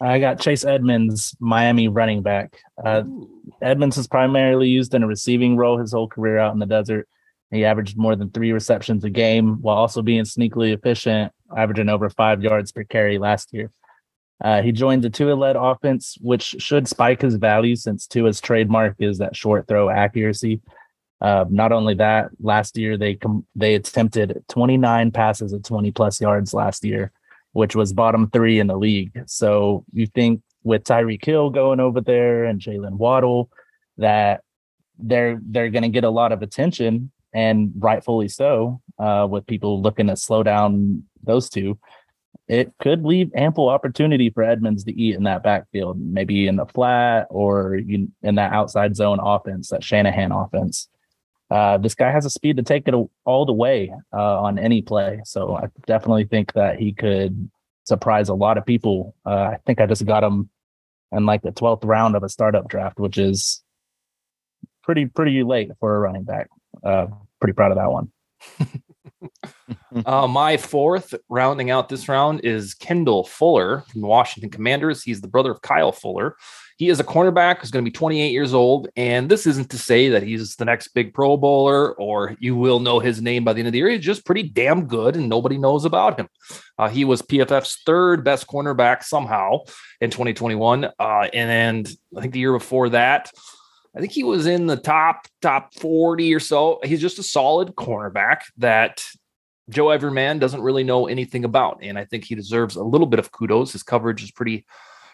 I 0.00 0.18
got 0.18 0.40
Chase 0.40 0.64
Edmonds, 0.64 1.36
Miami 1.38 1.86
running 1.86 2.22
back. 2.22 2.58
Uh, 2.84 3.04
Edmonds 3.60 3.96
is 3.96 4.08
primarily 4.08 4.68
used 4.68 4.94
in 4.94 5.04
a 5.04 5.06
receiving 5.06 5.56
role 5.56 5.78
his 5.78 5.92
whole 5.92 6.08
career 6.08 6.38
out 6.38 6.52
in 6.52 6.58
the 6.58 6.66
desert. 6.66 7.08
He 7.52 7.64
averaged 7.64 7.96
more 7.96 8.16
than 8.16 8.30
three 8.30 8.50
receptions 8.50 9.04
a 9.04 9.10
game 9.10 9.60
while 9.62 9.76
also 9.76 10.02
being 10.02 10.24
sneakily 10.24 10.74
efficient, 10.74 11.32
averaging 11.56 11.88
over 11.88 12.08
five 12.10 12.42
yards 12.42 12.72
per 12.72 12.82
carry 12.82 13.18
last 13.18 13.52
year. 13.52 13.70
Uh, 14.42 14.60
he 14.60 14.72
joined 14.72 15.02
the 15.02 15.10
Tua 15.10 15.34
led 15.34 15.56
offense, 15.56 16.18
which 16.20 16.56
should 16.58 16.88
spike 16.88 17.22
his 17.22 17.36
value 17.36 17.76
since 17.76 18.06
Tua's 18.06 18.40
trademark 18.40 18.96
is 18.98 19.18
that 19.18 19.36
short 19.36 19.68
throw 19.68 19.88
accuracy. 19.88 20.60
Uh, 21.20 21.44
not 21.48 21.70
only 21.70 21.94
that, 21.94 22.30
last 22.40 22.76
year 22.76 22.98
they 22.98 23.14
com- 23.14 23.46
they 23.54 23.76
attempted 23.76 24.42
29 24.48 25.12
passes 25.12 25.52
at 25.52 25.62
20 25.62 25.92
plus 25.92 26.20
yards 26.20 26.52
last 26.52 26.84
year, 26.84 27.12
which 27.52 27.76
was 27.76 27.92
bottom 27.92 28.28
three 28.30 28.58
in 28.58 28.66
the 28.66 28.76
league. 28.76 29.22
So 29.26 29.84
you 29.92 30.06
think 30.08 30.42
with 30.64 30.82
Tyreek 30.82 31.24
Hill 31.24 31.50
going 31.50 31.78
over 31.78 32.00
there 32.00 32.44
and 32.44 32.60
Jalen 32.60 32.96
Waddle 32.96 33.48
that 33.98 34.42
they're 34.98 35.38
they're 35.42 35.70
going 35.70 35.82
to 35.82 35.88
get 35.88 36.04
a 36.04 36.10
lot 36.10 36.32
of 36.32 36.42
attention 36.42 37.12
and 37.32 37.72
rightfully 37.78 38.28
so 38.28 38.80
uh, 38.98 39.26
with 39.30 39.46
people 39.46 39.80
looking 39.80 40.08
to 40.08 40.16
slow 40.16 40.42
down 40.42 41.04
those 41.22 41.48
two. 41.48 41.78
It 42.48 42.72
could 42.80 43.04
leave 43.04 43.30
ample 43.34 43.68
opportunity 43.68 44.30
for 44.30 44.42
Edmonds 44.42 44.84
to 44.84 44.92
eat 44.92 45.14
in 45.14 45.22
that 45.24 45.42
backfield, 45.42 45.98
maybe 46.00 46.46
in 46.46 46.56
the 46.56 46.66
flat 46.66 47.26
or 47.30 47.76
in 47.76 48.12
that 48.22 48.52
outside 48.52 48.96
zone 48.96 49.20
offense, 49.22 49.70
that 49.70 49.84
Shanahan 49.84 50.32
offense. 50.32 50.88
Uh, 51.50 51.78
this 51.78 51.94
guy 51.94 52.10
has 52.10 52.24
a 52.24 52.30
speed 52.30 52.56
to 52.56 52.62
take 52.62 52.88
it 52.88 52.94
all 53.24 53.46
the 53.46 53.52
way 53.52 53.92
uh, 54.12 54.40
on 54.40 54.58
any 54.58 54.82
play. 54.82 55.20
So 55.24 55.56
I 55.56 55.66
definitely 55.86 56.24
think 56.24 56.54
that 56.54 56.78
he 56.78 56.92
could 56.92 57.50
surprise 57.84 58.28
a 58.28 58.34
lot 58.34 58.58
of 58.58 58.66
people. 58.66 59.14
Uh, 59.26 59.50
I 59.52 59.58
think 59.66 59.80
I 59.80 59.86
just 59.86 60.04
got 60.06 60.24
him 60.24 60.48
in 61.12 61.26
like 61.26 61.42
the 61.42 61.52
12th 61.52 61.84
round 61.84 62.16
of 62.16 62.22
a 62.22 62.28
startup 62.28 62.68
draft, 62.68 62.98
which 62.98 63.18
is 63.18 63.62
pretty, 64.82 65.06
pretty 65.06 65.42
late 65.42 65.70
for 65.78 65.94
a 65.94 66.00
running 66.00 66.24
back. 66.24 66.48
Uh, 66.82 67.06
pretty 67.38 67.52
proud 67.52 67.70
of 67.70 67.76
that 67.76 67.90
one. 67.90 68.10
Uh, 70.06 70.26
my 70.26 70.56
fourth, 70.56 71.14
rounding 71.28 71.70
out 71.70 71.90
this 71.90 72.08
round, 72.08 72.40
is 72.44 72.72
Kendall 72.72 73.24
Fuller 73.24 73.84
from 73.90 74.00
the 74.00 74.06
Washington 74.06 74.50
Commanders. 74.50 75.02
He's 75.02 75.20
the 75.20 75.28
brother 75.28 75.50
of 75.50 75.60
Kyle 75.60 75.92
Fuller. 75.92 76.36
He 76.78 76.88
is 76.88 76.98
a 76.98 77.04
cornerback 77.04 77.58
who's 77.58 77.70
going 77.70 77.84
to 77.84 77.88
be 77.88 77.94
28 77.94 78.32
years 78.32 78.54
old. 78.54 78.88
And 78.96 79.28
this 79.28 79.46
isn't 79.46 79.70
to 79.70 79.78
say 79.78 80.08
that 80.08 80.22
he's 80.22 80.56
the 80.56 80.64
next 80.64 80.88
big 80.88 81.12
Pro 81.14 81.36
Bowler 81.36 81.94
or 81.94 82.36
you 82.40 82.56
will 82.56 82.80
know 82.80 82.98
his 82.98 83.20
name 83.20 83.44
by 83.44 83.52
the 83.52 83.60
end 83.60 83.68
of 83.68 83.72
the 83.72 83.78
year. 83.78 83.90
He's 83.90 84.00
just 84.00 84.24
pretty 84.24 84.44
damn 84.44 84.86
good 84.86 85.14
and 85.14 85.28
nobody 85.28 85.58
knows 85.58 85.84
about 85.84 86.18
him. 86.18 86.28
Uh, 86.78 86.88
he 86.88 87.04
was 87.04 87.22
PFF's 87.22 87.82
third 87.84 88.24
best 88.24 88.46
cornerback 88.46 89.04
somehow 89.04 89.58
in 90.00 90.10
2021. 90.10 90.86
Uh, 90.98 91.28
and, 91.32 91.50
and 91.50 91.96
I 92.16 92.22
think 92.22 92.32
the 92.32 92.40
year 92.40 92.52
before 92.52 92.88
that, 92.88 93.30
I 93.94 94.00
think 94.00 94.12
he 94.12 94.24
was 94.24 94.46
in 94.46 94.66
the 94.66 94.76
top 94.76 95.26
top 95.42 95.74
40 95.74 96.34
or 96.34 96.40
so. 96.40 96.80
He's 96.82 97.00
just 97.00 97.18
a 97.18 97.22
solid 97.22 97.74
cornerback 97.74 98.42
that 98.56 99.04
Joe 99.68 99.86
Everman 99.86 100.40
doesn't 100.40 100.62
really 100.62 100.84
know 100.84 101.06
anything 101.06 101.44
about. 101.44 101.78
And 101.82 101.98
I 101.98 102.04
think 102.04 102.24
he 102.24 102.34
deserves 102.34 102.76
a 102.76 102.82
little 102.82 103.06
bit 103.06 103.18
of 103.18 103.32
kudos. 103.32 103.72
His 103.72 103.82
coverage 103.82 104.22
is 104.22 104.30
pretty, 104.30 104.66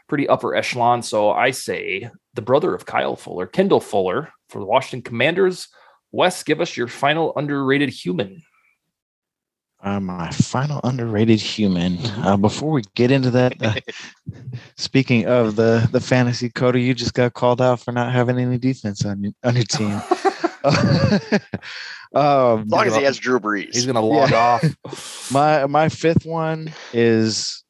pretty 0.08 0.28
upper 0.28 0.54
echelon. 0.54 1.02
So 1.02 1.30
I 1.30 1.50
say 1.50 2.08
the 2.34 2.42
brother 2.42 2.74
of 2.74 2.86
Kyle 2.86 3.16
Fuller, 3.16 3.46
Kendall 3.46 3.80
Fuller 3.80 4.30
for 4.48 4.60
the 4.60 4.66
Washington 4.66 5.02
Commanders. 5.02 5.68
Wes, 6.12 6.42
give 6.42 6.60
us 6.60 6.76
your 6.76 6.88
final 6.88 7.32
underrated 7.36 7.90
human. 7.90 8.42
Uh, 9.80 10.00
my 10.00 10.28
final 10.32 10.80
underrated 10.82 11.40
human. 11.40 11.98
Uh, 12.24 12.36
before 12.36 12.72
we 12.72 12.82
get 12.96 13.12
into 13.12 13.30
that, 13.30 13.54
uh, 13.62 13.74
speaking 14.76 15.26
of 15.26 15.54
the 15.54 15.88
the 15.92 16.00
fantasy, 16.00 16.48
Cody, 16.50 16.82
you 16.82 16.94
just 16.94 17.14
got 17.14 17.32
called 17.34 17.62
out 17.62 17.78
for 17.80 17.92
not 17.92 18.12
having 18.12 18.38
any 18.38 18.58
defense 18.58 19.04
on 19.04 19.22
your 19.22 19.32
on 19.44 19.54
your 19.54 19.64
team. 19.68 20.00
um, 22.14 22.62
As 22.62 22.66
long 22.68 22.86
as 22.86 22.96
he 22.96 23.02
has 23.04 23.18
Drew 23.18 23.38
Brees. 23.38 23.74
He's 23.74 23.86
going 23.86 23.94
to 23.94 24.00
log 24.00 24.30
Yeah. 24.30 24.36
off. 24.84 25.30
my 25.32 25.66
my 25.66 25.88
fifth 25.88 26.26
one 26.26 26.72
is 26.92 27.62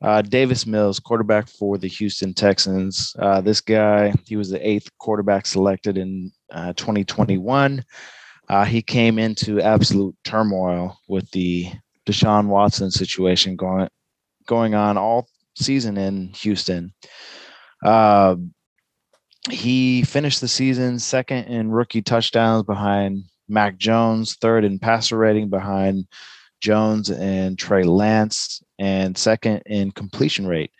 uh, 0.00 0.22
Davis 0.22 0.66
Mills, 0.66 0.98
quarterback 0.98 1.48
for 1.48 1.76
the 1.76 1.88
Houston 1.88 2.32
Texans. 2.32 3.14
Uh, 3.18 3.40
this 3.42 3.60
guy, 3.60 4.14
he 4.26 4.36
was 4.36 4.50
the 4.50 4.66
eighth 4.66 4.88
quarterback 4.98 5.44
selected 5.46 5.98
in 5.98 6.32
uh, 6.50 6.72
2021. 6.74 7.84
Uh, 8.48 8.64
he 8.64 8.82
came 8.82 9.18
into 9.18 9.60
absolute 9.60 10.14
turmoil 10.24 10.98
with 11.08 11.30
the 11.30 11.70
Deshaun 12.06 12.46
Watson 12.46 12.90
situation 12.90 13.56
going 13.56 13.88
going 14.46 14.74
on 14.74 14.98
all 14.98 15.28
season 15.56 15.96
in 15.96 16.28
Houston. 16.34 16.92
Uh, 17.84 18.36
he 19.50 20.02
finished 20.02 20.40
the 20.40 20.48
season 20.48 20.98
second 20.98 21.44
in 21.44 21.70
rookie 21.70 22.02
touchdowns 22.02 22.64
behind 22.64 23.24
Mac 23.48 23.76
Jones, 23.76 24.34
third 24.36 24.64
in 24.64 24.78
passer 24.78 25.16
rating 25.16 25.50
behind 25.50 26.06
Jones 26.60 27.10
and 27.10 27.58
Trey 27.58 27.82
Lance, 27.82 28.62
and 28.78 29.16
second 29.16 29.62
in 29.66 29.90
completion 29.92 30.46
rate. 30.46 30.70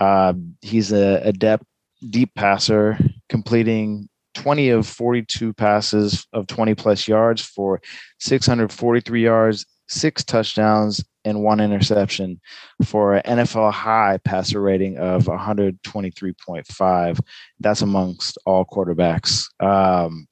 Uh, 0.00 0.34
he's 0.60 0.92
a 0.92 1.20
adept 1.22 1.64
deep 2.10 2.34
passer, 2.34 2.98
completing 3.28 4.08
20 4.34 4.70
of 4.70 4.86
42 4.86 5.52
passes 5.52 6.26
of 6.32 6.46
20 6.46 6.74
plus 6.74 7.08
yards 7.08 7.42
for 7.42 7.80
643 8.20 9.22
yards, 9.22 9.66
six 9.88 10.24
touchdowns, 10.24 11.04
and 11.24 11.42
one 11.42 11.60
interception 11.60 12.40
for 12.84 13.14
an 13.14 13.38
NFL 13.38 13.72
high 13.72 14.18
passer 14.24 14.60
rating 14.60 14.98
of 14.98 15.24
123.5. 15.24 17.20
That's 17.58 17.82
amongst 17.82 18.38
all 18.46 18.64
quarterbacks. 18.64 19.46
Um, 19.62 20.26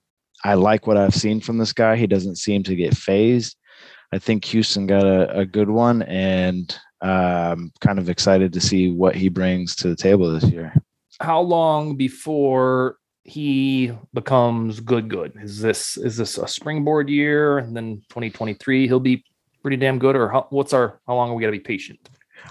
I 0.44 0.55
like 0.55 0.86
what 0.86 0.96
I've 0.96 1.14
seen 1.14 1.40
from 1.40 1.59
this 1.59 1.72
guy. 1.72 1.96
He 1.96 2.07
doesn't 2.07 2.36
seem 2.36 2.62
to 2.64 2.76
get 2.76 2.96
phased. 2.96 3.57
I 4.12 4.18
think 4.18 4.44
Houston 4.46 4.86
got 4.86 5.05
a, 5.05 5.40
a 5.40 5.44
good 5.44 5.68
one, 5.68 6.03
and 6.03 6.74
um, 7.03 7.72
kind 7.80 7.99
of 7.99 8.09
excited 8.09 8.53
to 8.55 8.61
see 8.61 8.90
what 8.90 9.14
he 9.14 9.28
brings 9.28 9.76
to 9.76 9.88
the 9.88 9.96
table 9.96 10.32
this 10.32 10.51
year. 10.51 10.72
How 11.20 11.40
long 11.40 11.96
before 11.96 12.97
he 13.29 13.93
becomes 14.14 14.81
good? 14.81 15.09
Good 15.09 15.35
is 15.43 15.61
this 15.61 15.97
is 15.97 16.16
this 16.16 16.39
a 16.39 16.49
springboard 16.49 17.09
year, 17.09 17.59
and 17.59 17.76
then 17.76 18.03
2023 18.09 18.87
he'll 18.87 19.01
be 19.01 19.24
pretty 19.62 19.76
damn 19.76 19.99
good, 19.99 20.16
or 20.16 20.29
how, 20.29 20.47
what's 20.51 20.72
our 20.72 21.01
how 21.07 21.14
long 21.14 21.31
are 21.31 21.35
we 21.35 21.43
got 21.43 21.49
to 21.49 21.53
be 21.53 21.61
patient? 21.61 21.99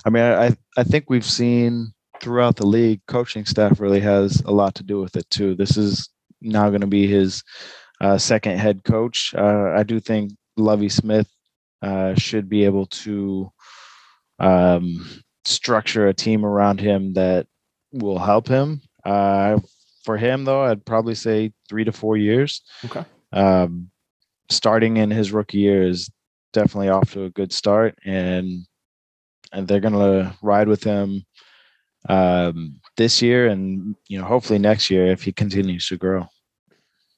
I 0.06 0.10
mean, 0.10 0.24
I 0.24 0.56
I 0.78 0.84
think 0.84 1.10
we've 1.10 1.26
seen 1.26 1.94
throughout 2.22 2.56
the 2.56 2.66
league, 2.66 3.02
coaching 3.08 3.46
staff 3.46 3.80
really 3.80 4.00
has 4.00 4.42
a 4.42 4.52
lot 4.52 4.76
to 4.76 4.84
do 4.84 5.00
with 5.00 5.16
it 5.16 5.30
too. 5.30 5.56
This 5.56 5.78
is 5.78 6.10
now 6.42 6.70
going 6.70 6.82
to 6.82 6.88
be 6.88 7.08
his 7.08 7.44
uh, 8.02 8.18
second 8.18 8.58
head 8.60 8.84
coach. 8.84 9.34
Uh, 9.36 9.74
I 9.76 9.84
do 9.84 10.00
think 10.00 10.32
Lovie 10.56 10.90
Smith 10.90 11.30
uh, 11.82 12.16
should 12.16 12.50
be 12.50 12.66
able 12.66 12.86
to 12.88 13.52
um, 14.40 15.06
structure 15.46 16.08
a 16.08 16.14
team 16.14 16.46
around 16.46 16.80
him 16.80 17.14
that 17.14 17.48
will 17.92 18.20
help 18.20 18.48
him. 18.48 18.82
Uh, 19.04 19.60
for 20.08 20.16
him, 20.16 20.46
though, 20.46 20.64
I'd 20.64 20.86
probably 20.86 21.16
say 21.16 21.52
three 21.68 21.84
to 21.84 21.92
four 21.92 22.16
years. 22.16 22.62
Okay. 22.86 23.04
Um, 23.34 23.92
starting 24.50 24.96
in 24.96 25.12
his 25.12 25.34
rookie 25.34 25.58
year 25.58 25.84
is 25.84 26.10
definitely 26.54 26.88
off 26.88 27.12
to 27.12 27.26
a 27.26 27.30
good 27.30 27.52
start, 27.52 28.00
and 28.06 28.66
and 29.52 29.68
they're 29.68 29.82
going 29.82 29.94
to 29.94 30.34
ride 30.42 30.70
with 30.70 30.82
him 30.82 31.26
um, 32.08 32.80
this 32.96 33.22
year, 33.22 33.48
and 33.48 33.98
you 34.08 34.18
know, 34.18 34.24
hopefully 34.24 34.60
next 34.60 34.90
year 34.90 35.08
if 35.08 35.24
he 35.24 35.34
continues 35.34 35.90
to 35.90 35.98
grow. 35.98 36.26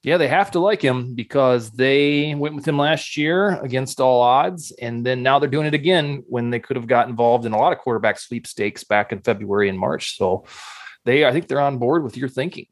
Yeah, 0.02 0.16
they 0.16 0.26
have 0.26 0.50
to 0.52 0.58
like 0.58 0.82
him 0.82 1.14
because 1.14 1.70
they 1.70 2.34
went 2.34 2.56
with 2.56 2.66
him 2.66 2.76
last 2.76 3.16
year 3.16 3.60
against 3.62 4.00
all 4.00 4.20
odds. 4.20 4.72
And 4.80 5.06
then 5.06 5.22
now 5.22 5.38
they're 5.38 5.48
doing 5.48 5.66
it 5.66 5.74
again 5.74 6.24
when 6.26 6.50
they 6.50 6.58
could 6.58 6.76
have 6.76 6.88
got 6.88 7.08
involved 7.08 7.44
in 7.46 7.52
a 7.52 7.58
lot 7.58 7.72
of 7.72 7.78
quarterback 7.78 8.18
sweepstakes 8.18 8.82
back 8.82 9.12
in 9.12 9.20
February 9.20 9.68
and 9.68 9.78
March. 9.78 10.16
So 10.16 10.46
they, 11.04 11.26
I 11.26 11.32
think 11.32 11.48
they're 11.48 11.60
on 11.60 11.78
board 11.78 12.02
with 12.02 12.16
your 12.16 12.30
thinking. 12.30 12.66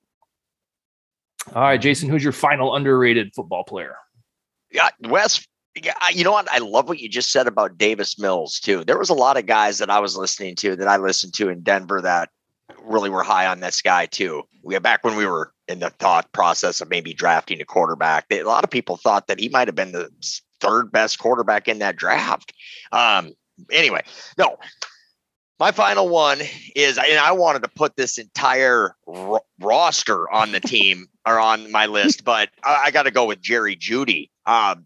All 1.54 1.62
right, 1.62 1.80
Jason, 1.80 2.08
who's 2.08 2.22
your 2.22 2.32
final 2.32 2.74
underrated 2.74 3.34
football 3.34 3.64
player? 3.64 3.96
Yeah, 4.70 4.88
Wes. 5.08 5.46
Yeah, 5.82 5.94
you 6.12 6.24
know 6.24 6.32
what? 6.32 6.50
I 6.50 6.58
love 6.58 6.88
what 6.88 6.98
you 6.98 7.08
just 7.08 7.30
said 7.30 7.46
about 7.46 7.78
Davis 7.78 8.18
Mills 8.18 8.58
too. 8.58 8.84
There 8.84 8.98
was 8.98 9.10
a 9.10 9.14
lot 9.14 9.36
of 9.36 9.46
guys 9.46 9.78
that 9.78 9.90
I 9.90 10.00
was 10.00 10.16
listening 10.16 10.56
to 10.56 10.76
that 10.76 10.88
I 10.88 10.96
listened 10.96 11.34
to 11.34 11.48
in 11.48 11.62
Denver 11.62 12.00
that 12.02 12.30
really 12.82 13.10
were 13.10 13.22
high 13.22 13.46
on 13.46 13.60
this 13.60 13.80
guy 13.80 14.06
too. 14.06 14.42
We 14.62 14.78
back 14.78 15.04
when 15.04 15.16
we 15.16 15.26
were 15.26 15.52
in 15.68 15.78
the 15.78 15.90
thought 15.90 16.30
process 16.32 16.80
of 16.80 16.90
maybe 16.90 17.14
drafting 17.14 17.60
a 17.60 17.64
quarterback. 17.64 18.26
A 18.30 18.42
lot 18.42 18.64
of 18.64 18.70
people 18.70 18.96
thought 18.96 19.26
that 19.28 19.38
he 19.38 19.48
might 19.48 19.68
have 19.68 19.74
been 19.74 19.92
the 19.92 20.10
third 20.60 20.90
best 20.90 21.18
quarterback 21.18 21.68
in 21.68 21.78
that 21.78 21.96
draft. 21.96 22.52
Um, 22.92 23.34
anyway, 23.70 24.02
no. 24.36 24.56
My 25.58 25.72
final 25.72 26.08
one 26.08 26.40
is, 26.76 26.98
and 26.98 27.18
I 27.18 27.32
wanted 27.32 27.62
to 27.62 27.68
put 27.68 27.96
this 27.96 28.18
entire 28.18 28.94
roster 29.60 30.30
on 30.30 30.52
the 30.52 30.60
team 30.64 31.06
or 31.26 31.40
on 31.40 31.70
my 31.72 31.86
list, 31.86 32.24
but 32.24 32.50
I, 32.62 32.84
I 32.86 32.90
got 32.90 33.04
to 33.04 33.10
go 33.10 33.26
with 33.26 33.40
Jerry 33.40 33.76
Jeudy. 33.76 34.30
Um, 34.46 34.84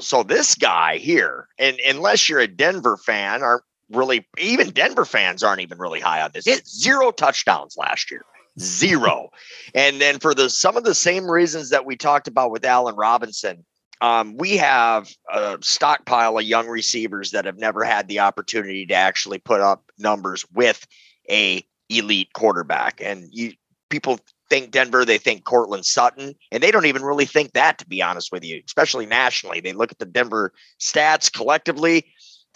so 0.00 0.22
this 0.22 0.54
guy 0.54 0.96
here, 0.96 1.48
and 1.58 1.78
unless 1.86 2.28
you're 2.28 2.40
a 2.40 2.48
Denver 2.48 2.96
fan 2.96 3.42
or 3.42 3.62
really 3.90 4.26
even 4.38 4.70
Denver 4.70 5.04
fans 5.04 5.42
aren't 5.42 5.60
even 5.60 5.78
really 5.78 6.00
high 6.00 6.22
on 6.22 6.30
this. 6.32 6.46
It's 6.46 6.80
zero 6.80 7.10
touchdowns 7.10 7.76
last 7.76 8.10
year. 8.10 8.24
Zero. 8.58 9.30
and 9.74 10.00
then 10.00 10.18
for 10.18 10.34
the 10.34 10.50
some 10.50 10.76
of 10.76 10.84
the 10.84 10.94
same 10.94 11.30
reasons 11.30 11.70
that 11.70 11.84
we 11.84 11.96
talked 11.96 12.28
about 12.28 12.50
with 12.50 12.64
Allen 12.64 12.96
Robinson, 12.96 13.64
um, 14.00 14.36
we 14.36 14.56
have 14.56 15.08
a 15.32 15.58
stockpile 15.60 16.38
of 16.38 16.44
young 16.44 16.68
receivers 16.68 17.30
that 17.30 17.44
have 17.44 17.58
never 17.58 17.84
had 17.84 18.08
the 18.08 18.20
opportunity 18.20 18.86
to 18.86 18.94
actually 18.94 19.38
put 19.38 19.60
up 19.60 19.85
numbers 19.98 20.44
with 20.52 20.86
a 21.30 21.64
elite 21.88 22.32
quarterback. 22.32 23.00
And 23.02 23.28
you 23.30 23.52
people 23.88 24.18
think 24.48 24.70
Denver, 24.70 25.04
they 25.04 25.18
think 25.18 25.44
Courtland 25.44 25.86
Sutton, 25.86 26.34
and 26.52 26.62
they 26.62 26.70
don't 26.70 26.86
even 26.86 27.02
really 27.02 27.24
think 27.24 27.52
that, 27.52 27.78
to 27.78 27.86
be 27.86 28.02
honest 28.02 28.30
with 28.32 28.44
you, 28.44 28.62
especially 28.64 29.06
nationally. 29.06 29.60
They 29.60 29.72
look 29.72 29.92
at 29.92 29.98
the 29.98 30.06
Denver 30.06 30.52
stats 30.80 31.32
collectively. 31.32 32.06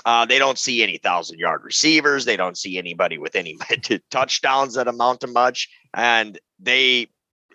Uh, 0.05 0.24
they 0.24 0.38
don't 0.38 0.59
see 0.59 0.82
any 0.82 0.97
thousand 0.99 1.38
yard 1.38 1.62
receivers. 1.62 2.24
They 2.24 2.36
don't 2.36 2.57
see 2.57 2.78
anybody 2.78 3.18
with 3.18 3.36
any 3.36 3.59
touchdowns 4.11 4.74
that 4.74 4.88
amount 4.88 5.20
to 5.20 5.26
much, 5.26 5.68
and 5.95 6.38
they 6.59 7.09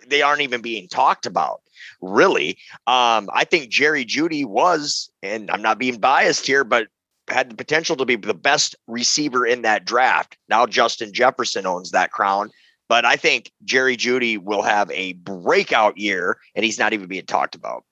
they 0.08 0.22
aren't 0.22 0.42
even 0.42 0.62
being 0.62 0.88
talked 0.88 1.26
about. 1.26 1.62
Really, 2.02 2.58
um, 2.86 3.30
I 3.34 3.46
think 3.50 3.70
Jerry 3.70 4.06
Jeudy 4.06 4.46
was, 4.46 5.10
and 5.24 5.50
I'm 5.50 5.62
not 5.62 5.80
being 5.80 6.00
biased 6.00 6.46
here, 6.46 6.64
but 6.64 6.88
had 7.28 7.50
the 7.50 7.56
potential 7.56 7.96
to 7.98 8.06
be 8.06 8.16
the 8.16 8.34
best 8.34 8.76
receiver 8.88 9.46
in 9.46 9.64
that 9.64 9.86
draft. 9.86 10.38
Now 10.50 10.66
Justin 10.66 11.14
Jefferson 11.14 11.66
owns 11.66 11.92
that 11.92 12.12
crown, 12.12 12.50
but 12.88 13.06
I 13.06 13.16
think 13.16 13.52
Jerry 13.64 13.98
Jeudy 13.98 14.38
will 14.38 14.62
have 14.62 14.92
a 14.92 15.14
breakout 15.14 15.98
year, 15.98 16.38
and 16.56 16.64
he's 16.64 16.80
not 16.80 16.94
even 16.94 17.08
being 17.08 17.26
talked 17.26 17.56
about 17.56 17.84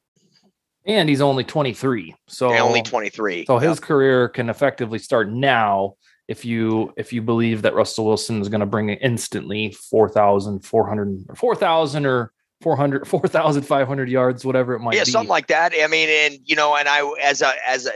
and 0.86 1.10
he's 1.10 1.22
only 1.22 1.44
23 1.44 2.16
so 2.28 2.54
yeah, 2.54 2.62
only 2.62 2.82
23 2.82 3.46
so 3.46 3.58
his 3.58 3.80
career 3.80 4.28
can 4.30 4.50
effectively 4.50 5.00
start 5.00 5.30
now 5.30 5.96
if 6.28 6.46
you 6.46 6.94
if 6.98 7.14
you 7.14 7.22
believe 7.22 7.62
that 7.62 7.74
russell 7.74 8.06
wilson 8.06 8.42
is 8.42 8.50
going 8.50 8.60
to 8.60 8.66
bring 8.66 8.90
instantly 8.90 9.72
4400 9.72 11.38
4000 11.38 12.06
or 12.06 12.34
400 12.62 13.08
4500 13.08 14.10
yards 14.10 14.46
whatever 14.46 14.74
it 14.74 14.80
might 14.80 14.96
yeah 14.96 15.04
be. 15.04 15.10
Yeah, 15.10 15.12
something 15.12 15.30
like 15.30 15.48
that 15.48 15.74
i 15.82 15.88
mean 15.88 16.10
and 16.10 16.40
you 16.46 16.56
know 16.56 16.76
and 16.76 16.88
i 16.88 17.02
as 17.22 17.42
a 17.42 17.54
as 17.68 17.86
a 17.86 17.94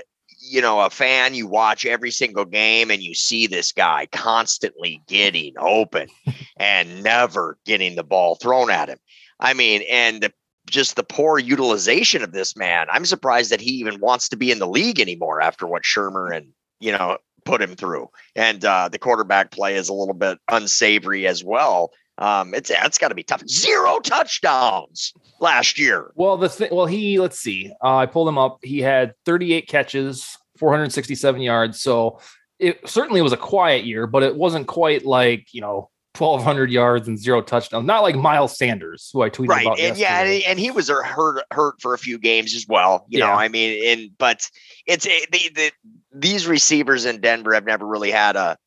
you 0.48 0.62
know 0.62 0.82
a 0.82 0.90
fan 0.90 1.34
you 1.34 1.48
watch 1.48 1.86
every 1.86 2.12
single 2.12 2.46
game 2.46 2.90
and 2.90 3.02
you 3.02 3.14
see 3.14 3.48
this 3.48 3.72
guy 3.72 4.08
constantly 4.12 5.02
getting 5.08 5.54
open 5.60 6.08
and 6.58 7.04
never 7.04 7.58
getting 7.66 7.96
the 7.96 8.04
ball 8.04 8.36
thrown 8.36 8.70
at 8.70 8.90
him 8.90 9.00
i 9.40 9.54
mean 9.54 9.84
and 9.90 10.22
the 10.22 10.32
just 10.70 10.96
the 10.96 11.04
poor 11.04 11.40
utilization 11.40 12.22
of 12.24 12.32
this 12.32 12.56
man. 12.56 12.88
I'm 12.92 13.06
surprised 13.06 13.52
that 13.52 13.62
he 13.62 13.72
even 13.72 14.00
wants 14.00 14.30
to 14.30 14.38
be 14.38 14.52
in 14.52 14.60
the 14.60 14.68
league 14.68 15.00
anymore 15.00 15.42
after 15.42 15.66
what 15.66 15.84
Shurmur 15.84 16.36
and 16.36 16.48
you 16.80 16.92
know 16.92 17.18
put 17.46 17.62
him 17.62 17.76
through. 17.76 18.10
And 18.36 18.64
uh, 18.64 18.90
the 18.90 19.00
quarterback 19.00 19.52
play 19.52 19.76
is 19.76 19.90
a 19.90 19.94
little 19.94 20.14
bit 20.14 20.38
unsavory 20.52 21.26
as 21.26 21.44
well. 21.44 21.92
Um, 22.18 22.54
it's 22.54 22.70
that's 22.70 22.98
got 22.98 23.10
to 23.10 23.16
be 23.16 23.24
tough. 23.24 23.48
Zero 23.48 24.00
touchdowns 24.00 25.14
last 25.40 25.78
year. 25.78 26.12
Well, 26.16 26.38
the 26.38 26.50
thing, 26.50 26.70
well, 26.72 26.86
he 26.86 27.20
let's 27.20 27.40
see. 27.40 27.72
Uh, 27.84 27.98
I 27.98 28.06
pulled 28.06 28.28
him 28.28 28.38
up. 28.38 28.60
He 28.64 28.80
had 28.82 29.14
38 29.26 29.68
catches, 29.68 30.38
467 30.58 31.42
yards. 31.42 31.82
So 31.82 32.20
it 32.60 32.88
certainly 32.90 33.22
was 33.22 33.34
a 33.34 33.38
quiet 33.38 33.86
year, 33.86 34.08
but 34.08 34.24
it 34.24 34.36
wasn't 34.36 34.68
quite 34.68 35.06
like 35.06 35.54
you 35.54 35.62
know 35.62 35.90
1,200 36.18 36.72
yards 36.72 37.08
and 37.08 37.18
zero 37.18 37.42
touchdowns. 37.42 37.86
Not 37.86 38.02
like 38.02 38.16
Miles 38.16 38.58
Sanders, 38.58 39.10
who 39.14 39.22
I 39.22 39.30
tweeted 39.30 39.50
right. 39.50 39.66
about. 39.66 39.80
And 39.80 39.98
yeah, 39.98 40.22
and, 40.22 40.60
he 40.60 40.72
was 40.72 40.90
hurt 40.90 41.44
hurt 41.52 41.82
for 41.82 41.94
a 41.94 41.98
few 41.98 42.18
games 42.18 42.56
as 42.56 42.66
well. 42.68 43.06
You 43.10 43.20
yeah. 43.20 43.28
know, 43.28 43.34
I 43.34 43.48
mean, 43.48 43.84
and 43.88 44.18
but 44.18 44.50
it's 44.86 45.06
the, 45.06 45.52
the 45.54 45.72
these 46.12 46.48
receivers 46.48 47.06
in 47.06 47.22
Denver 47.22 47.54
have 47.54 47.66
never 47.66 47.86
really 47.86 48.12
had 48.12 48.36
a 48.36 48.58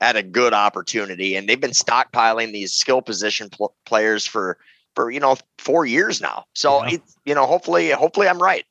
had 0.00 0.16
a 0.16 0.22
good 0.22 0.54
opportunity, 0.54 1.36
and 1.36 1.48
they've 1.48 1.60
been 1.60 1.70
stockpiling 1.70 2.52
these 2.52 2.72
skill 2.72 3.02
position 3.02 3.50
pl- 3.50 3.74
players 3.84 4.26
for 4.26 4.58
for 4.94 5.10
you 5.10 5.20
know 5.20 5.36
four 5.58 5.84
years 5.86 6.20
now. 6.20 6.44
So 6.54 6.84
yeah. 6.84 6.94
it, 6.94 7.02
you 7.24 7.34
know, 7.34 7.46
hopefully, 7.46 7.90
hopefully, 7.90 8.28
I'm 8.28 8.40
right. 8.40 8.64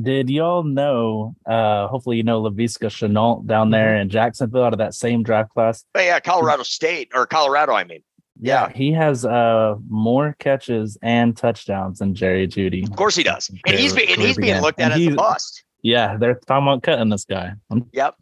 Did 0.00 0.30
y'all 0.30 0.62
know? 0.62 1.34
Uh, 1.44 1.88
hopefully, 1.88 2.16
you 2.16 2.22
know 2.22 2.42
Laviska 2.42 2.88
Shenault 2.88 3.46
down 3.46 3.70
there 3.70 3.92
mm-hmm. 3.92 4.02
in 4.02 4.08
Jacksonville 4.08 4.64
out 4.64 4.72
of 4.72 4.78
that 4.78 4.94
same 4.94 5.22
draft 5.22 5.50
class. 5.50 5.84
Oh, 5.94 6.00
yeah, 6.00 6.20
Colorado 6.20 6.62
State 6.62 7.10
or 7.14 7.26
Colorado, 7.26 7.72
I 7.72 7.84
mean. 7.84 8.02
Yeah, 8.42 8.68
yeah, 8.68 8.72
he 8.72 8.92
has 8.92 9.26
uh 9.26 9.74
more 9.88 10.34
catches 10.38 10.96
and 11.02 11.36
touchdowns 11.36 11.98
than 11.98 12.14
Jerry 12.14 12.48
Jeudy. 12.48 12.88
Of 12.88 12.96
course 12.96 13.14
he 13.14 13.22
does, 13.22 13.50
and 13.66 13.78
he's 13.78 13.92
being 13.92 14.10
and 14.10 14.22
he's 14.22 14.38
being 14.38 14.62
looked 14.62 14.80
at 14.80 14.92
and 14.92 15.02
as 15.02 15.12
a 15.12 15.16
bust. 15.16 15.64
Yeah, 15.82 16.16
they're 16.16 16.34
talking 16.46 16.66
about 16.66 16.82
cutting 16.82 17.10
this 17.10 17.24
guy. 17.24 17.52
Yep, 17.92 18.14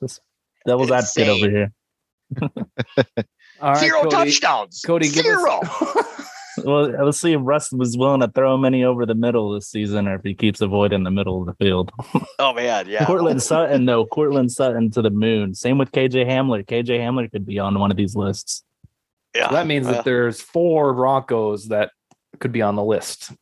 this 0.00 0.18
devil's 0.66 0.90
advocate 0.90 1.28
over 1.28 1.50
here. 1.50 1.72
All 3.60 3.72
right, 3.72 3.78
Zero 3.78 4.02
Cody, 4.02 4.30
touchdowns. 4.30 4.82
Cody, 4.84 5.08
Zero. 5.08 5.60
well, 6.64 6.88
let's 7.04 7.20
see 7.20 7.32
if 7.32 7.40
Russ 7.42 7.72
was 7.72 7.96
willing 7.96 8.20
to 8.20 8.28
throw 8.28 8.54
him 8.54 8.64
any 8.64 8.84
over 8.84 9.04
the 9.06 9.14
middle 9.14 9.52
this 9.52 9.68
season, 9.68 10.08
or 10.08 10.16
if 10.16 10.22
he 10.22 10.34
keeps 10.34 10.60
avoiding 10.60 11.04
the 11.04 11.10
middle 11.10 11.40
of 11.40 11.46
the 11.46 11.64
field. 11.64 11.90
oh 12.38 12.52
man, 12.54 12.88
yeah. 12.88 13.04
Courtland 13.04 13.42
Sutton, 13.42 13.84
though, 13.84 14.06
Courtland 14.06 14.52
Sutton 14.52 14.90
to 14.92 15.02
the 15.02 15.10
moon. 15.10 15.54
Same 15.54 15.78
with 15.78 15.92
KJ 15.92 16.26
Hamler. 16.26 16.64
KJ 16.64 16.98
Hamler 16.98 17.30
could 17.30 17.46
be 17.46 17.58
on 17.58 17.78
one 17.78 17.90
of 17.90 17.96
these 17.96 18.16
lists. 18.16 18.64
Yeah, 19.34 19.48
so 19.48 19.54
that 19.54 19.66
means 19.66 19.86
uh, 19.86 19.92
that 19.92 20.04
there's 20.04 20.40
four 20.40 20.94
Broncos 20.94 21.68
that 21.68 21.90
could 22.38 22.52
be 22.52 22.62
on 22.62 22.76
the 22.76 22.84
list. 22.84 23.32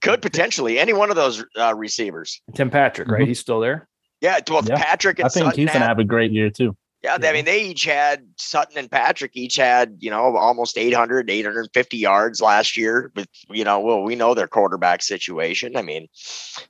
Could 0.00 0.20
potentially 0.20 0.78
any 0.78 0.92
one 0.92 1.10
of 1.10 1.16
those 1.16 1.44
uh, 1.56 1.74
receivers. 1.76 2.40
Tim 2.54 2.70
Patrick, 2.70 3.08
right? 3.08 3.20
Mm-hmm. 3.20 3.28
He's 3.28 3.38
still 3.38 3.60
there. 3.60 3.88
Yeah, 4.22 4.38
well, 4.48 4.62
yeah. 4.64 4.76
Patrick. 4.76 5.18
And 5.18 5.26
I 5.26 5.28
think 5.28 5.44
Sutton 5.46 5.60
he's 5.60 5.70
gonna 5.72 5.84
have 5.84 5.98
a 5.98 6.04
great 6.04 6.32
year 6.32 6.48
too. 6.48 6.74
Yeah, 7.02 7.18
I 7.20 7.32
mean, 7.32 7.44
they 7.44 7.64
each 7.64 7.84
had 7.84 8.24
Sutton 8.36 8.78
and 8.78 8.88
Patrick 8.88 9.32
each 9.34 9.56
had, 9.56 9.96
you 9.98 10.08
know, 10.08 10.36
almost 10.36 10.78
800, 10.78 11.28
850 11.28 11.96
yards 11.96 12.40
last 12.40 12.76
year. 12.76 13.10
But, 13.12 13.26
you 13.50 13.64
know, 13.64 13.80
well, 13.80 14.04
we 14.04 14.14
know 14.14 14.34
their 14.34 14.46
quarterback 14.46 15.02
situation. 15.02 15.76
I 15.76 15.82
mean, 15.82 16.06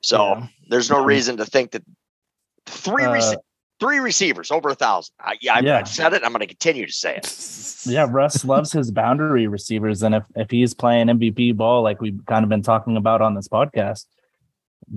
so 0.01 0.29
Yeah. 0.39 0.47
there's 0.71 0.89
no 0.89 1.05
reason 1.05 1.37
to 1.37 1.45
think 1.45 1.73
that 1.73 1.83
three 2.65 3.05
Uh, 3.05 3.13
rece- 3.13 3.37
three 3.79 3.99
receivers 3.99 4.51
over 4.51 4.71
a 4.71 4.75
thousand. 4.75 5.13
I, 5.21 5.37
yeah, 5.43 5.57
I've, 5.57 5.65
Yeah. 5.65 5.77
I've 5.81 5.89
said 5.89 6.15
it. 6.15 6.23
I'm 6.25 6.33
going 6.33 6.41
to 6.41 6.47
continue 6.47 6.87
to 6.87 6.93
say 6.93 7.17
it. 7.17 7.27
Yeah, 7.93 8.07
Russ 8.09 8.45
loves 8.45 8.73
his 8.73 8.93
boundary 8.93 9.49
receivers, 9.49 10.05
and 10.05 10.15
if 10.15 10.23
if 10.37 10.51
he's 10.53 10.73
playing 10.73 11.09
MVP 11.09 11.51
ball 11.57 11.83
like 11.83 12.01
we've 12.01 12.25
kind 12.27 12.45
of 12.45 12.49
been 12.49 12.63
talking 12.63 12.97
about 12.97 13.21
on 13.21 13.35
this 13.35 13.49
podcast, 13.49 14.07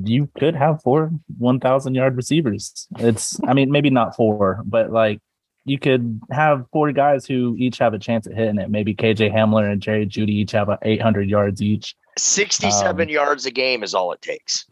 you 0.04 0.30
could 0.38 0.56
have 0.56 0.82
four 0.82 1.12
one 1.38 1.60
thousand 1.60 1.96
yard 1.96 2.16
receivers. 2.16 2.88
It's, 3.00 3.40
I 3.48 3.54
mean, 3.54 3.72
maybe 3.72 3.90
not 3.90 4.16
four, 4.16 4.62
but 4.66 4.92
like 4.92 5.20
you 5.66 5.80
could 5.80 6.22
have 6.32 6.66
four 6.72 6.92
guys 6.92 7.26
who 7.26 7.56
each 7.58 7.78
have 7.80 7.94
a 7.94 8.00
chance 8.00 8.28
at 8.28 8.34
hitting 8.34 8.60
it. 8.60 8.70
Maybe 8.70 8.94
KJ 8.96 9.34
Hamler 9.34 9.72
and 9.72 9.82
Jerry 9.82 10.06
Jeudy 10.06 10.30
each 10.30 10.52
have 10.52 10.70
a 10.70 10.78
eight 10.84 11.02
hundred 11.02 11.30
yards 11.30 11.62
each. 11.62 11.96
67 12.18 13.02
Um, 13.02 13.10
yards 13.10 13.46
a 13.46 13.52
game 13.52 13.84
is 13.84 13.94
all 13.94 14.12
it 14.14 14.22
takes. 14.22 14.66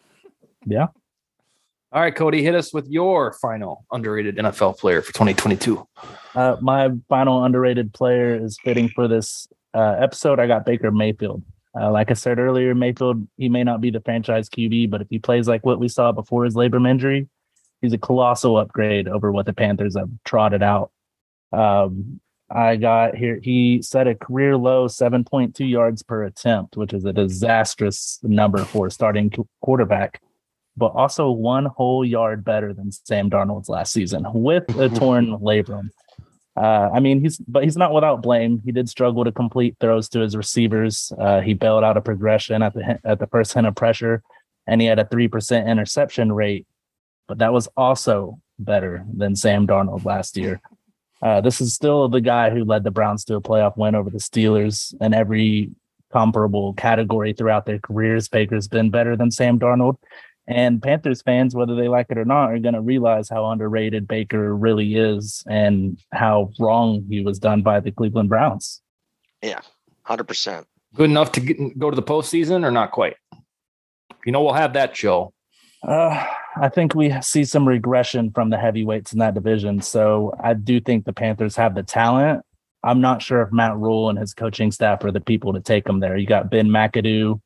Yeah, 0.66 0.88
All 1.92 2.02
right, 2.02 2.16
Cody, 2.16 2.42
hit 2.42 2.56
us 2.56 2.74
with 2.74 2.88
your 2.88 3.34
final 3.42 3.86
underrated 3.92 4.38
NFL 4.38 4.78
player 4.80 5.02
for 5.02 5.12
2022. 5.12 5.86
uh, 6.36 6.56
my 6.62 6.90
final 7.10 7.44
underrated 7.44 7.94
player 7.94 8.34
is 8.34 8.58
fitting 8.64 8.88
for 8.88 9.10
this 9.10 9.48
uh, 9.74 9.98
episode. 10.00 10.40
I 10.40 10.48
got 10.48 10.66
Baker 10.66 10.90
Mayfield. 10.90 11.44
Uh, 11.80 11.92
like 11.92 12.12
I 12.12 12.14
said 12.14 12.38
earlier, 12.38 12.76
Mayfield, 12.76 13.28
he 13.38 13.50
may 13.50 13.64
not 13.64 13.82
be 13.82 13.90
the 13.90 14.02
franchise 14.02 14.50
QB, 14.50 14.90
but 14.90 15.02
if 15.02 15.08
he 15.10 15.20
plays 15.20 15.48
like 15.48 15.66
what 15.66 15.80
we 15.80 15.88
saw 15.88 16.12
before 16.12 16.46
his 16.46 16.56
labrum 16.56 16.88
injury, 16.88 17.28
he's 17.82 17.94
a 17.94 17.98
colossal 17.98 18.58
upgrade 18.58 19.08
over 19.08 19.32
what 19.32 19.46
the 19.46 19.54
Panthers 19.54 19.98
have 19.98 20.10
trotted 20.24 20.62
out. 20.62 20.92
Um, 21.52 22.20
I 22.50 22.76
got 22.76 23.16
here, 23.16 23.40
he 23.42 23.82
set 23.82 24.08
a 24.08 24.14
career 24.14 24.56
low 24.56 24.88
7.2 24.88 25.68
yards 25.68 26.04
per 26.04 26.24
attempt, 26.24 26.78
which 26.78 26.94
is 26.94 27.06
a 27.06 27.14
disastrous 27.14 28.20
number 28.22 28.64
for 28.64 28.88
a 28.88 28.92
starting 28.92 29.32
quarterback, 29.62 30.22
but 30.78 30.88
also 30.88 31.32
one 31.32 31.66
whole 31.66 32.06
yard 32.06 32.44
better 32.44 32.72
than 32.74 32.92
Sam 32.92 33.30
Darnold's 33.30 33.70
last 33.70 33.92
season 33.94 34.26
with 34.34 34.64
a 34.78 34.90
torn 35.00 35.38
labrum. 35.40 35.90
Uh, 36.56 36.90
I 36.94 37.00
mean, 37.00 37.22
he's 37.22 37.38
but 37.40 37.64
he's 37.64 37.78
not 37.78 37.94
without 37.94 38.22
blame. 38.22 38.62
He 38.64 38.72
did 38.72 38.88
struggle 38.88 39.24
to 39.24 39.32
complete 39.32 39.76
throws 39.80 40.08
to 40.10 40.20
his 40.20 40.36
receivers. 40.36 41.12
Uh, 41.18 41.42
he 41.42 41.54
bailed 41.54 41.84
out 41.84 41.98
a 41.98 42.02
progression 42.02 42.62
at 42.62 42.74
the 42.74 43.00
at 43.04 43.20
the 43.20 43.28
first 43.28 43.54
hint 43.54 43.66
of 43.66 43.76
pressure, 43.76 44.22
and 44.68 44.80
he 44.80 44.88
had 44.88 45.00
a 45.00 45.06
three 45.06 45.28
percent 45.28 45.68
interception 45.68 46.32
rate. 46.32 46.68
But 47.28 47.40
that 47.40 47.54
was 47.54 47.68
also 47.76 48.40
better 48.60 49.04
than 49.12 49.36
Sam 49.36 49.66
Darnold 49.66 50.06
last 50.06 50.38
year. 50.38 50.62
Uh, 51.24 51.42
this 51.42 51.62
is 51.62 51.74
still 51.74 52.10
the 52.10 52.22
guy 52.22 52.50
who 52.50 52.66
led 52.66 52.84
the 52.84 52.92
Browns 52.92 53.24
to 53.26 53.36
a 53.36 53.42
playoff 53.42 53.78
win 53.78 53.96
over 53.96 54.10
the 54.10 54.18
Steelers 54.18 54.94
in 55.02 55.14
every 55.14 55.72
comparable 56.12 56.74
category 56.74 57.34
throughout 57.34 57.66
their 57.66 57.80
careers. 57.80 58.28
Baker's 58.28 58.68
been 58.68 58.90
better 58.90 59.16
than 59.16 59.32
Sam 59.32 59.58
Darnold. 59.58 59.98
And 60.48 60.82
Panthers 60.82 61.22
fans, 61.22 61.56
whether 61.56 61.76
they 61.76 61.88
like 61.88 62.08
it 62.10 62.18
or 62.18 62.26
not, 62.26 62.52
are 62.52 62.60
going 62.60 62.74
to 62.74 62.82
realize 62.82 63.30
how 63.30 63.50
underrated 63.50 64.08
Baker 64.08 64.54
really 64.56 64.96
is 64.96 65.44
and 65.48 65.98
how 66.12 66.52
wrong 66.60 67.06
he 67.10 67.22
was 67.22 67.40
done 67.40 67.62
by 67.62 67.80
the 67.80 67.92
Cleveland 67.92 68.30
Browns. 68.30 68.82
Yeah, 69.42 69.62
100%. 70.08 70.66
Good 70.96 71.10
enough 71.10 71.32
to 71.34 71.40
get, 71.40 71.80
go 71.80 71.90
to 71.90 71.96
the 71.96 72.04
postseason 72.04 72.66
or 72.66 72.72
not 72.72 72.92
quite? 72.92 73.16
You 74.26 74.32
know, 74.32 74.44
we'll 74.44 74.54
have 74.54 74.74
that 74.74 74.96
show. 74.96 75.34
Uh, 75.86 76.26
I 76.56 76.70
think 76.70 76.94
we 76.96 77.14
see 77.22 77.44
some 77.46 77.68
regression 77.68 78.32
from 78.32 78.50
the 78.50 78.58
heavyweights 78.58 79.14
in 79.14 79.20
that 79.20 79.34
division. 79.34 79.82
So 79.82 80.34
I 80.42 80.54
do 80.54 80.80
think 80.80 81.06
the 81.06 81.14
Panthers 81.14 81.56
have 81.56 81.76
the 81.76 81.84
talent. 81.84 82.44
I'm 82.84 83.02
not 83.02 83.22
sure 83.22 83.42
if 83.42 83.52
Matt 83.52 83.78
Rhule 83.78 84.10
and 84.10 84.20
his 84.20 84.34
coaching 84.34 84.72
staff 84.72 85.04
are 85.04 85.12
the 85.12 85.22
people 85.22 85.54
to 85.54 85.62
take 85.62 85.86
them 85.86 86.00
there. 86.00 86.18
You 86.18 86.28
got 86.28 86.50
Ben 86.50 86.68
McAdoo, 86.68 87.40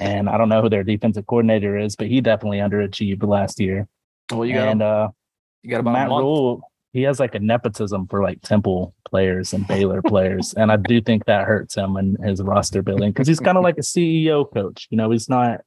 and 0.00 0.28
I 0.28 0.38
don't 0.38 0.48
know 0.48 0.62
who 0.62 0.70
their 0.70 0.82
defensive 0.82 1.26
coordinator 1.26 1.76
is, 1.76 1.94
but 1.94 2.06
he 2.06 2.20
definitely 2.20 2.58
underachieved 2.58 3.22
last 3.22 3.60
year. 3.60 3.86
Well, 4.32 4.46
you 4.46 4.54
got 4.54 4.68
and 4.68 4.82
uh, 4.82 5.08
you 5.62 5.70
got 5.70 5.80
about 5.80 5.92
Matt. 5.92 6.08
Rhule, 6.08 6.62
he 6.92 7.02
has 7.02 7.20
like 7.20 7.34
a 7.34 7.38
nepotism 7.38 8.06
for 8.08 8.22
like 8.22 8.40
Temple 8.40 8.94
players 9.04 9.52
and 9.52 9.66
Baylor 9.68 10.02
players, 10.02 10.54
and 10.54 10.72
I 10.72 10.76
do 10.76 11.00
think 11.00 11.26
that 11.26 11.46
hurts 11.46 11.76
him 11.76 11.96
and 11.96 12.16
his 12.24 12.42
roster 12.42 12.82
building 12.82 13.10
because 13.10 13.28
he's 13.28 13.40
kind 13.40 13.58
of 13.58 13.62
like 13.62 13.76
a 13.76 13.82
CEO 13.82 14.52
coach. 14.52 14.88
You 14.90 14.96
know, 14.96 15.10
he's 15.10 15.28
not 15.28 15.60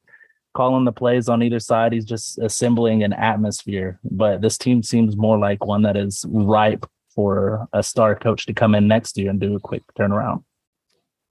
calling 0.53 0.85
the 0.85 0.91
plays 0.91 1.29
on 1.29 1.43
either 1.43 1.59
side; 1.59 1.93
he's 1.93 2.05
just 2.05 2.39
assembling 2.39 3.03
an 3.03 3.13
atmosphere. 3.13 3.99
But 4.03 4.41
this 4.41 4.57
team 4.57 4.81
seems 4.81 5.15
more 5.15 5.37
like 5.37 5.63
one 5.63 5.83
that 5.83 5.95
is 5.95 6.25
ripe 6.27 6.85
for 7.13 7.67
a 7.73 7.83
star 7.83 8.15
coach 8.15 8.47
to 8.47 8.53
come 8.53 8.73
in 8.73 8.87
next 8.87 9.15
year 9.17 9.29
and 9.29 9.39
do 9.39 9.55
a 9.55 9.59
quick 9.59 9.83
turnaround. 9.97 10.43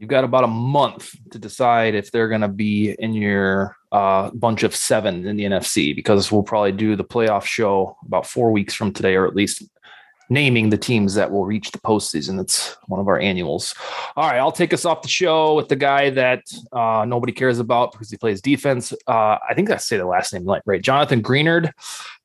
You've 0.02 0.08
got 0.08 0.24
about 0.24 0.42
a 0.42 0.48
month 0.48 1.14
to 1.30 1.38
decide 1.38 1.94
if 1.94 2.10
they're 2.10 2.26
going 2.26 2.40
to 2.40 2.48
be 2.48 2.96
in 2.98 3.12
your 3.12 3.76
uh, 3.92 4.30
bunch 4.30 4.64
of 4.64 4.74
seven 4.74 5.28
in 5.28 5.36
the 5.36 5.44
NFC 5.44 5.94
because 5.94 6.32
we'll 6.32 6.42
probably 6.42 6.72
do 6.72 6.96
the 6.96 7.04
playoff 7.04 7.44
show 7.44 7.96
about 8.04 8.26
four 8.26 8.50
weeks 8.50 8.74
from 8.74 8.92
today, 8.92 9.14
or 9.14 9.28
at 9.28 9.36
least 9.36 9.62
naming 10.28 10.70
the 10.70 10.76
teams 10.76 11.14
that 11.14 11.30
will 11.30 11.44
reach 11.44 11.70
the 11.70 11.78
postseason. 11.78 12.40
It's 12.40 12.76
one 12.88 12.98
of 12.98 13.06
our 13.06 13.20
annuals. 13.20 13.76
All 14.16 14.28
right, 14.28 14.38
I'll 14.38 14.50
take 14.50 14.72
us 14.72 14.84
off 14.84 15.02
the 15.02 15.08
show 15.08 15.54
with 15.54 15.68
the 15.68 15.76
guy 15.76 16.10
that 16.10 16.42
uh, 16.72 17.04
nobody 17.06 17.32
cares 17.32 17.60
about 17.60 17.92
because 17.92 18.10
he 18.10 18.16
plays 18.16 18.42
defense. 18.42 18.92
Uh, 19.06 19.38
I 19.48 19.54
think 19.54 19.70
I 19.70 19.76
say 19.76 19.98
the 19.98 20.04
last 20.04 20.34
name 20.34 20.50
right. 20.66 20.82
Jonathan 20.82 21.22
Greenard. 21.22 21.70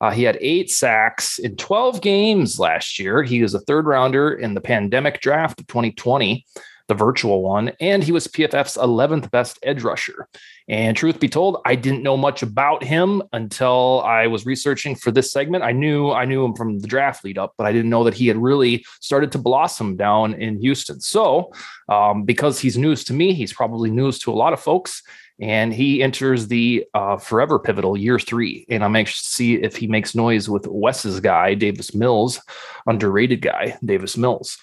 Uh, 0.00 0.10
he 0.10 0.24
had 0.24 0.36
eight 0.40 0.68
sacks 0.68 1.38
in 1.38 1.54
12 1.54 2.00
games 2.00 2.58
last 2.58 2.98
year. 2.98 3.22
He 3.22 3.40
was 3.40 3.54
a 3.54 3.60
third 3.60 3.86
rounder 3.86 4.32
in 4.32 4.54
the 4.54 4.60
pandemic 4.60 5.20
draft 5.20 5.60
of 5.60 5.68
2020 5.68 6.44
the 6.88 6.94
virtual 6.94 7.42
one, 7.42 7.72
and 7.80 8.02
he 8.02 8.12
was 8.12 8.26
PFF's 8.26 8.76
11th 8.76 9.30
best 9.30 9.58
edge 9.62 9.82
rusher. 9.82 10.26
And 10.68 10.96
truth 10.96 11.20
be 11.20 11.28
told, 11.28 11.60
I 11.64 11.74
didn't 11.74 12.02
know 12.02 12.16
much 12.16 12.42
about 12.42 12.82
him 12.82 13.22
until 13.32 14.02
I 14.04 14.26
was 14.26 14.46
researching 14.46 14.96
for 14.96 15.10
this 15.10 15.30
segment. 15.30 15.64
I 15.64 15.72
knew 15.72 16.10
I 16.10 16.24
knew 16.24 16.44
him 16.44 16.54
from 16.54 16.78
the 16.78 16.88
draft 16.88 17.24
lead 17.24 17.38
up, 17.38 17.54
but 17.56 17.66
I 17.66 17.72
didn't 17.72 17.90
know 17.90 18.04
that 18.04 18.14
he 18.14 18.26
had 18.26 18.36
really 18.36 18.84
started 19.00 19.32
to 19.32 19.38
blossom 19.38 19.96
down 19.96 20.34
in 20.34 20.58
Houston. 20.60 21.00
So, 21.00 21.52
um, 21.88 22.24
because 22.24 22.58
he's 22.58 22.76
news 22.76 23.04
to 23.04 23.12
me, 23.12 23.34
he's 23.34 23.52
probably 23.52 23.90
news 23.90 24.18
to 24.20 24.32
a 24.32 24.34
lot 24.34 24.52
of 24.52 24.60
folks. 24.60 25.02
And 25.40 25.72
he 25.72 26.02
enters 26.02 26.48
the 26.48 26.84
uh, 26.94 27.16
forever 27.16 27.60
pivotal 27.60 27.96
year 27.96 28.18
three. 28.18 28.66
And 28.68 28.82
I'm 28.82 28.96
anxious 28.96 29.22
to 29.22 29.30
see 29.30 29.54
if 29.54 29.76
he 29.76 29.86
makes 29.86 30.14
noise 30.14 30.48
with 30.48 30.66
Wes's 30.66 31.20
guy, 31.20 31.54
Davis 31.54 31.94
Mills, 31.94 32.40
underrated 32.86 33.40
guy, 33.40 33.78
Davis 33.84 34.16
Mills. 34.16 34.58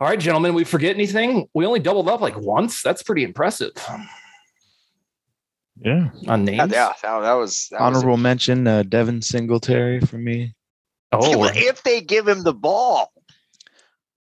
All 0.00 0.08
right, 0.08 0.18
gentlemen, 0.18 0.54
we 0.54 0.64
forget 0.64 0.94
anything? 0.94 1.46
We 1.52 1.66
only 1.66 1.78
doubled 1.80 2.08
up 2.08 2.20
like 2.22 2.36
once. 2.38 2.82
That's 2.82 3.02
pretty 3.02 3.22
impressive 3.22 3.72
Yeah. 5.78 6.08
on 6.26 6.46
Yeah, 6.46 6.56
names. 6.56 6.72
yeah, 6.72 6.92
that, 7.02 7.20
that 7.20 7.32
was 7.34 7.68
that 7.70 7.80
was- 7.80 7.96
Honorable 7.98 8.16
mention, 8.16 8.66
uh, 8.66 8.82
Devin 8.82 9.20
Singletary 9.22 10.00
for 10.00 10.16
me. 10.16 10.54
Oh, 11.12 11.44
if 11.54 11.82
they 11.82 12.00
give 12.00 12.26
him 12.26 12.44
the 12.44 12.54
ball. 12.54 13.12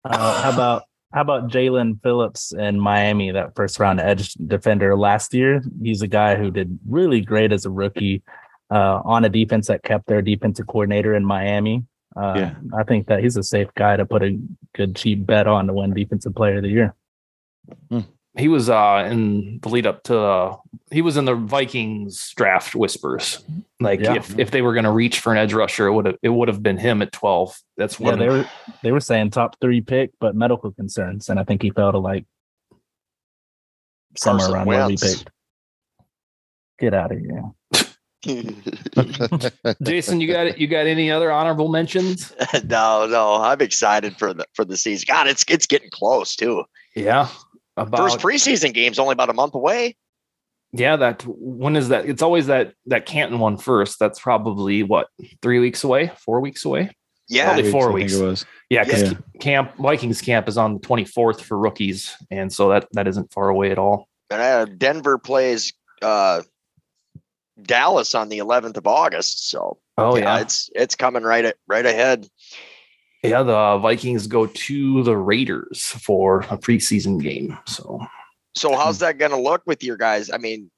Uh, 0.03 0.41
how 0.41 0.51
about 0.53 0.83
how 1.13 1.21
about 1.21 1.49
Jaelan 1.51 2.01
Phillips 2.03 2.51
in 2.53 2.79
Miami, 2.79 3.31
that 3.31 3.55
first 3.55 3.79
round 3.79 3.99
edge 3.99 4.33
defender 4.35 4.95
last 4.95 5.33
year? 5.33 5.61
He's 5.83 6.01
a 6.01 6.07
guy 6.07 6.35
who 6.35 6.49
did 6.51 6.79
really 6.87 7.19
great 7.21 7.51
as 7.51 7.65
a 7.65 7.69
rookie 7.69 8.21
uh, 8.71 9.01
on 9.03 9.25
a 9.25 9.29
defense 9.29 9.67
that 9.67 9.83
kept 9.83 10.05
their 10.07 10.21
defensive 10.21 10.67
coordinator 10.67 11.15
in 11.15 11.25
Miami. 11.25 11.83
Uh, 12.15 12.33
Yeah. 12.37 12.55
I 12.77 12.83
think 12.83 13.07
that 13.07 13.21
he's 13.23 13.35
a 13.37 13.43
safe 13.43 13.67
guy 13.75 13.97
to 13.97 14.05
put 14.05 14.23
a 14.23 14.39
good 14.75 14.95
cheap 14.95 15.25
bet 15.25 15.47
on 15.47 15.67
to 15.67 15.73
win 15.73 15.93
Defensive 15.93 16.35
Player 16.35 16.57
of 16.57 16.63
the 16.63 16.69
Year. 16.69 16.95
he 18.37 18.47
was 18.47 18.69
uh 18.69 19.07
in 19.09 19.59
the 19.61 19.69
lead 19.69 19.85
up 19.87 20.03
to 20.03 20.17
uh, 20.17 20.55
he 20.91 21.01
was 21.01 21.17
in 21.17 21.25
the 21.25 21.35
Vikings 21.35 22.31
draft 22.35 22.75
whispers. 22.75 23.43
Like 23.79 23.99
Yeah. 24.01 24.15
if 24.15 24.37
if 24.39 24.51
they 24.51 24.61
were 24.61 24.73
going 24.73 24.85
to 24.85 24.91
reach 24.91 25.19
for 25.19 25.31
an 25.31 25.37
edge 25.37 25.53
rusher, 25.53 25.87
it 25.87 25.93
would 25.93 26.05
have 26.05 26.17
it 26.21 26.29
would 26.29 26.47
have 26.47 26.61
been 26.63 26.77
him 26.77 27.01
at 27.01 27.11
12. 27.11 27.57
That's 27.77 27.99
Yeah, 27.99 28.15
they 28.15 28.29
were 28.29 28.45
they 28.83 28.91
were 28.91 28.99
saying 28.99 29.31
top 29.31 29.57
three 29.59 29.81
pick, 29.81 30.11
but 30.19 30.35
medical 30.35 30.71
concerns, 30.71 31.29
and 31.29 31.39
I 31.39 31.43
think 31.43 31.61
he 31.61 31.69
fell 31.71 31.91
to 31.91 31.97
like 31.99 32.25
somewhere 34.17 34.39
Carson 34.47 34.55
around 34.55 34.67
where 34.67 34.87
we 34.87 34.97
picked. 34.97 35.29
Get 36.79 36.93
out 36.93 37.11
of 37.11 37.19
here. 37.19 37.43
Jason, 39.83 40.19
you 40.21 40.27
got 40.27 40.47
it. 40.47 40.57
You 40.57 40.67
got 40.67 40.87
any 40.87 41.09
other 41.11 41.31
honorable 41.31 41.69
mentions? 41.69 42.33
no, 42.65 43.05
no, 43.07 43.35
I'm 43.35 43.61
excited 43.61 44.17
for 44.17 44.33
the 44.33 44.45
for 44.53 44.65
the 44.65 44.77
season. 44.77 45.05
God, 45.07 45.27
it's 45.27 45.45
it's 45.47 45.65
getting 45.65 45.89
close 45.89 46.35
too. 46.35 46.63
Yeah. 46.95 47.29
About 47.77 47.97
First 47.97 48.19
preseason 48.19 48.73
game's 48.73 48.99
only 48.99 49.13
about 49.13 49.29
a 49.29 49.33
month 49.33 49.55
away. 49.55 49.95
yeah, 50.73 50.97
that 50.97 51.23
when 51.27 51.75
is 51.77 51.89
that? 51.89 52.05
It's 52.09 52.21
always 52.21 52.47
that 52.47 52.73
that 52.87 53.05
Canton 53.05 53.39
one 53.39 53.57
first. 53.57 53.99
That's 53.99 54.19
probably 54.19 54.83
what 54.83 55.07
three 55.41 55.59
weeks 55.59 55.83
away, 55.85 56.11
four 56.17 56.41
weeks 56.41 56.65
away. 56.65 56.91
Yeah, 57.29 57.45
Probably 57.53 57.71
four 57.71 57.83
I 57.83 57.85
think 57.93 57.95
weeks. 57.95 58.15
Was. 58.17 58.45
Yeah, 58.71 58.83
because 58.83 59.03
Yeah. 59.03 59.17
camp 59.39 59.77
Vikings 59.77 60.19
camp 60.19 60.49
is 60.49 60.57
on 60.57 60.73
the 60.73 60.79
24th 60.79 61.41
for 61.41 61.57
rookies, 61.59 62.15
and 62.31 62.51
so 62.51 62.69
that 62.69 62.87
that 62.93 63.07
isn't 63.07 63.31
far 63.31 63.49
away 63.49 63.69
at 63.71 63.77
all. 63.77 64.09
and 64.31 64.41
uh, 64.41 64.65
Denver 64.65 65.17
plays 65.19 65.71
uh, 66.01 66.41
Dallas 67.63 68.15
on 68.15 68.29
the 68.29 68.39
11th 68.39 68.77
of 68.77 68.87
August. 68.87 69.49
So 69.49 69.77
Oh 69.99 70.15
yeah, 70.15 70.39
it's 70.39 70.69
it's 70.75 70.95
coming 70.95 71.23
right 71.23 71.45
at, 71.45 71.57
right 71.67 71.85
ahead. 71.85 72.27
Yeah, 73.23 73.43
the 73.43 73.77
Vikings 73.79 74.27
go 74.27 74.45
to 74.45 75.03
the 75.03 75.17
Raiders 75.17 75.87
for 75.87 76.39
a 76.41 76.57
preseason 76.57 77.21
game. 77.21 77.57
So, 77.67 77.99
So 78.55 78.77
how's 78.77 78.99
that 78.99 79.17
going 79.17 79.31
to 79.31 79.37
look 79.37 79.61
with 79.65 79.83
your 79.83 79.97
guys? 79.97 80.31
I 80.31 80.37
mean, 80.37 80.71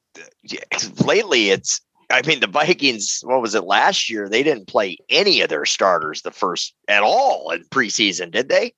lately 1.06 1.52
it's. 1.52 1.82
I 2.10 2.26
mean, 2.28 2.40
the 2.42 2.48
Vikings. 2.48 3.22
What 3.24 3.42
was 3.42 3.56
it 3.56 3.64
last 3.64 4.10
year? 4.10 4.28
They 4.28 4.44
didn't 4.44 4.68
play 4.68 4.98
any 5.08 5.42
of 5.42 5.50
their 5.50 5.66
starters 5.66 6.24
the 6.24 6.32
first 6.32 6.74
at 6.88 7.04
all 7.04 7.52
in 7.52 7.64
preseason, 7.66 8.32
did 8.32 8.50
they? 8.50 8.74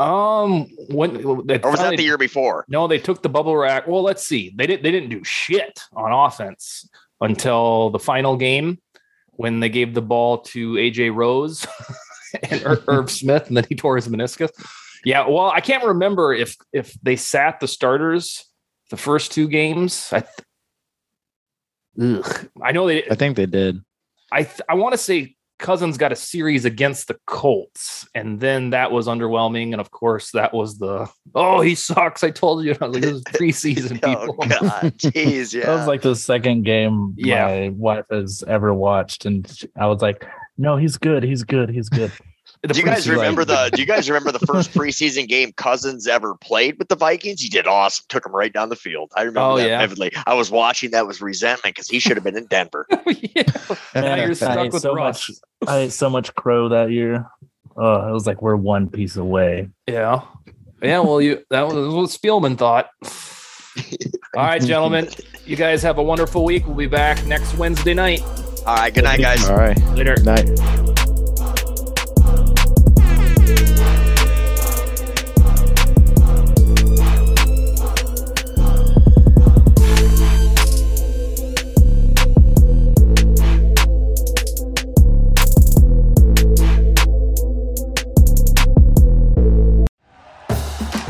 um, 0.00 0.68
when 0.90 1.14
they 1.46 1.60
Or 1.60 1.72
was 1.72 1.80
that 1.80 1.96
the 1.96 2.04
year 2.04 2.18
before? 2.18 2.64
No, 2.68 2.86
they 2.86 2.98
took 2.98 3.22
the 3.22 3.28
bubble 3.28 3.56
rack. 3.56 3.88
Well, 3.88 4.02
let's 4.02 4.24
see. 4.24 4.52
They 4.54 4.66
didn't. 4.66 4.82
They 4.82 4.92
didn't 4.92 5.08
do 5.08 5.24
shit 5.24 5.80
on 5.92 6.12
offense 6.12 6.88
until 7.20 7.90
the 7.90 7.98
final 7.98 8.36
game 8.36 8.78
when 9.32 9.60
they 9.60 9.68
gave 9.68 9.94
the 9.94 10.02
ball 10.02 10.38
to 10.38 10.74
AJ 10.74 11.14
Rose 11.14 11.66
and 12.50 12.62
Ir- 12.62 12.82
Irv 12.88 13.10
Smith, 13.20 13.48
and 13.48 13.56
then 13.56 13.64
he 13.68 13.74
tore 13.74 13.96
his 13.96 14.08
meniscus. 14.08 14.50
Yeah. 15.04 15.26
Well, 15.28 15.50
I 15.50 15.60
can't 15.60 15.84
remember 15.84 16.34
if 16.34 16.56
if 16.72 16.94
they 17.02 17.16
sat 17.16 17.60
the 17.60 17.68
starters 17.68 18.44
the 18.90 18.96
first 18.96 19.32
two 19.32 19.48
games. 19.48 20.08
I. 20.12 20.20
Th- 20.20 20.32
Ugh. 22.00 22.48
I 22.62 22.72
know 22.72 22.86
they. 22.86 23.04
I 23.08 23.14
think 23.14 23.36
they 23.36 23.46
did. 23.46 23.80
I 24.30 24.42
th- 24.42 24.60
I 24.68 24.74
want 24.74 24.92
to 24.92 24.98
say 24.98 25.36
Cousins 25.58 25.98
got 25.98 26.12
a 26.12 26.16
series 26.16 26.64
against 26.64 27.08
the 27.08 27.16
Colts, 27.26 28.06
and 28.14 28.38
then 28.38 28.70
that 28.70 28.92
was 28.92 29.06
underwhelming. 29.08 29.72
And 29.72 29.80
of 29.80 29.90
course, 29.90 30.30
that 30.32 30.54
was 30.54 30.78
the 30.78 31.08
oh 31.34 31.60
he 31.60 31.74
sucks. 31.74 32.22
I 32.22 32.30
told 32.30 32.64
you. 32.64 32.76
I 32.80 32.86
was 32.86 32.94
like, 32.94 33.02
this 33.02 33.12
is 33.16 33.24
preseason 33.24 33.98
Oh. 34.04 34.32
God, 34.34 34.96
jeez, 34.98 35.52
yeah. 35.52 35.64
That 35.66 35.74
was 35.76 35.86
like 35.88 36.02
the 36.02 36.14
second 36.14 36.62
game 36.62 37.14
Yeah. 37.16 37.46
my 37.46 37.68
wife 37.70 38.04
has 38.10 38.44
ever 38.46 38.72
watched, 38.72 39.26
and 39.26 39.50
I 39.78 39.86
was 39.86 40.00
like, 40.00 40.24
"No, 40.56 40.76
he's 40.76 40.96
good. 40.96 41.22
He's 41.24 41.42
good. 41.42 41.70
He's 41.70 41.88
good." 41.88 42.12
The 42.62 42.74
do 42.74 42.80
you 42.80 42.84
guys 42.86 43.06
preseason- 43.06 43.10
remember 43.12 43.44
the? 43.44 43.70
Do 43.72 43.80
you 43.80 43.86
guys 43.86 44.08
remember 44.10 44.32
the 44.32 44.44
first 44.44 44.72
preseason 44.72 45.28
game 45.28 45.52
Cousins 45.52 46.06
ever 46.08 46.34
played 46.34 46.76
with 46.78 46.88
the 46.88 46.96
Vikings? 46.96 47.40
He 47.40 47.48
did 47.48 47.66
awesome. 47.66 48.04
Took 48.08 48.26
him 48.26 48.32
right 48.34 48.52
down 48.52 48.68
the 48.68 48.76
field. 48.76 49.12
I 49.16 49.20
remember 49.22 49.40
Oh, 49.40 49.56
that 49.58 49.68
yeah. 49.68 49.78
vividly. 49.80 50.12
I 50.26 50.34
was 50.34 50.50
watching 50.50 50.90
that 50.90 51.06
with 51.06 51.20
resentment 51.20 51.74
because 51.76 51.88
he 51.88 51.98
should 52.00 52.16
have 52.16 52.24
been 52.24 52.36
in 52.36 52.46
Denver. 52.46 52.86
Oh, 52.92 53.00
yeah. 53.06 53.42
Now 53.94 54.00
Man, 54.02 54.18
you're 54.18 54.30
I 54.30 54.32
stuck 54.34 54.58
ate 54.58 54.72
with 54.72 54.82
so 54.82 54.94
Russ. 54.94 55.28
much. 55.62 55.68
I 55.70 55.78
ate 55.78 55.92
so 55.92 56.10
much 56.10 56.34
crow 56.34 56.68
that 56.70 56.90
year. 56.90 57.26
Oh, 57.76 58.08
it 58.08 58.12
was 58.12 58.26
like 58.26 58.42
we're 58.42 58.56
one 58.56 58.88
piece 58.88 59.16
away. 59.16 59.68
Yeah. 59.86 60.22
Yeah. 60.82 60.98
Well, 61.00 61.20
you 61.20 61.44
that 61.50 61.62
was 61.66 61.74
what 61.94 62.10
Spielman 62.10 62.58
thought. 62.58 62.88
All 64.36 64.44
right, 64.44 64.60
gentlemen. 64.60 65.08
You 65.46 65.54
guys 65.56 65.82
have 65.82 65.98
a 65.98 66.02
wonderful 66.02 66.44
week. 66.44 66.66
We'll 66.66 66.76
be 66.76 66.86
back 66.88 67.24
next 67.24 67.56
Wednesday 67.56 67.94
night. 67.94 68.20
All 68.66 68.74
right, 68.76 68.92
good 68.92 69.04
night, 69.04 69.20
guys. 69.20 69.48
All 69.48 69.56
right. 69.56 69.78
Later. 69.94 70.16
Night. 70.22 70.48